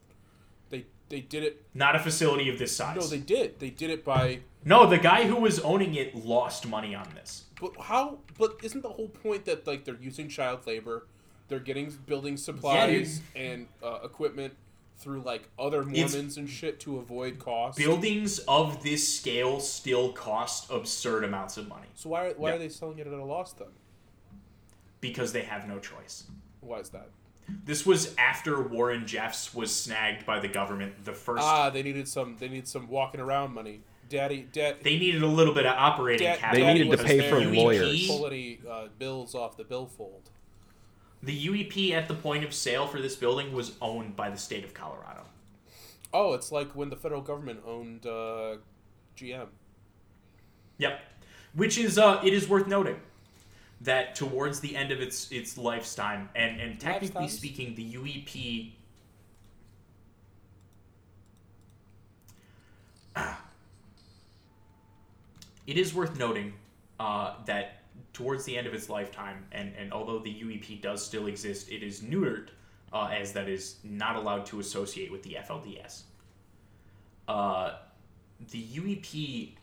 [0.69, 1.65] They they did it.
[1.73, 2.97] Not a facility of this size.
[2.97, 3.59] No, they did.
[3.59, 4.39] They did it by.
[4.65, 7.45] No, the guy who was owning it lost money on this.
[7.61, 8.19] But how?
[8.37, 11.07] But isn't the whole point that like they're using child labor,
[11.47, 14.55] they're getting building supplies and uh, equipment
[14.97, 17.77] through like other It's- Mormons and shit to avoid costs.
[17.77, 22.55] Buildings of this scale still cost absurd amounts of money so why why Yeah.
[22.55, 23.67] are they selling it at a loss then?
[24.99, 26.23] because they have no choice.
[26.61, 27.09] Why is that?
[27.65, 32.07] This was after Warren Jeffs was snagged by the government the first Ah, they needed
[32.07, 32.35] some.
[32.37, 33.81] They need some walking around money.
[34.09, 34.77] Daddy, dad.
[34.83, 36.65] They needed a little bit of operating Dad- capital.
[36.65, 38.07] They needed to pay for lawyers.
[38.07, 40.29] pull any uh, bills off the billfold.
[41.23, 44.63] The UEP at the point of sale for this building was owned by the state
[44.63, 45.23] of Colorado.
[46.13, 48.57] Oh, it's like when the federal government owned uh,
[49.17, 49.47] GM.
[50.77, 50.99] Yep.
[51.53, 52.97] Which is uh it is worth noting
[53.81, 57.37] that towards the end of its its lifetime and and technically Lifetimes?
[57.37, 58.71] speaking the UEP
[65.67, 66.53] It is worth noting
[66.97, 67.81] uh, that
[68.13, 71.83] towards the end of its lifetime, and, and although the UEP does still exist, it
[71.83, 72.49] is neutered
[72.93, 76.03] uh, as that is not allowed to associate with the FLDS.
[77.27, 77.73] Uh,
[78.51, 79.55] the UEP,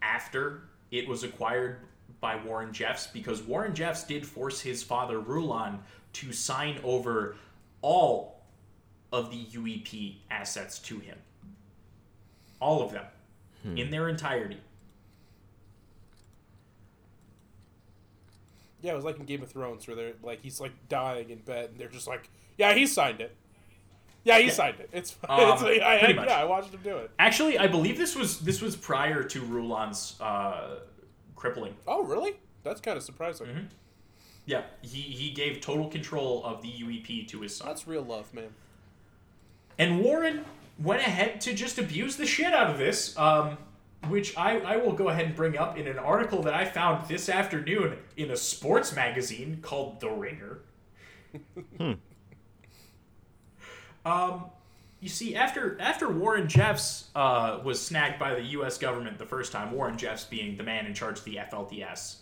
[0.00, 1.80] after it was acquired
[2.20, 5.78] by Warren Jeffs, because Warren Jeffs did force his father Rulon
[6.14, 7.36] to sign over
[7.82, 8.42] all
[9.12, 11.18] of the UEP assets to him.
[12.60, 13.06] All of them,
[13.76, 14.60] in their entirety.
[18.82, 21.38] Yeah, it was like in Game of Thrones where they're like he's like dying in
[21.38, 23.36] bed and they're just like, yeah, he signed it.
[24.24, 24.90] Yeah, he signed it.
[24.92, 27.10] It's, Um, it's I, I, yeah, I watched him do it.
[27.18, 30.76] Actually, I believe this was this was prior to Rulon's uh,
[31.40, 31.74] crippling.
[31.88, 32.34] Oh, really?
[32.62, 33.46] That's kind of surprising.
[33.46, 33.64] Mm-hmm.
[34.46, 37.68] Yeah, he, he gave total control of the UEP to his son.
[37.68, 38.50] That's real love, man.
[39.78, 40.44] And Warren
[40.78, 43.56] went ahead to just abuse the shit out of this, um,
[44.08, 47.08] which I, I will go ahead and bring up in an article that I found
[47.08, 50.60] this afternoon in a sports magazine called The Ringer.
[54.04, 54.46] Um,
[55.00, 58.78] you see, after after Warren Jeffs uh, was snagged by the U.S.
[58.78, 62.16] government the first time, Warren Jeffs being the man in charge of the FLDS,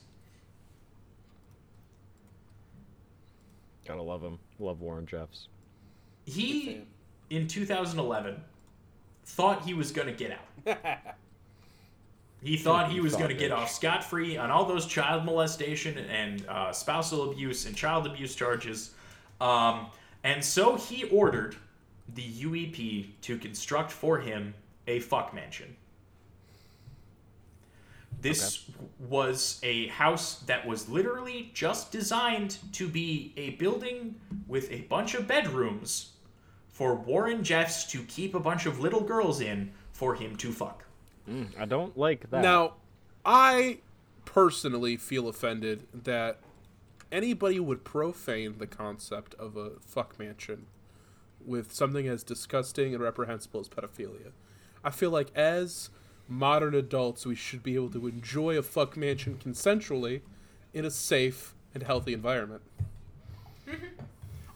[3.86, 4.38] Gotta love him.
[4.58, 5.48] Love Warren Jeffs.
[6.26, 6.82] he
[7.30, 8.42] in 2011
[9.24, 10.32] thought he was going to get
[10.66, 10.78] out.
[12.40, 14.86] He thought he You was thought, going to get off scot free on all those
[14.86, 18.92] child molestation and uh, spousal abuse and child abuse charges.
[19.40, 19.88] Um,
[20.22, 21.56] and so he ordered
[22.14, 24.54] the UEP to construct for him
[24.86, 25.76] a fuck mansion.
[28.20, 28.64] This
[28.98, 34.16] was a house that was literally just designed to be a building
[34.48, 36.12] with a bunch of bedrooms
[36.68, 40.84] for Warren Jeffs to keep a bunch of little girls in for him to fuck.
[41.26, 42.42] Hmm, I don't like that.
[42.42, 42.74] Now,
[43.24, 43.78] I
[44.24, 46.40] personally feel offended that
[47.12, 50.66] anybody would profane the concept of a fuck mansion
[51.48, 54.32] with something as disgusting and reprehensible as pedophilia.
[54.84, 55.90] I feel like as
[56.28, 60.20] modern adults, we should be able to enjoy a fuck mansion consensually
[60.74, 62.62] in a safe and healthy environment.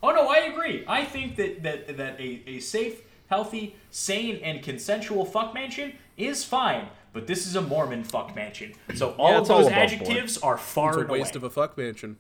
[0.05, 0.85] Oh no, I agree.
[0.89, 6.45] I think that that that a, a safe, healthy, sane, and consensual fuck mansion is
[6.45, 6.89] fine.
[7.13, 10.39] But this is a Mormon fuck mansion, so all Yeah, of it's all those adjectives
[10.39, 11.39] are far It's a and waste away.
[11.39, 12.17] of a fuck mansion.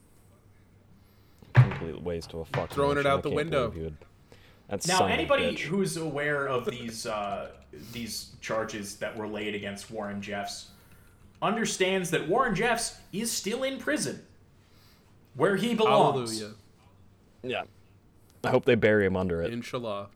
[1.55, 2.71] complete waste of a fuck.
[2.71, 3.73] Throwing it out I the can't window.
[4.69, 5.61] Believe you would- That's Now, son of a anybody bitch.
[5.61, 7.51] who's aware of these uh,
[7.93, 10.71] these charges that were laid against Warren Jeffs
[11.41, 14.23] understands that Warren Jeffs is still in prison,
[15.35, 16.39] where he belongs.
[16.41, 16.57] Hallelujah.
[17.43, 17.63] Yeah.
[18.45, 19.53] I hope they bury him under it.
[19.53, 20.09] Inshallah.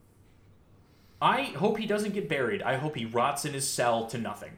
[1.20, 2.62] I hope he doesn't get buried.
[2.62, 4.52] I hope he rots in his cell to nothing.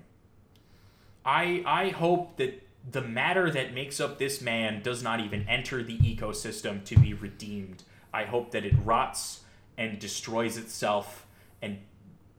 [1.25, 5.83] I I hope that the matter that makes up this man does not even enter
[5.83, 7.85] the ecosystem to be redeemed.
[8.13, 9.41] I hope that it rots
[9.79, 11.27] and destroys itself
[11.63, 11.79] and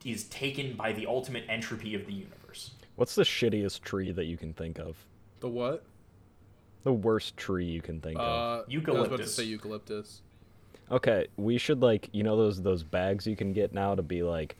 [0.04, 2.70] is taken by the ultimate entropy of the universe.
[2.96, 4.96] What's the shittiest tree that you can think of?
[5.40, 5.84] The what?
[6.82, 8.22] The worst tree you can think of.
[8.22, 9.34] Uh, I was about to Eucalyptus.
[9.34, 10.20] say eucalyptus.
[10.90, 14.22] Okay, we should like you know those those bags you can get now to be
[14.22, 14.56] like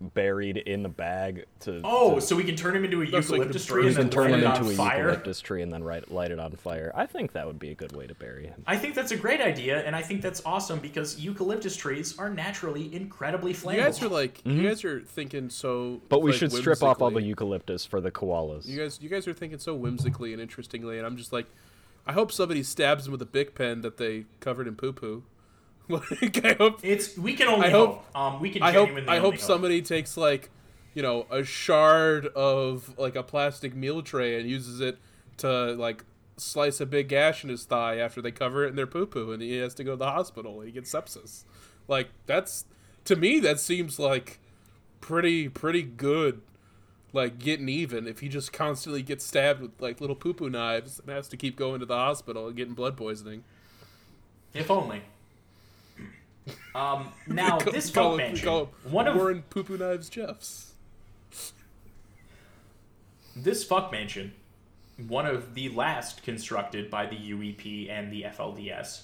[0.00, 1.80] buried in the bag to.
[1.84, 3.86] Oh, to- so we can turn him into a so you can eucalyptus tree we
[3.88, 4.98] and can then turn light him it into on a fire.
[4.98, 6.92] eucalyptus tree and then light, light it on fire.
[6.94, 8.62] I think that would be a good way to bury him.
[8.66, 12.30] I think that's a great idea, and I think that's awesome because eucalyptus trees are
[12.30, 13.74] naturally incredibly flammable.
[13.74, 15.68] You guys are like, you guys are thinking so.
[15.84, 16.06] Mm-hmm.
[16.08, 18.66] But we like, should strip off all the eucalyptus for the koalas.
[18.66, 21.46] You guys, you guys are thinking so whimsically and interestingly, and I'm just like,
[22.06, 25.22] I hope somebody stabs him with a big pen that they covered in poo poo.
[25.88, 27.88] Like I hope, It's we can only I hope.
[28.04, 30.50] hope- Um, we can I hope, I hope somebody takes like,
[30.94, 34.98] you know, a shard of like a plastic meal tray and uses it
[35.38, 36.04] to like
[36.36, 39.30] slice a big gash in his thigh after they cover it in their poo poo,
[39.32, 40.60] and he has to go to the hospital.
[40.60, 41.44] and He gets sepsis.
[41.86, 42.64] Like that's
[43.04, 44.38] to me that seems like
[45.00, 46.40] pretty pretty good.
[47.12, 50.98] Like getting even if he just constantly gets stabbed with like little poo poo knives
[50.98, 53.44] and has to keep going to the hospital and getting blood poisoning.
[54.52, 55.02] If only.
[56.74, 59.76] Um, now Call- this call folk him- mansion, call him one of Warren poo poo
[59.78, 60.72] knives Jeffs.
[63.36, 64.32] this fuck mansion,
[65.08, 69.02] one of the last constructed by the UEP and the FLDS,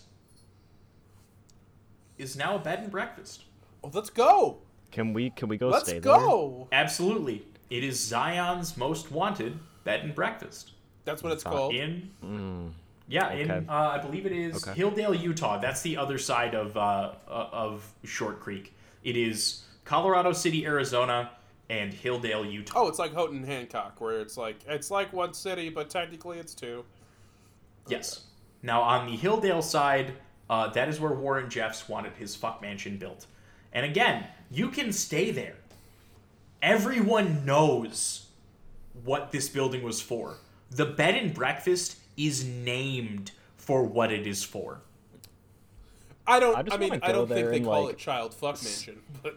[2.19, 3.45] is now a bed and breakfast.
[3.83, 4.59] Oh, let's go.
[4.93, 6.69] Can we can we go Let's stay go.
[6.73, 10.73] Absolutely, it is Zion's most wanted bed and breakfast.
[11.05, 11.75] That's what it's called.
[11.75, 12.11] in
[13.11, 14.81] yeah in uh, i believe it is Okay.
[14.81, 15.59] hildale utah.
[15.59, 18.73] That's the other side of uh, uh, of short creek.
[19.05, 21.31] It is colorado city arizona
[21.69, 22.73] and hildale utah.
[22.81, 26.55] Oh, it's like Houghton Hancock, where it's like it's like one city, but technically it's
[26.55, 26.85] two.
[27.89, 28.23] yes.
[28.63, 30.15] Now on the hildale side
[30.49, 33.27] uh, that is where warren jeffs wanted his fuck mansion built.
[33.73, 35.57] And again you can stay there.
[36.63, 38.27] Everyone knows
[39.05, 40.37] what this building was for.
[40.71, 44.81] The bed and breakfast is named for what it is for
[46.27, 46.55] I don't.
[46.57, 47.99] I I, just mean, wanna I go don't think there they and, call like, it
[47.99, 49.37] child fuck mansion, but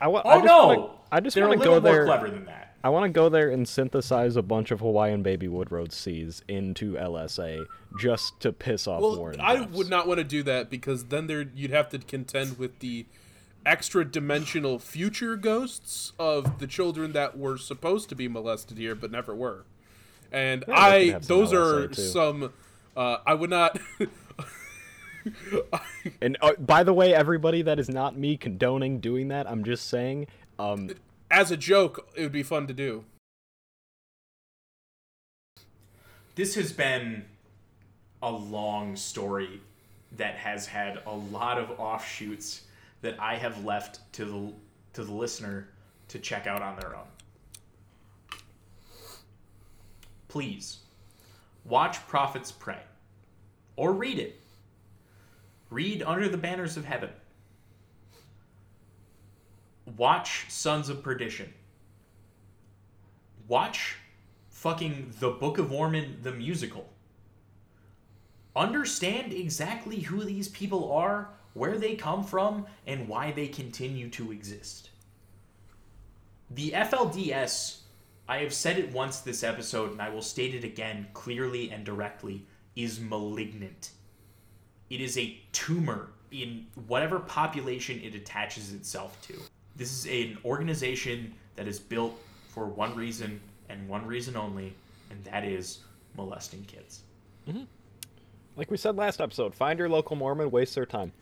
[0.00, 0.66] I wa- Oh I just no!
[0.68, 2.04] Wanna, I just want to go more there.
[2.06, 2.76] clever than that.
[2.84, 6.92] I want to go there and synthesize a bunch of Hawaiian Baby Woodrose Seeds into
[6.94, 7.66] LSA
[7.98, 9.40] just to piss off well, Warren.
[9.40, 9.72] I Jeffs.
[9.72, 13.06] would not want to do that because then there you'd have to contend with the
[13.66, 19.10] extra dimensional future ghosts of the children that were supposed to be molested here but
[19.10, 19.64] never were,
[20.32, 22.02] and Yeah, I those LSA are too.
[22.02, 22.52] some.
[22.96, 23.78] Uh, I would not.
[26.20, 29.48] And uh, by the way, everybody, that is not me condoning doing that.
[29.50, 30.28] I'm just saying.
[30.58, 30.90] Um,
[31.30, 33.04] as a joke, it would be fun to do.
[36.36, 37.24] This has been
[38.22, 39.60] a long story
[40.12, 42.62] that has had a lot of offshoots
[43.02, 44.52] that I have left to the
[44.94, 45.68] to the listener
[46.08, 47.04] to check out on their own.
[50.36, 50.80] Please
[51.64, 52.82] watch Prophet's Prey
[53.74, 54.38] or read it.
[55.70, 57.08] Read Under the Banners of Heaven.
[59.96, 61.54] Watch Sons of Perdition.
[63.48, 63.96] Watch
[64.50, 66.86] fucking The Book of Mormon, the musical.
[68.54, 74.32] Understand exactly who these people are, where they come from, and why they continue to
[74.32, 74.90] exist.
[76.50, 77.78] The FLDS,
[78.28, 81.84] I have said it once this episode, and I will state it again clearly and
[81.84, 82.44] directly,
[82.74, 83.90] is malignant.
[84.90, 89.34] It is a tumor in whatever population it attaches itself to.
[89.76, 94.74] This is an organization that is built for one reason and one reason only,
[95.10, 95.78] and that is
[96.16, 97.02] molesting kids.
[97.48, 97.62] Mm-hmm.
[98.56, 101.12] like we said last episode, find your local Mormon, waste their time.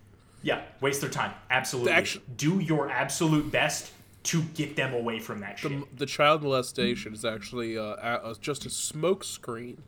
[0.42, 1.32] Yeah, waste their time.
[1.50, 1.92] Absolutely.
[1.92, 3.92] actu- Do your absolute best
[4.24, 5.70] to get them away from that shit.
[5.70, 9.78] the, the child molestation is actually uh, a, a- just a smokescreen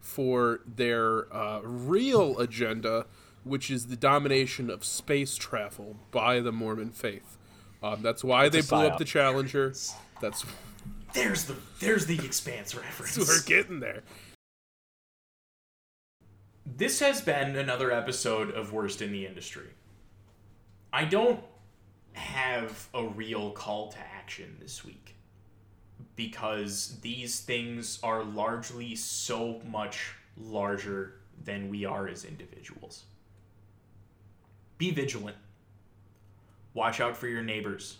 [0.00, 3.06] for their uh, real agenda,
[3.44, 7.36] which is the domination of space travel by the Mormon faith.
[7.82, 9.72] Um, that's why they blew up the Challenger.
[10.20, 10.44] That's
[11.14, 13.16] There's the there's the expanse reference.
[13.28, 14.02] we're getting there.
[16.66, 19.68] This has been another episode of Worst in the Industry.
[20.92, 21.40] I don't
[22.18, 25.14] have a real call to action this week
[26.16, 31.14] because these things are largely so much larger
[31.44, 33.04] than we are as individuals.
[34.76, 35.36] Be vigilant.
[36.74, 37.98] Watch out for your neighbors.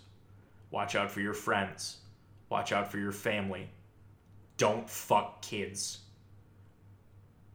[0.71, 1.97] Watch out for your friends.
[2.49, 3.69] Watch out for your family.
[4.57, 5.99] Don't fuck kids.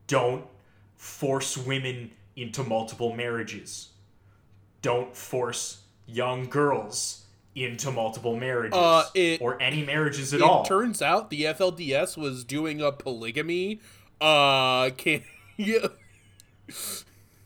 [0.07, 0.45] Don't
[0.97, 3.91] force women into multiple marriages.
[4.82, 7.25] Don't force young girls
[7.55, 10.65] into multiple marriages Uh, it- or any marriages at it all.
[10.65, 13.81] turns out the FLDS was doing a polygamy.
[14.21, 15.23] Uh, can
[15.57, 15.87] yeah,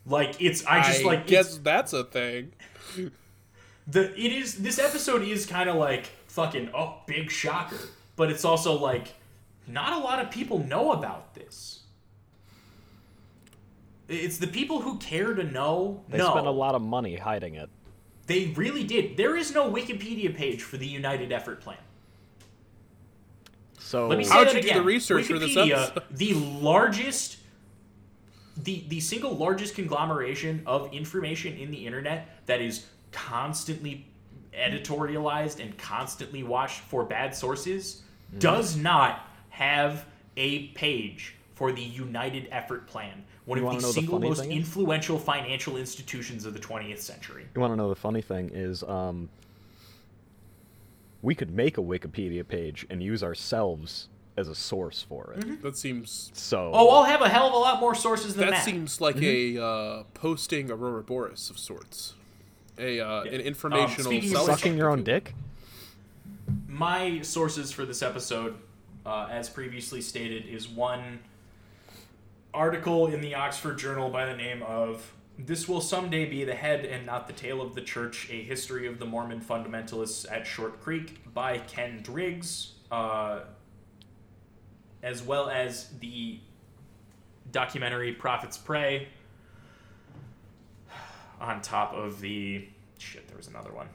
[0.05, 2.53] like it's I just like guess it's- that's a thing.
[3.87, 7.79] the it is this episode is kind of like fucking oh big shocker,
[8.15, 9.13] but it's also like
[9.67, 11.81] not a lot of people know about this.
[14.07, 16.03] It's the people who care to know.
[16.09, 16.31] They know.
[16.31, 17.69] spent a lot of money hiding it.
[18.29, 19.17] They really did.
[19.17, 21.77] There is no Wikipedia page for the United Effort Plan.
[23.79, 24.77] So Let me say How'd that you do again.
[24.77, 26.03] the research for this Wikipedia, episode?
[26.11, 27.37] the largest,
[28.55, 34.05] the the single largest conglomeration of information in the internet that is constantly
[34.53, 38.37] editorialized and constantly watched for bad sources Hmm.
[38.37, 40.05] does not have
[40.37, 44.39] a page for the United Effort Plan, one You of the know the single most
[44.39, 44.57] thing is?
[44.59, 47.45] influential financial institutions of the 20th century.
[47.53, 49.27] You want to know the funny thing is, um,
[51.21, 54.07] we could make a Wikipedia page and use ourselves
[54.37, 55.61] as a source for it.
[55.61, 58.51] That seems So, Oh, I'll have a hell of a lot more sources than that
[58.51, 58.63] that.
[58.63, 59.57] seems like Mm-hmm.
[59.59, 62.13] a uh, posting ouroboros of sorts.
[62.77, 65.35] A uh, an informational speaking of selling sucking your own dick.
[66.69, 68.55] my sources for this episode,
[69.05, 71.19] uh, as previously stated, is one
[72.53, 76.85] article in the Oxford Journal by the name of This Will Someday Be the Head
[76.85, 80.81] and Not the Tail of the Church A History of the Mormon Fundamentalists at Short
[80.81, 83.41] Creek by Ken Driggs, uh,
[85.03, 86.39] as well as the
[87.51, 89.07] documentary Prophet's Prey
[91.39, 92.67] on top of the.
[92.97, 93.87] Shit, there was another one.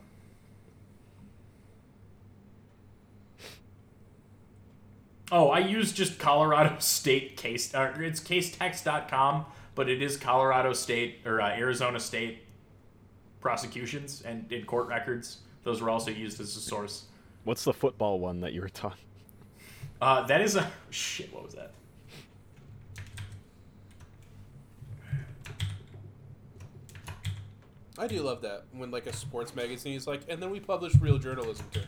[5.33, 7.75] Oh, I use just Colorado State case.
[7.75, 12.41] Uh, it's casetext.com, but it is Colorado State or uh, Arizona State
[13.41, 15.39] prosecutions and in court records.
[15.63, 17.07] Those were also used as a source.
[17.45, 19.05] What's the football one that you were talking?
[20.01, 21.33] Uh, that is a shit.
[21.33, 21.73] What was that?
[27.97, 30.95] I do love that when like a sports magazine is like, and then we publish
[30.97, 31.83] real journalism too.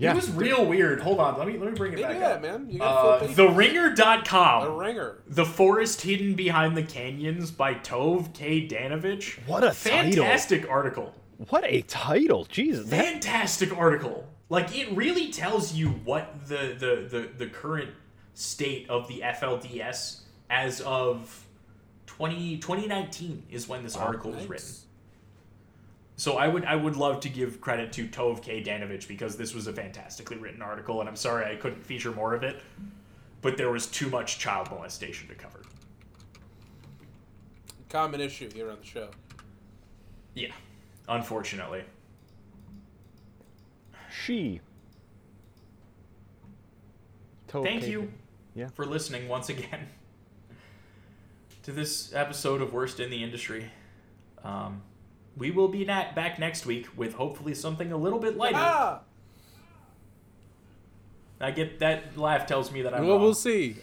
[0.00, 1.00] Yeah, It was real weird.
[1.02, 2.40] Hold on, let me let me bring it They back do up.
[2.40, 2.70] that, man.
[2.70, 3.36] You got Uh, full page.
[3.36, 4.66] TheRinger.com.
[4.66, 5.18] a ringer.
[5.26, 8.66] The Forest Hidden Behind the Canyons by Tove K.
[8.66, 9.38] Danovich.
[9.46, 9.74] What a title.
[9.74, 11.14] fantastic article.
[11.50, 12.44] What a title!
[12.46, 14.26] Jesus, that, Fantastic article.
[14.48, 17.90] Like it really tells you what the the the, the current
[18.34, 20.20] state of the FLDS
[20.50, 21.46] as of
[22.06, 24.66] 20, 2019 is when this article was written.
[26.20, 28.62] So I would I would love to give credit to Tove K.
[28.62, 32.34] Danovich because this was a fantastically written article, and I'm sorry I couldn't feature more
[32.34, 32.60] of it,
[33.40, 35.62] but there was too much child molestation to cover.
[37.88, 39.08] Common issue here on the show.
[40.34, 40.52] Yeah,
[41.08, 41.84] unfortunately.
[44.10, 44.60] she.
[47.48, 47.92] Toe Thank cake.
[47.92, 48.12] you
[48.54, 48.68] Yeah.
[48.74, 49.88] for listening once again
[51.62, 53.70] to this episode of Worst in the Industry.
[54.44, 54.82] Um,
[55.36, 58.58] we will be na- back next week with hopefully something a little bit lighter.
[58.58, 59.00] Ah,
[61.40, 63.22] I get that laugh tells me that I'm well, wrong.
[63.22, 63.76] we'll see.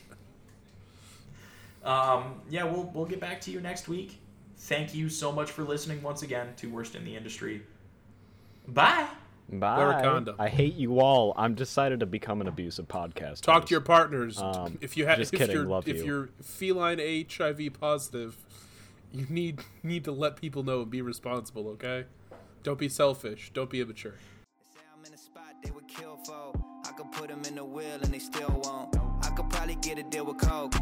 [1.84, 4.20] Um, yeah, we'll we'll get back to you next week.
[4.58, 7.64] Thank you so much for listening once again to Worst in the Industry.
[8.68, 9.08] Bye.
[9.50, 9.78] Bye.
[9.78, 10.26] Wear.
[10.38, 11.34] I hate you all.
[11.38, 13.42] I'm decided to become an abusive podcast.
[13.42, 13.68] Talk host.
[13.70, 14.42] to your partners.
[14.42, 16.06] Um, if you have, just if kidding, you're, love if you.
[16.06, 18.36] you're feline HIV positive,
[19.12, 21.68] you need need to let people know and be responsible.
[21.70, 22.06] Okay,
[22.64, 23.52] don't be selfish.
[23.54, 24.16] Don't be immature.
[26.86, 28.96] I could put them in the wheel and they still won't.
[29.24, 30.74] I could probably get a deal with Coke.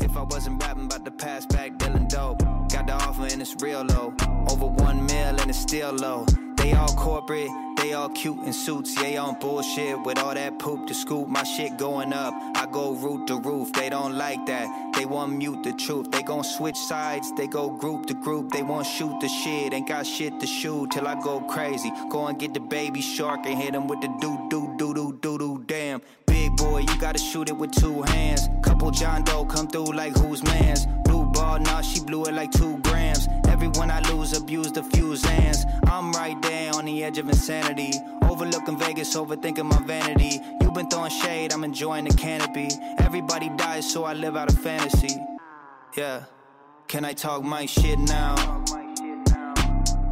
[0.00, 2.40] If I wasn't rapping about the past back dealing dope.
[2.70, 4.14] Got the offer and it's real low.
[4.50, 6.26] Over one mil and it's still low.
[6.56, 7.48] They all corporate,
[7.86, 9.00] they all cute in suits.
[9.00, 11.28] Yeah, on bullshit with all that poop to scoop.
[11.28, 12.34] My shit going up.
[12.56, 13.72] I go root to roof.
[13.72, 14.66] They don't like that.
[14.96, 16.10] They want mute the truth.
[16.10, 17.32] They gon' switch sides.
[17.36, 18.50] They go group to group.
[18.50, 19.72] They want shoot the shit.
[19.72, 21.92] Ain't got shit to shoot till I go crazy.
[22.10, 25.18] Go and get the baby shark and hit him with the doo doo doo doo
[25.20, 25.64] doo doo.
[25.66, 28.48] Damn, big boy, you gotta shoot it with two hands.
[28.62, 30.86] Couple John Doe come through like who's man's.
[31.04, 33.28] Blue ball, nah, she blew it like two grams.
[33.48, 35.60] Everyone I lose abuse the few Zans.
[35.86, 37.92] I'm right there on the edge of insanity.
[38.22, 40.40] Overlooking Vegas, overthinking my vanity.
[40.60, 42.68] you been throwing shade, I'm enjoying the canopy.
[42.98, 45.14] Everybody dies, so I live out a fantasy.
[45.96, 46.24] Yeah.
[46.88, 48.34] Can I talk my shit now?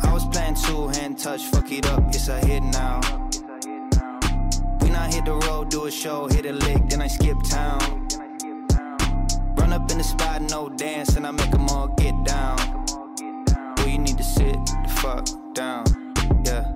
[0.03, 3.01] I was playing two hand touch, fuck it up, it's a hit now.
[4.81, 8.24] When I hit the road, do a show, hit a lick, then I skip town.
[9.75, 12.57] Up in the spot, no dance, and I make them all get down.
[13.75, 15.85] Boy, you need to sit the fuck down,
[16.45, 16.73] yeah.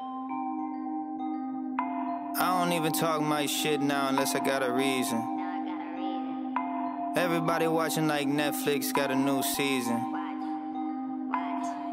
[2.40, 5.22] I don't even talk my shit now unless I got a reason.
[7.14, 10.02] Everybody watching like Netflix got a new season.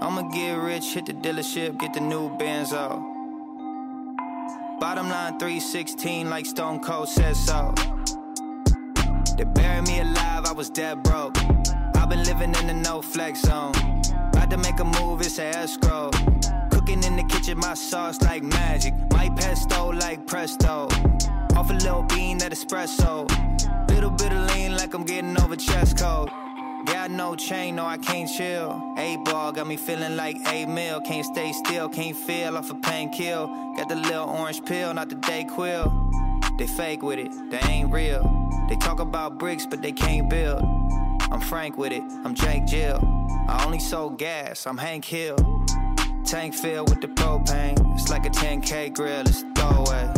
[0.02, 2.98] I'm I'ma get rich, hit the dealership, get the new bands out.
[4.80, 7.76] Bottom line 316 like Stone Cold says so.
[9.37, 11.37] They buried me alive, I was dead broke.
[11.95, 13.73] I've been living in the no flex zone.
[14.31, 16.09] About to make a move, it's a escrow.
[16.71, 18.93] Cooking in the kitchen, my sauce like magic.
[19.11, 20.87] My pesto like presto.
[21.55, 23.27] Off a little bean that espresso.
[23.89, 26.29] Little bit of lean like I'm getting over chest cold.
[26.85, 28.93] Got no chain, no, I can't chill.
[28.97, 31.01] A ball got me feeling like a mil.
[31.01, 33.47] Can't stay still, can't feel off a pain kill.
[33.75, 36.34] Got the little orange pill, not the DayQuil.
[36.57, 38.23] They fake with it, they ain't real.
[38.69, 40.63] They talk about bricks, but they can't build.
[41.31, 42.99] I'm frank with it, I'm Jake Jill.
[43.47, 45.37] I only sold gas, I'm Hank Hill.
[46.25, 47.77] Tank filled with the propane.
[47.93, 50.11] It's like a 10K grill, it's a throwaway.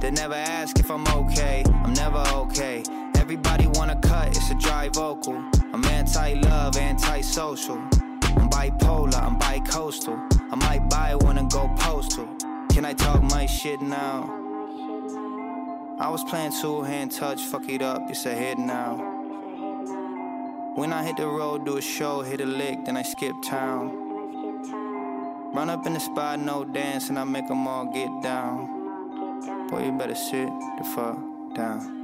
[0.00, 2.82] They never ask if I'm okay, I'm never okay.
[3.16, 5.34] Everybody wanna cut, it's a dry vocal.
[5.72, 7.76] I'm anti-love, anti-social.
[7.76, 10.16] I'm bipolar, I'm bi-coastal.
[10.50, 12.28] I might buy one and go postal.
[12.70, 14.45] Can I talk my shit now?
[15.98, 18.96] I was playing two hand touch, fuck it up, it's a hit now.
[20.74, 24.04] When I hit the road, do a show, hit a lick, then I skip town.
[25.54, 29.68] Run up in the spot, no dance, and I make them all get down.
[29.68, 31.18] Boy, you better sit the fuck
[31.54, 31.95] down.